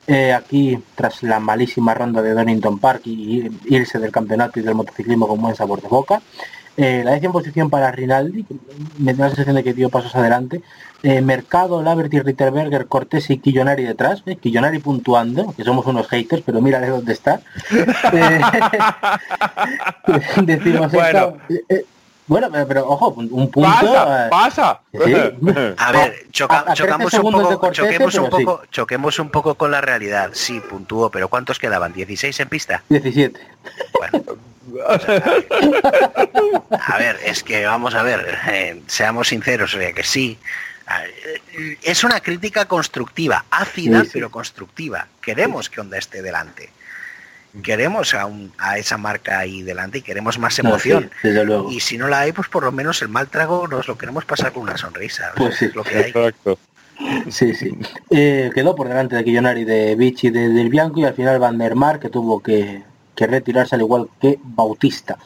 [0.08, 4.76] eh, aquí, tras la malísima ronda de Donington Park y, irse del campeonato y del
[4.76, 6.22] motociclismo con buen sabor de boca.
[6.78, 8.46] Eh, la décima posición para Rinaldi,
[8.98, 10.62] me da la sensación de que dio pasos adelante.
[11.04, 14.24] Eh, Mercado, Laverty, Ritterberger, Cortés y Quillonari detrás.
[14.26, 17.42] Eh, Quillonari puntuando, que somos unos haters, pero mira de dónde está.
[20.42, 21.38] decimos bueno.
[22.28, 23.62] Bueno, pero, ojo, un punto.
[23.62, 24.82] Pasa, pasa.
[25.78, 30.32] A ver, chocamos un poco, choquemos un poco, choquemos un poco con la realidad.
[30.34, 31.94] Sí, puntuó, pero ¿cuántos quedaban?
[31.94, 32.84] ¿16 en pista?
[32.90, 33.40] 17.
[33.94, 34.26] Bueno.
[36.88, 40.38] A ver, es que vamos a ver, eh, seamos sinceros, o sea que sí.
[41.84, 45.08] Es una crítica constructiva, ácida pero constructiva.
[45.22, 46.70] Queremos que Honda esté delante
[47.64, 48.28] queremos a,
[48.58, 51.10] a, esa marca ahí delante y queremos más emoción.
[51.70, 54.26] Y si no la hay, pues por lo menos el mal trago nos lo queremos
[54.26, 55.32] pasar con una sonrisa.
[55.36, 55.70] Pues sí.
[55.74, 56.14] lo que hay.
[57.30, 57.78] Sí, sí.
[58.10, 61.58] Eh, quedó por delante de Quillonari de Vichy de, del Bianco y al final Van
[61.58, 62.84] der Mar que tuvo que,
[63.16, 65.18] retirarse al igual que Bautista.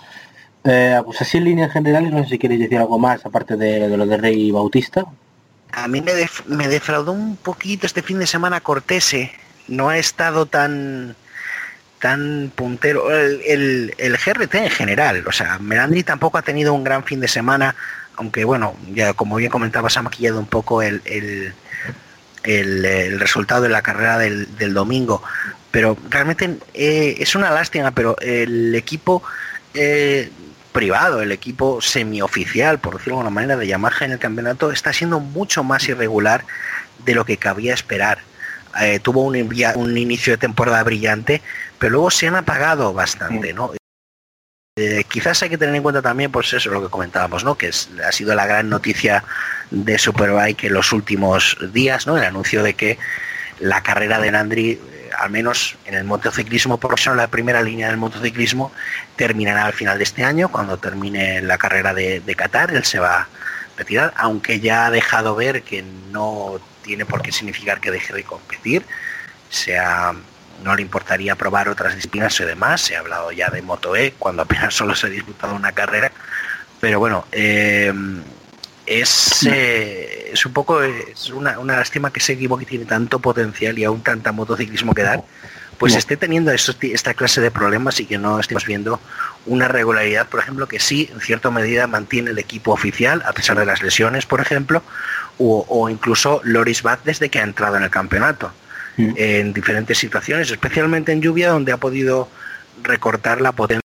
[0.63, 3.97] Eh, pues así en líneas generales, no sé si queréis decir algo más aparte de,
[3.97, 5.05] lo de Rey Bautista.
[5.71, 6.11] A mí me,
[6.47, 9.31] me defraudó un poquito este fin de semana Cortese.
[9.67, 11.15] No ha estado tan
[11.99, 17.03] tan puntero, el, el, GRT en general, o sea, Melandri tampoco ha tenido un gran
[17.03, 17.75] fin de semana,
[18.15, 21.53] aunque bueno, ya como bien comentaba, se ha maquillado un poco el, el,
[22.57, 25.21] el, el resultado de la carrera del, del domingo,
[25.71, 29.21] pero realmente eh, es una lástima, pero el equipo
[29.73, 30.31] eh,
[30.71, 34.93] privado, el equipo semioficial, por decirlo de alguna manera, de Yamaha en el campeonato, está
[34.93, 36.45] siendo mucho más irregular
[37.05, 38.19] de lo que cabía esperar.
[38.81, 39.35] Eh, tuvo un,
[39.75, 41.41] un inicio de temporada brillante,
[41.77, 43.71] pero luego se han apagado bastante, ¿no?
[44.79, 47.55] Eh, quizás hay que tener en cuenta también, pues eso, lo que comentábamos, ¿no?
[47.55, 49.25] Que ha sido la gran noticia
[49.71, 52.17] de Superbike en los últimos días, ¿no?
[52.17, 52.97] El anuncio de que
[53.59, 57.97] la carrera de Nandri, eh, al menos en el motociclismo profesional, la primera línea del
[57.97, 58.71] motociclismo,
[59.17, 63.23] terminará al final de este año, cuando termine la carrera de, Qatar, él se va
[63.23, 63.27] a
[63.77, 68.23] retirar, aunque ya ha dejado ver que no tiene por qué significar que deje de
[68.23, 68.85] competir,
[69.49, 70.13] sea
[70.63, 74.13] no le importaría probar otras disciplinas y demás, se ha hablado ya de Moto E,
[74.17, 76.11] cuando apenas solo se ha disputado una carrera,
[76.79, 77.93] pero bueno, eh,
[78.85, 83.19] es, eh, es un poco es una, una lástima que ese equipo que tiene tanto
[83.19, 85.23] potencial y aún tanta motociclismo que dar,
[85.77, 85.99] pues No.
[85.99, 88.99] esté teniendo esta clase de problemas y que no estemos viendo
[89.45, 93.57] una regularidad, por ejemplo, que sí, en cierta medida mantiene el equipo oficial, a pesar
[93.57, 94.83] de las lesiones, por ejemplo,
[95.37, 98.51] o, o incluso Loris Bad desde que ha entrado en el campeonato
[99.15, 102.27] En diferentes situaciones, especialmente en lluvia, donde ha podido
[102.83, 103.81] recortar la potencia,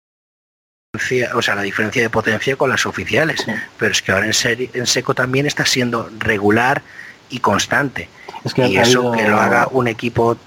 [1.35, 3.41] o sea, la diferencia de potencia con las oficiales.
[3.45, 3.51] Sí.
[3.77, 6.81] Pero es que ahora en, seco también está siendo regular
[7.29, 8.09] y constante.
[8.43, 10.37] Es que y eso que lo haga un equipo,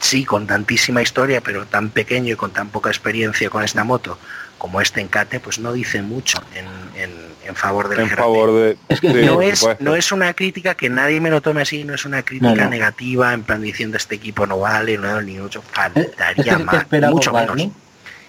[0.00, 4.18] sí, con tantísima historia, pero tan pequeño y con tan poca experiencia con esta moto,
[4.64, 6.64] como este encate, pues no dice mucho en,
[6.98, 8.78] en- en favor del En favor de...
[9.26, 12.22] No, es, no es una crítica que nadie me lo tome así, no es una
[12.22, 12.70] crítica No, no.
[12.70, 17.30] negativa en plan diciendo este equipo no vale, no ni mucho, faltaría que más, mucho
[17.30, 17.66] más, menos.
[17.66, 17.72] ¿no?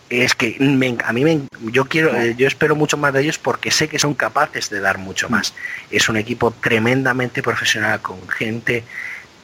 [0.10, 1.40] Es que me- a mí me,
[1.72, 4.82] yo quiero, eh, yo espero mucho más de ellos porque sé que son capaces de
[4.82, 5.54] dar mucho más.
[5.90, 8.84] Es un equipo tremendamente profesional con gente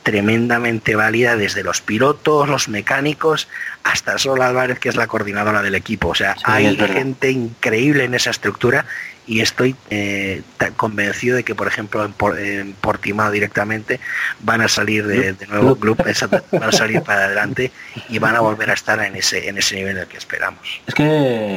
[0.04, 3.48] tremendamente válida desde los pilotos, los mecánicos,
[3.84, 6.10] hasta Sol Álvarez, que es la coordinadora del equipo.
[6.10, 8.86] O sea, Sí, hay gente increíble en esa estructura
[9.32, 14.02] y estoy eh, tan convencido de que, por ejemplo, en, Por- en Portimao directamente
[14.42, 15.96] van a salir de, de nuevo club,
[16.52, 17.72] van a salir para adelante
[18.10, 20.60] y van a volver a estar en ese, en ese nivel en el que esperamos.
[20.86, 21.06] Es que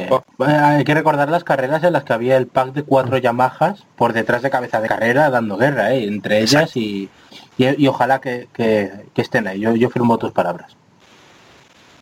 [0.07, 0.09] eh,
[0.47, 4.13] hay que recordar las carreras en las que había el pack de cuatro Yamahas por
[4.13, 6.05] detrás de cabeza de carrera dando guerra, ¿eh?
[6.07, 7.09] entre ellas y,
[7.57, 9.59] y, y ojalá que, que- que estén ahí.
[9.59, 10.77] Yo, yo firmo tus palabras.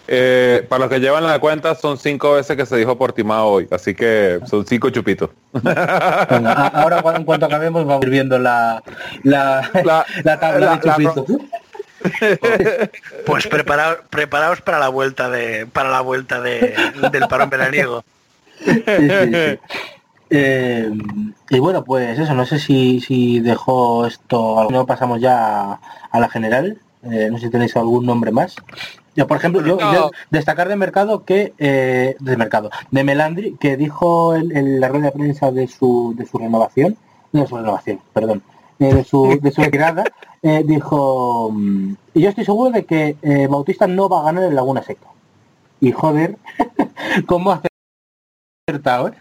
[0.07, 3.67] Eh, para los que llevan la cuenta, son cinco veces que se dijo Portimao hoy,
[3.71, 5.29] así que son cinco chupitos.
[5.53, 8.83] Venga, ahora en cuanto acabemos vamos a ir viendo la,
[9.23, 11.25] la, La- la tabla la- de chupitos.
[13.25, 16.75] Pues preparaos, preparaos para la vuelta de para la vuelta de,
[17.13, 18.03] del parón veraniego.
[18.65, 19.59] Sí, sí, sí.
[20.29, 20.89] Eh,
[21.49, 25.37] y bueno, pues eso, no sé si, si dejó esto, no pasamos ya
[25.73, 25.79] a,
[26.11, 26.77] a la general,
[27.09, 28.55] Eh, no sé si tenéis algún nombre más.
[29.15, 34.35] Yo, por ejemplo, yo, destacar de mercado que, eh, de mercado, de Melandri, que dijo
[34.35, 36.97] en, en la rueda de prensa de su, de su renovación,
[37.31, 38.41] no de su renovación, perdón,
[38.79, 40.03] eh, de su, de su retirada,
[40.41, 44.45] eh, dijo, mm, y yo estoy seguro de que eh, Bautista no va a ganar
[44.45, 45.07] en Laguna Seca.
[45.79, 46.37] Y joder,
[47.27, 47.61] ¿cómo ha
[48.67, 49.13] acertado, eh?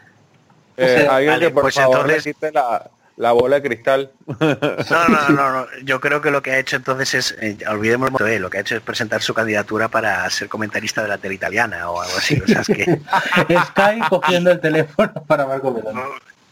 [0.77, 2.91] Eh, sea, alguien vale, que por pues favor entonces- la,
[3.23, 4.11] la bola de cristal.
[4.27, 5.67] No, no, no, no.
[5.85, 8.75] Yo creo que lo que ha hecho entonces es, eh, olvidemos lo que ha hecho
[8.75, 12.41] es presentar su candidatura para ser comentarista de la tele italiana o algo así.
[12.41, 12.85] O sea, es que
[13.67, 15.81] Sky cogiendo el teléfono para Marco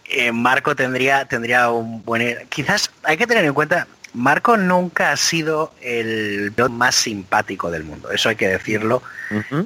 [0.05, 2.47] eh, Marco tendría, tendría un buen...
[2.49, 8.13] Quizás hay que tener en cuenta, Marco nunca ha sido el más simpático del mundo,
[8.13, 9.03] eso hay que decirlo.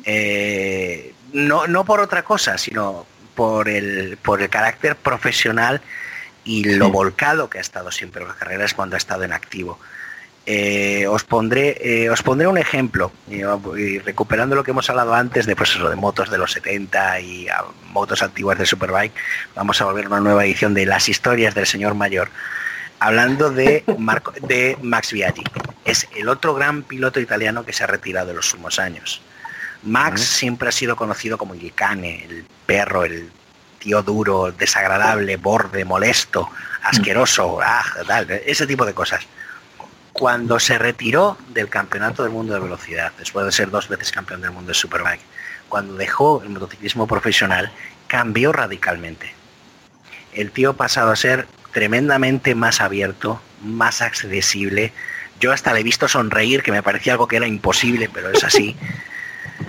[0.05, 5.83] Eh, no, no por otra cosa, sino por el, por el carácter profesional
[6.45, 9.79] y lo volcado que ha estado siempre en las carreras cuando ha estado en activo.
[10.47, 15.47] Eh, os pondré eh, os pondré un ejemplo y, recuperando lo que hemos hablado antes
[15.47, 19.15] de pues eso, de motos de los 70 y ah, motos antiguas de Superbike
[19.55, 22.29] vamos a volver a una nueva edición de las historias del señor mayor
[23.01, 25.45] hablando de Marco, de Max Biaggi
[25.87, 29.23] es el otro gran piloto italiano que se ha retirado en los últimos años.
[29.83, 33.31] Max siempre ha sido conocido como el cane, el perro, el
[33.85, 36.51] tío duro, desagradable, borde, molesto,
[36.82, 39.27] asqueroso, ah, tal, ese tipo de cosas.
[40.15, 44.40] Cuando se retiró del campeonato del mundo de velocidad, después de ser dos veces campeón
[44.40, 45.20] del mundo de Superbike,
[45.69, 47.70] cuando dejó el motociclismo profesional,
[48.06, 49.35] cambió radicalmente.
[50.32, 54.93] El tío ha pasado a ser tremendamente más abierto, más accesible.
[55.40, 58.44] Yo hasta le he visto sonreír, que me parecía algo que era imposible, pero es
[58.44, 58.77] así.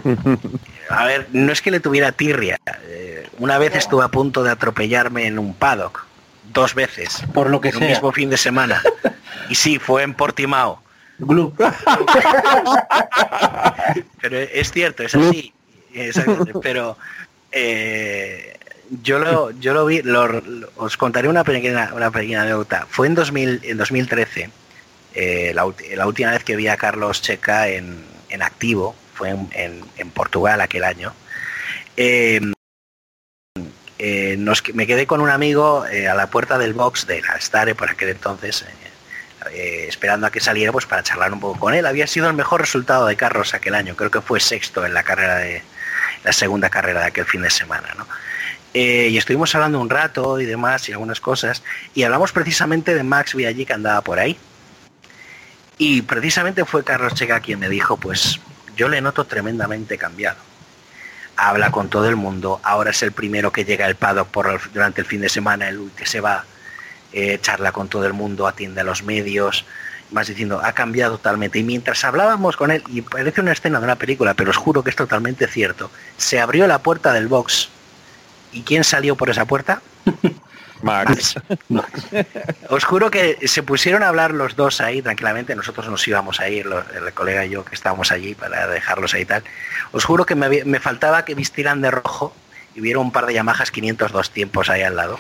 [0.89, 2.57] A ver, no es que le tuviera tirria.
[2.83, 6.05] Eh, una vez estuve a punto de atropellarme en un paddock.
[6.53, 7.21] dos veces.
[7.33, 7.89] Por lo que en un sea.
[7.89, 8.81] mismo fin de semana.
[9.49, 10.81] Y sí, fue en Portimao.
[11.19, 11.53] Glue.
[14.21, 15.53] Pero es cierto, es así.
[16.61, 16.97] Pero
[17.51, 18.57] eh,
[19.03, 22.85] yo lo yo lo vi, lo- lo- os contaré una pequeña una pequeña anécdota.
[22.89, 24.49] Fue en 2000 en 2013
[25.13, 30.11] eh, la, la última vez que vi a Carlos Checa en, en activo fue en,
[30.11, 31.13] Portugal aquel año.
[31.97, 32.41] Eh,
[33.97, 37.39] eh, nos, me quedé con un amigo eh, a la puerta del box de la
[37.39, 38.65] Stare por aquel entonces,
[39.87, 41.85] esperando a que saliera pues para charlar un poco con él.
[41.85, 45.03] Había sido el mejor resultado de Carlos aquel año, creo que fue sexto en la
[45.03, 45.63] carrera de
[46.23, 48.05] la segunda carrera de aquel fin de semana, ¿no?
[48.73, 51.63] Y estuvimos hablando un rato y demás y algunas cosas
[51.93, 54.37] y hablamos precisamente de Max Viallí que andaba por ahí.
[55.77, 58.39] Y precisamente fue Carlos Checa quien me dijo, pues
[58.75, 60.37] yo le noto tremendamente cambiado.
[61.37, 64.29] Habla con todo el mundo, ahora es el primero que llega al paddock
[64.73, 66.45] durante el fin de semana, el que se va,
[67.11, 69.65] eh, charla con todo el mundo, atiende a los medios,
[70.11, 71.59] más diciendo, ha cambiado totalmente.
[71.59, 74.83] Y mientras hablábamos con él, y parece una escena de una película, pero os juro
[74.83, 77.69] que es totalmente cierto, se abrió la puerta del box.
[78.53, 79.81] ¿Y quién salió por esa puerta?
[80.81, 81.35] Max.
[82.69, 86.49] Os juro que se pusieron a hablar los dos ahí tranquilamente, nosotros nos íbamos a
[86.49, 89.43] ir, el colega y yo que estábamos allí para dejarlos ahí y tal.
[89.91, 92.35] Os juro que me, había- me faltaba que vistieran de rojo
[92.75, 95.17] y hubiera un par de Yamahas 502 tiempos ahí al lado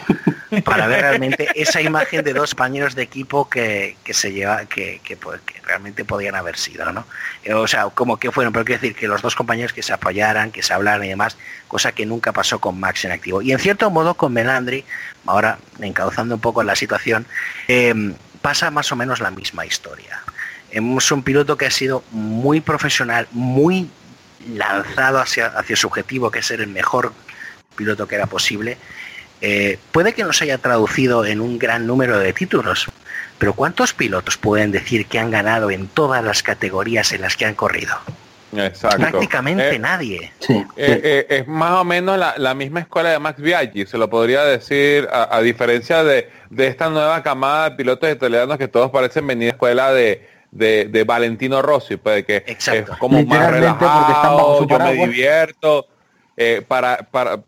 [0.65, 4.99] para ver realmente esa imagen de dos compañeros de equipo que, que se lleva que,
[5.03, 7.05] que, pues, realmente podían haber sido, ¿no?
[7.43, 9.93] Eh, O sea, como que fueron, pero quiero decir que los dos compañeros que se
[9.93, 11.37] apoyaran, que se hablaran y demás,
[11.67, 13.41] cosa que nunca pasó con Max en activo.
[13.41, 14.83] Y en cierto modo con Melandri,
[15.25, 17.25] ahora encauzando un poco la situación,
[17.67, 20.19] eh, pasa más o menos la misma historia.
[20.71, 23.89] Es un piloto que ha sido muy profesional, muy
[24.53, 27.13] lanzado hacia, hacia su objetivo, que es ser el mejor
[27.75, 28.77] piloto que era posible.
[29.41, 32.87] Eh, puede que no se haya traducido en un gran número de títulos,
[33.37, 37.45] pero ¿cuántos pilotos pueden decir que han ganado en todas las categorías en las que
[37.45, 37.95] han corrido?
[38.55, 38.97] Exacto.
[38.97, 40.31] Prácticamente Eh, nadie.
[40.39, 40.53] Sí.
[40.77, 44.09] Eh, eh, es más o menos la, la misma escuela de Max Biaggi, se lo
[44.09, 48.89] podría decir, a, a diferencia de, de esta nueva camada de pilotos italianos que todos
[48.91, 52.93] parecen venir de escuela de, de, de Valentino Rossi, pues que Exacto.
[52.93, 55.87] es como más relajado, yo me divierto,
[56.37, 57.41] eh, para, para,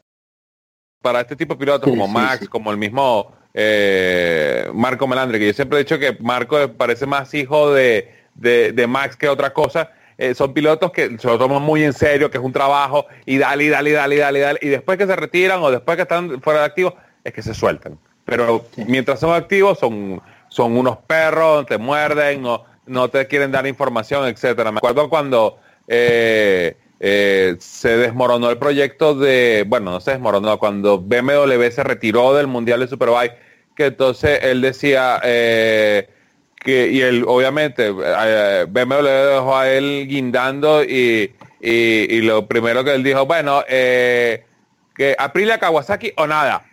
[1.02, 2.48] para este tipo de pilotos Sí, como Max, sí.
[2.48, 7.34] como el mismo eh, Marco Melandri, que yo siempre he dicho que Marco parece más
[7.34, 11.62] hijo de, de, de Max que otra cosa, eh, son pilotos que se lo toman
[11.62, 14.40] muy en serio, que es un trabajo, y dale, y dale, y dale, y dale,
[14.40, 17.34] y dale, y después que se retiran o después que están fuera de activo, es
[17.34, 17.98] que se sueltan.
[18.26, 18.84] Pero Sí.
[18.88, 24.28] mientras son activos son, son unos perros, te muerden, no, no te quieren dar información,
[24.28, 24.72] etcétera.
[24.72, 31.00] Me acuerdo cuando eh, eh, se desmoronó el proyecto de, bueno, no se desmoronó, cuando
[31.00, 33.36] BMW se retiró del Mundial de Superbike,
[33.76, 36.10] que entonces él decía eh,
[36.56, 42.84] que, y él obviamente, eh, BMW dejó a él guindando y, y, y lo primero
[42.84, 46.64] que él dijo, bueno, que Aprilia Kawasaki o nada.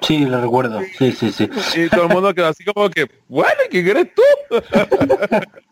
[0.00, 0.80] Sí, lo recuerdo.
[0.98, 1.50] Sí, sí, sí.
[1.76, 4.22] Y todo el mundo quedó así como que, bueno, ¿quién eres tú?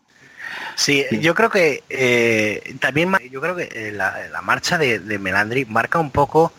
[0.79, 5.19] Sí, yo creo que eh, también yo creo que eh, la, la marcha de, de
[5.19, 6.53] Melandri marca un poco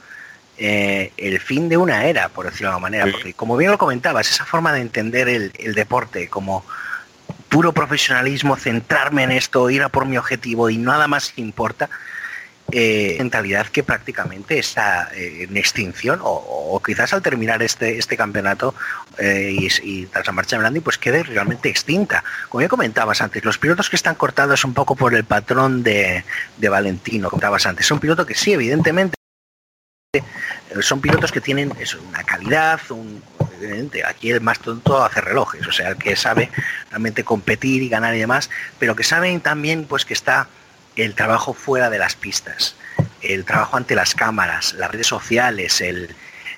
[0.58, 3.12] eh, el fin de una era, por decirlo de alguna manera, Sí.
[3.12, 6.66] porque como bien lo comentabas, esa forma de entender el, el deporte como
[7.48, 11.88] puro profesionalismo, centrarme en esto, ir a por mi objetivo y nada más importa,
[12.72, 18.74] eh, mentalidad que prácticamente está eh, en extinción o, quizás al terminar este, este campeonato
[19.18, 22.24] eh, y, y tras la marcha de Melandi pues quede realmente extinta.
[22.48, 26.24] Como ya comentabas antes, los pilotos que están cortados un poco por el patrón de,
[26.56, 29.14] de Valentino, comentabas antes, son pilotos que sí, evidentemente,
[30.12, 30.22] eh,
[30.80, 33.22] son pilotos que tienen eso, una calidad, un,
[34.06, 36.50] aquí el más tonto hace relojes, o sea, el que sabe
[36.88, 40.48] realmente competir y ganar y demás, pero que saben también pues que está
[40.96, 42.76] el trabajo fuera de las pistas,
[43.22, 46.14] el trabajo ante las cámaras, las redes sociales, el,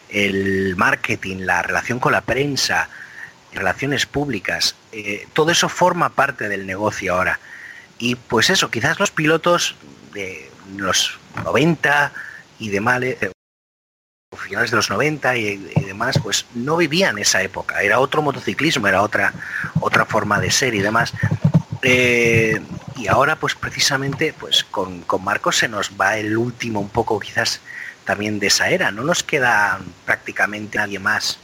[0.09, 2.89] el marketing, la relación con la prensa,
[3.53, 7.41] relaciones públicas, eh, todo eso forma parte del negocio ahora.
[7.99, 9.77] Y pues eso, quizás los pilotos
[10.13, 12.13] de los 90
[12.59, 13.31] y demás, eh,
[14.37, 15.57] finales de los 90 y,
[15.87, 17.83] demás, pues no vivían esa época.
[17.83, 19.33] Era otro motociclismo, era otra,
[19.81, 21.13] otra forma de ser y demás.
[21.83, 22.61] Eh,
[23.03, 27.19] y ahora, pues precisamente, pues con, con Marcos se nos va el último un poco
[27.19, 27.61] quizás
[28.05, 28.93] también de esa era.
[28.93, 31.41] No nos queda prácticamente nadie más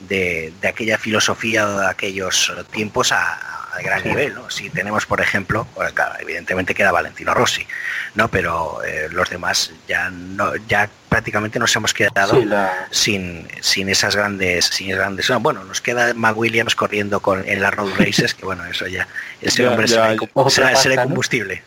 [0.00, 3.52] de, de aquella filosofía o de aquellos tiempos a,
[3.84, 4.48] gran nivel, ¿no?
[4.48, 7.66] Si tenemos, por ejemplo, bueno, claro, evidentemente queda Valentino Rossi,
[8.14, 8.28] ¿no?
[8.28, 13.90] Pero eh, los demás ya no, ya prácticamente nos hemos quedado Sí, la- sin, sin
[13.90, 15.28] esas grandes, sin grandes.
[15.28, 18.86] no, bueno, nos queda Mac Williams corriendo con en las road races, que bueno, eso
[18.86, 19.06] ya,
[19.42, 21.02] ese Ya, hombre ya, será, será- será ¿no?
[21.10, 21.62] combustible.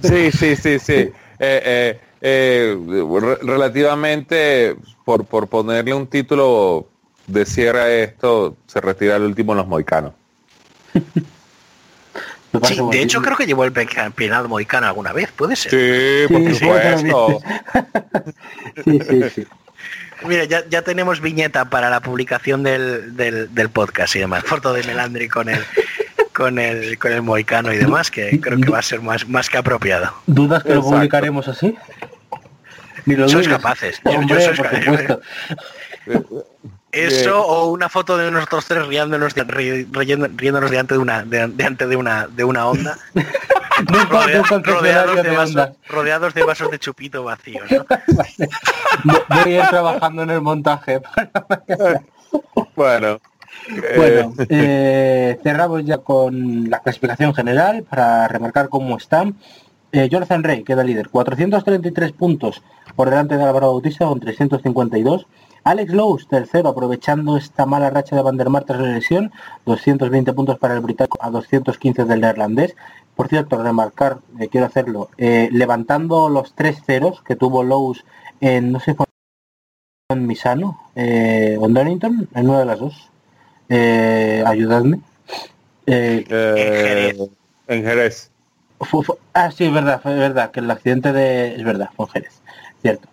[0.00, 0.92] Sí, sí, sí, sí.
[0.92, 2.76] Eh, eh, eh,
[3.20, 6.88] re- relativamente, por, por ponerle un título
[7.28, 10.12] de cierre a esto, se retira el último en los moicanos.
[12.66, 15.70] Sí, de hecho creo que llevó el campeonato mohicano alguna vez, puede ser.
[15.70, 17.40] Sí, por Sí, supuesto.
[18.84, 19.46] Sí, sí, sí.
[20.26, 24.44] Mira, ya, ya tenemos viñeta para la publicación del, del, del podcast y demás.
[24.44, 25.62] Foto de Melandri con el
[26.32, 29.50] con el con el moicano y demás, que creo que va a ser más, más
[29.50, 30.10] que apropiado.
[30.26, 31.76] ¿Dudas que lo publicaremos así?
[33.04, 33.58] Ni lo Sois dudes.
[33.58, 34.00] capaces.
[34.06, 35.18] Yo- yo Hombre, sois por capaces.
[36.92, 41.22] Eso o una foto de nosotros tres riéndonos, de- ri- riendo- riéndonos delante de una
[41.24, 42.96] de, delante de una de una onda,
[43.86, 47.70] rodea- rodeados, de vasos, rodeados de vasos de chupito vacíos.
[47.70, 47.84] ¿no?
[49.44, 51.00] Voy a ir trabajando en el montaje.
[52.74, 53.18] Bueno.
[53.96, 59.34] Bueno, eh, eh, cerramos ya con la clasificación general para remarcar cómo están.
[59.92, 62.62] Eh, Jonathan Rey queda líder, 433 puntos
[62.94, 65.26] por delante de Álvaro Bautista con 352.
[65.64, 69.32] Alex Lowe, tercero, aprovechando esta mala racha de Van der Mar tras la lesión,
[69.66, 72.74] 220 puntos para el británico a 215 del neerlandés.
[73.14, 77.96] Por cierto, remarcar, eh, quiero hacerlo, eh, levantando los tres ceros que tuvo Lowe
[78.40, 79.06] en, no sé, fue
[80.10, 83.10] en Misano, eh, o en Donington, en una de las dos.
[83.68, 85.00] Eh, ayudadme.
[85.86, 87.18] Jerez.
[87.66, 88.30] en Jerez.
[88.80, 91.56] fu- fu- ah, sí, es verdad, fue verdad, que el accidente de...
[91.56, 92.40] Es verdad, fue en Jerez,
[92.80, 93.08] cierto.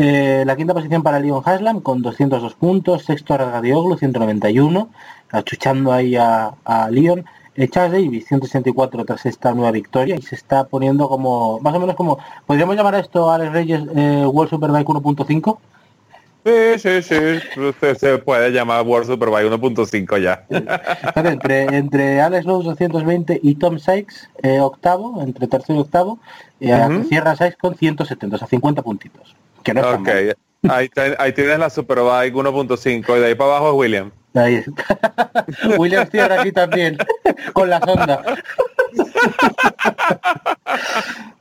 [0.00, 4.88] Eh, la quinta posición para Leon Haslam con 202 puntos, sexto Argadioglu 191,
[5.32, 7.24] achuchando ahí a, a Leon.
[7.56, 11.80] Eh, Charles Davis 164 tras esta nueva victoria y se está poniendo como, más o
[11.80, 15.58] menos como, podríamos llamar a esto Alex Reyes eh, World Superbike 1.5.
[16.46, 17.16] Sí, sí, sí.
[17.98, 20.44] Se puede llamar World Superbike 1.5 ya.
[21.16, 26.20] Entre, entre Alex Lowe 220 y Tom Sykes eh, octavo, entre tercero y octavo,
[26.60, 27.04] eh, Ujú.
[27.08, 29.34] cierra Sykes con 170, o sea, 50 puntitos.
[29.62, 30.08] Que no está Ok.
[30.68, 34.10] Ahí, ahí tienes la Superbike 1.5 y de ahí para abajo es William.
[34.34, 34.66] Ahí es.
[35.78, 36.98] Williams cierra aquí también,
[37.52, 38.22] con la sonda.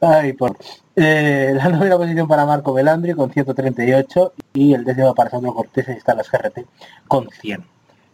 [0.01, 0.55] Ay, por.
[0.95, 5.87] Eh, la novena posición para Marco Belandri con 138 y el décimo para Sandro Cortés,
[5.89, 6.65] están las GRT
[7.07, 7.63] con 100.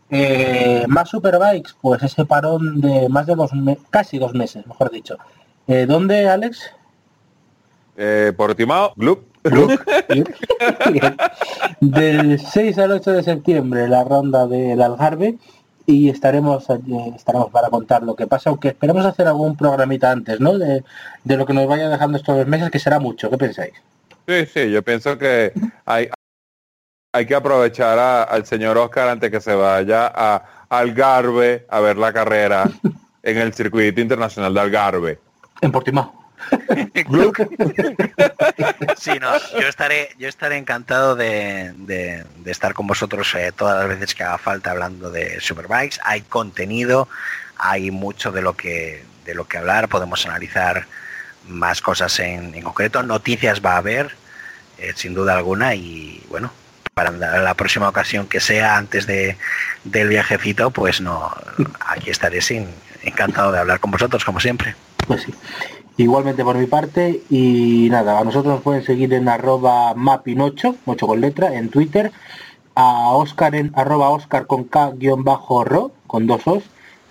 [0.09, 4.91] Eh, más Superbikes, pues ese parón de más de dos meses, casi dos meses, mejor
[4.91, 5.17] dicho.
[5.67, 6.71] Eh, ¿Dónde, Alex?
[7.95, 9.32] Eh, Portimao, Gloop.
[11.79, 15.37] Del 6 al 8 de septiembre la ronda del Algarve
[15.85, 20.39] y estaremos allí- estaremos para contar lo que pasa, aunque esperemos hacer algún programita antes,
[20.39, 20.57] ¿no?
[20.57, 20.83] De,
[21.23, 23.73] de lo que nos vaya dejando estos dos meses, que será mucho, ¿qué pensáis?
[24.27, 25.51] Sí, sí, yo pienso que
[25.85, 26.07] hay,
[27.13, 31.97] hay que aprovechar a- al señor Oscar antes que se vaya a Algarve a ver
[31.97, 32.63] la carrera
[33.21, 35.19] en el circuito internacional de Algarve.
[35.61, 36.22] En Portimao.
[38.97, 43.79] Sí, no, yo estaré, yo estaré encantado de, de- de estar con vosotros eh, todas
[43.79, 45.99] las veces que haga falta hablando de Superbikes.
[46.03, 47.07] Hay contenido,
[47.57, 50.85] hay mucho de lo que de lo que hablar, podemos analizar
[51.47, 54.13] más cosas en, en concreto, noticias va a haber,
[54.77, 56.51] eh, sin duda alguna, y bueno,
[56.93, 59.37] para la, próxima ocasión que sea antes de,
[59.85, 61.33] del viajecito, pues no,
[61.87, 62.67] aquí estaré sin
[63.03, 64.75] encantado de hablar con vosotros, como siempre.
[65.07, 65.33] Pues sí.
[65.97, 71.07] Igualmente por mi parte y nada, a nosotros nos pueden seguir en arroba mapin8, 8
[71.07, 72.11] con letra, en Twitter,
[72.75, 76.63] a Oscar en arroba Oscar con K guion bajo ro, con dos os,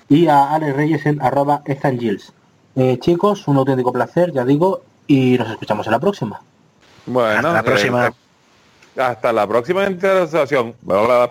[0.09, 2.33] y a Alex Reyes en arroba Ethan Gilles.
[2.75, 6.41] Eh, chicos, un auténtico placer, ya digo, y nos escuchamos en la próxima.
[7.07, 8.07] Bueno, Hasta la próxima.
[8.09, 8.13] eh,
[9.01, 10.75] hasta la próxima interacción.
[10.83, 11.31] Bla, bla, bla.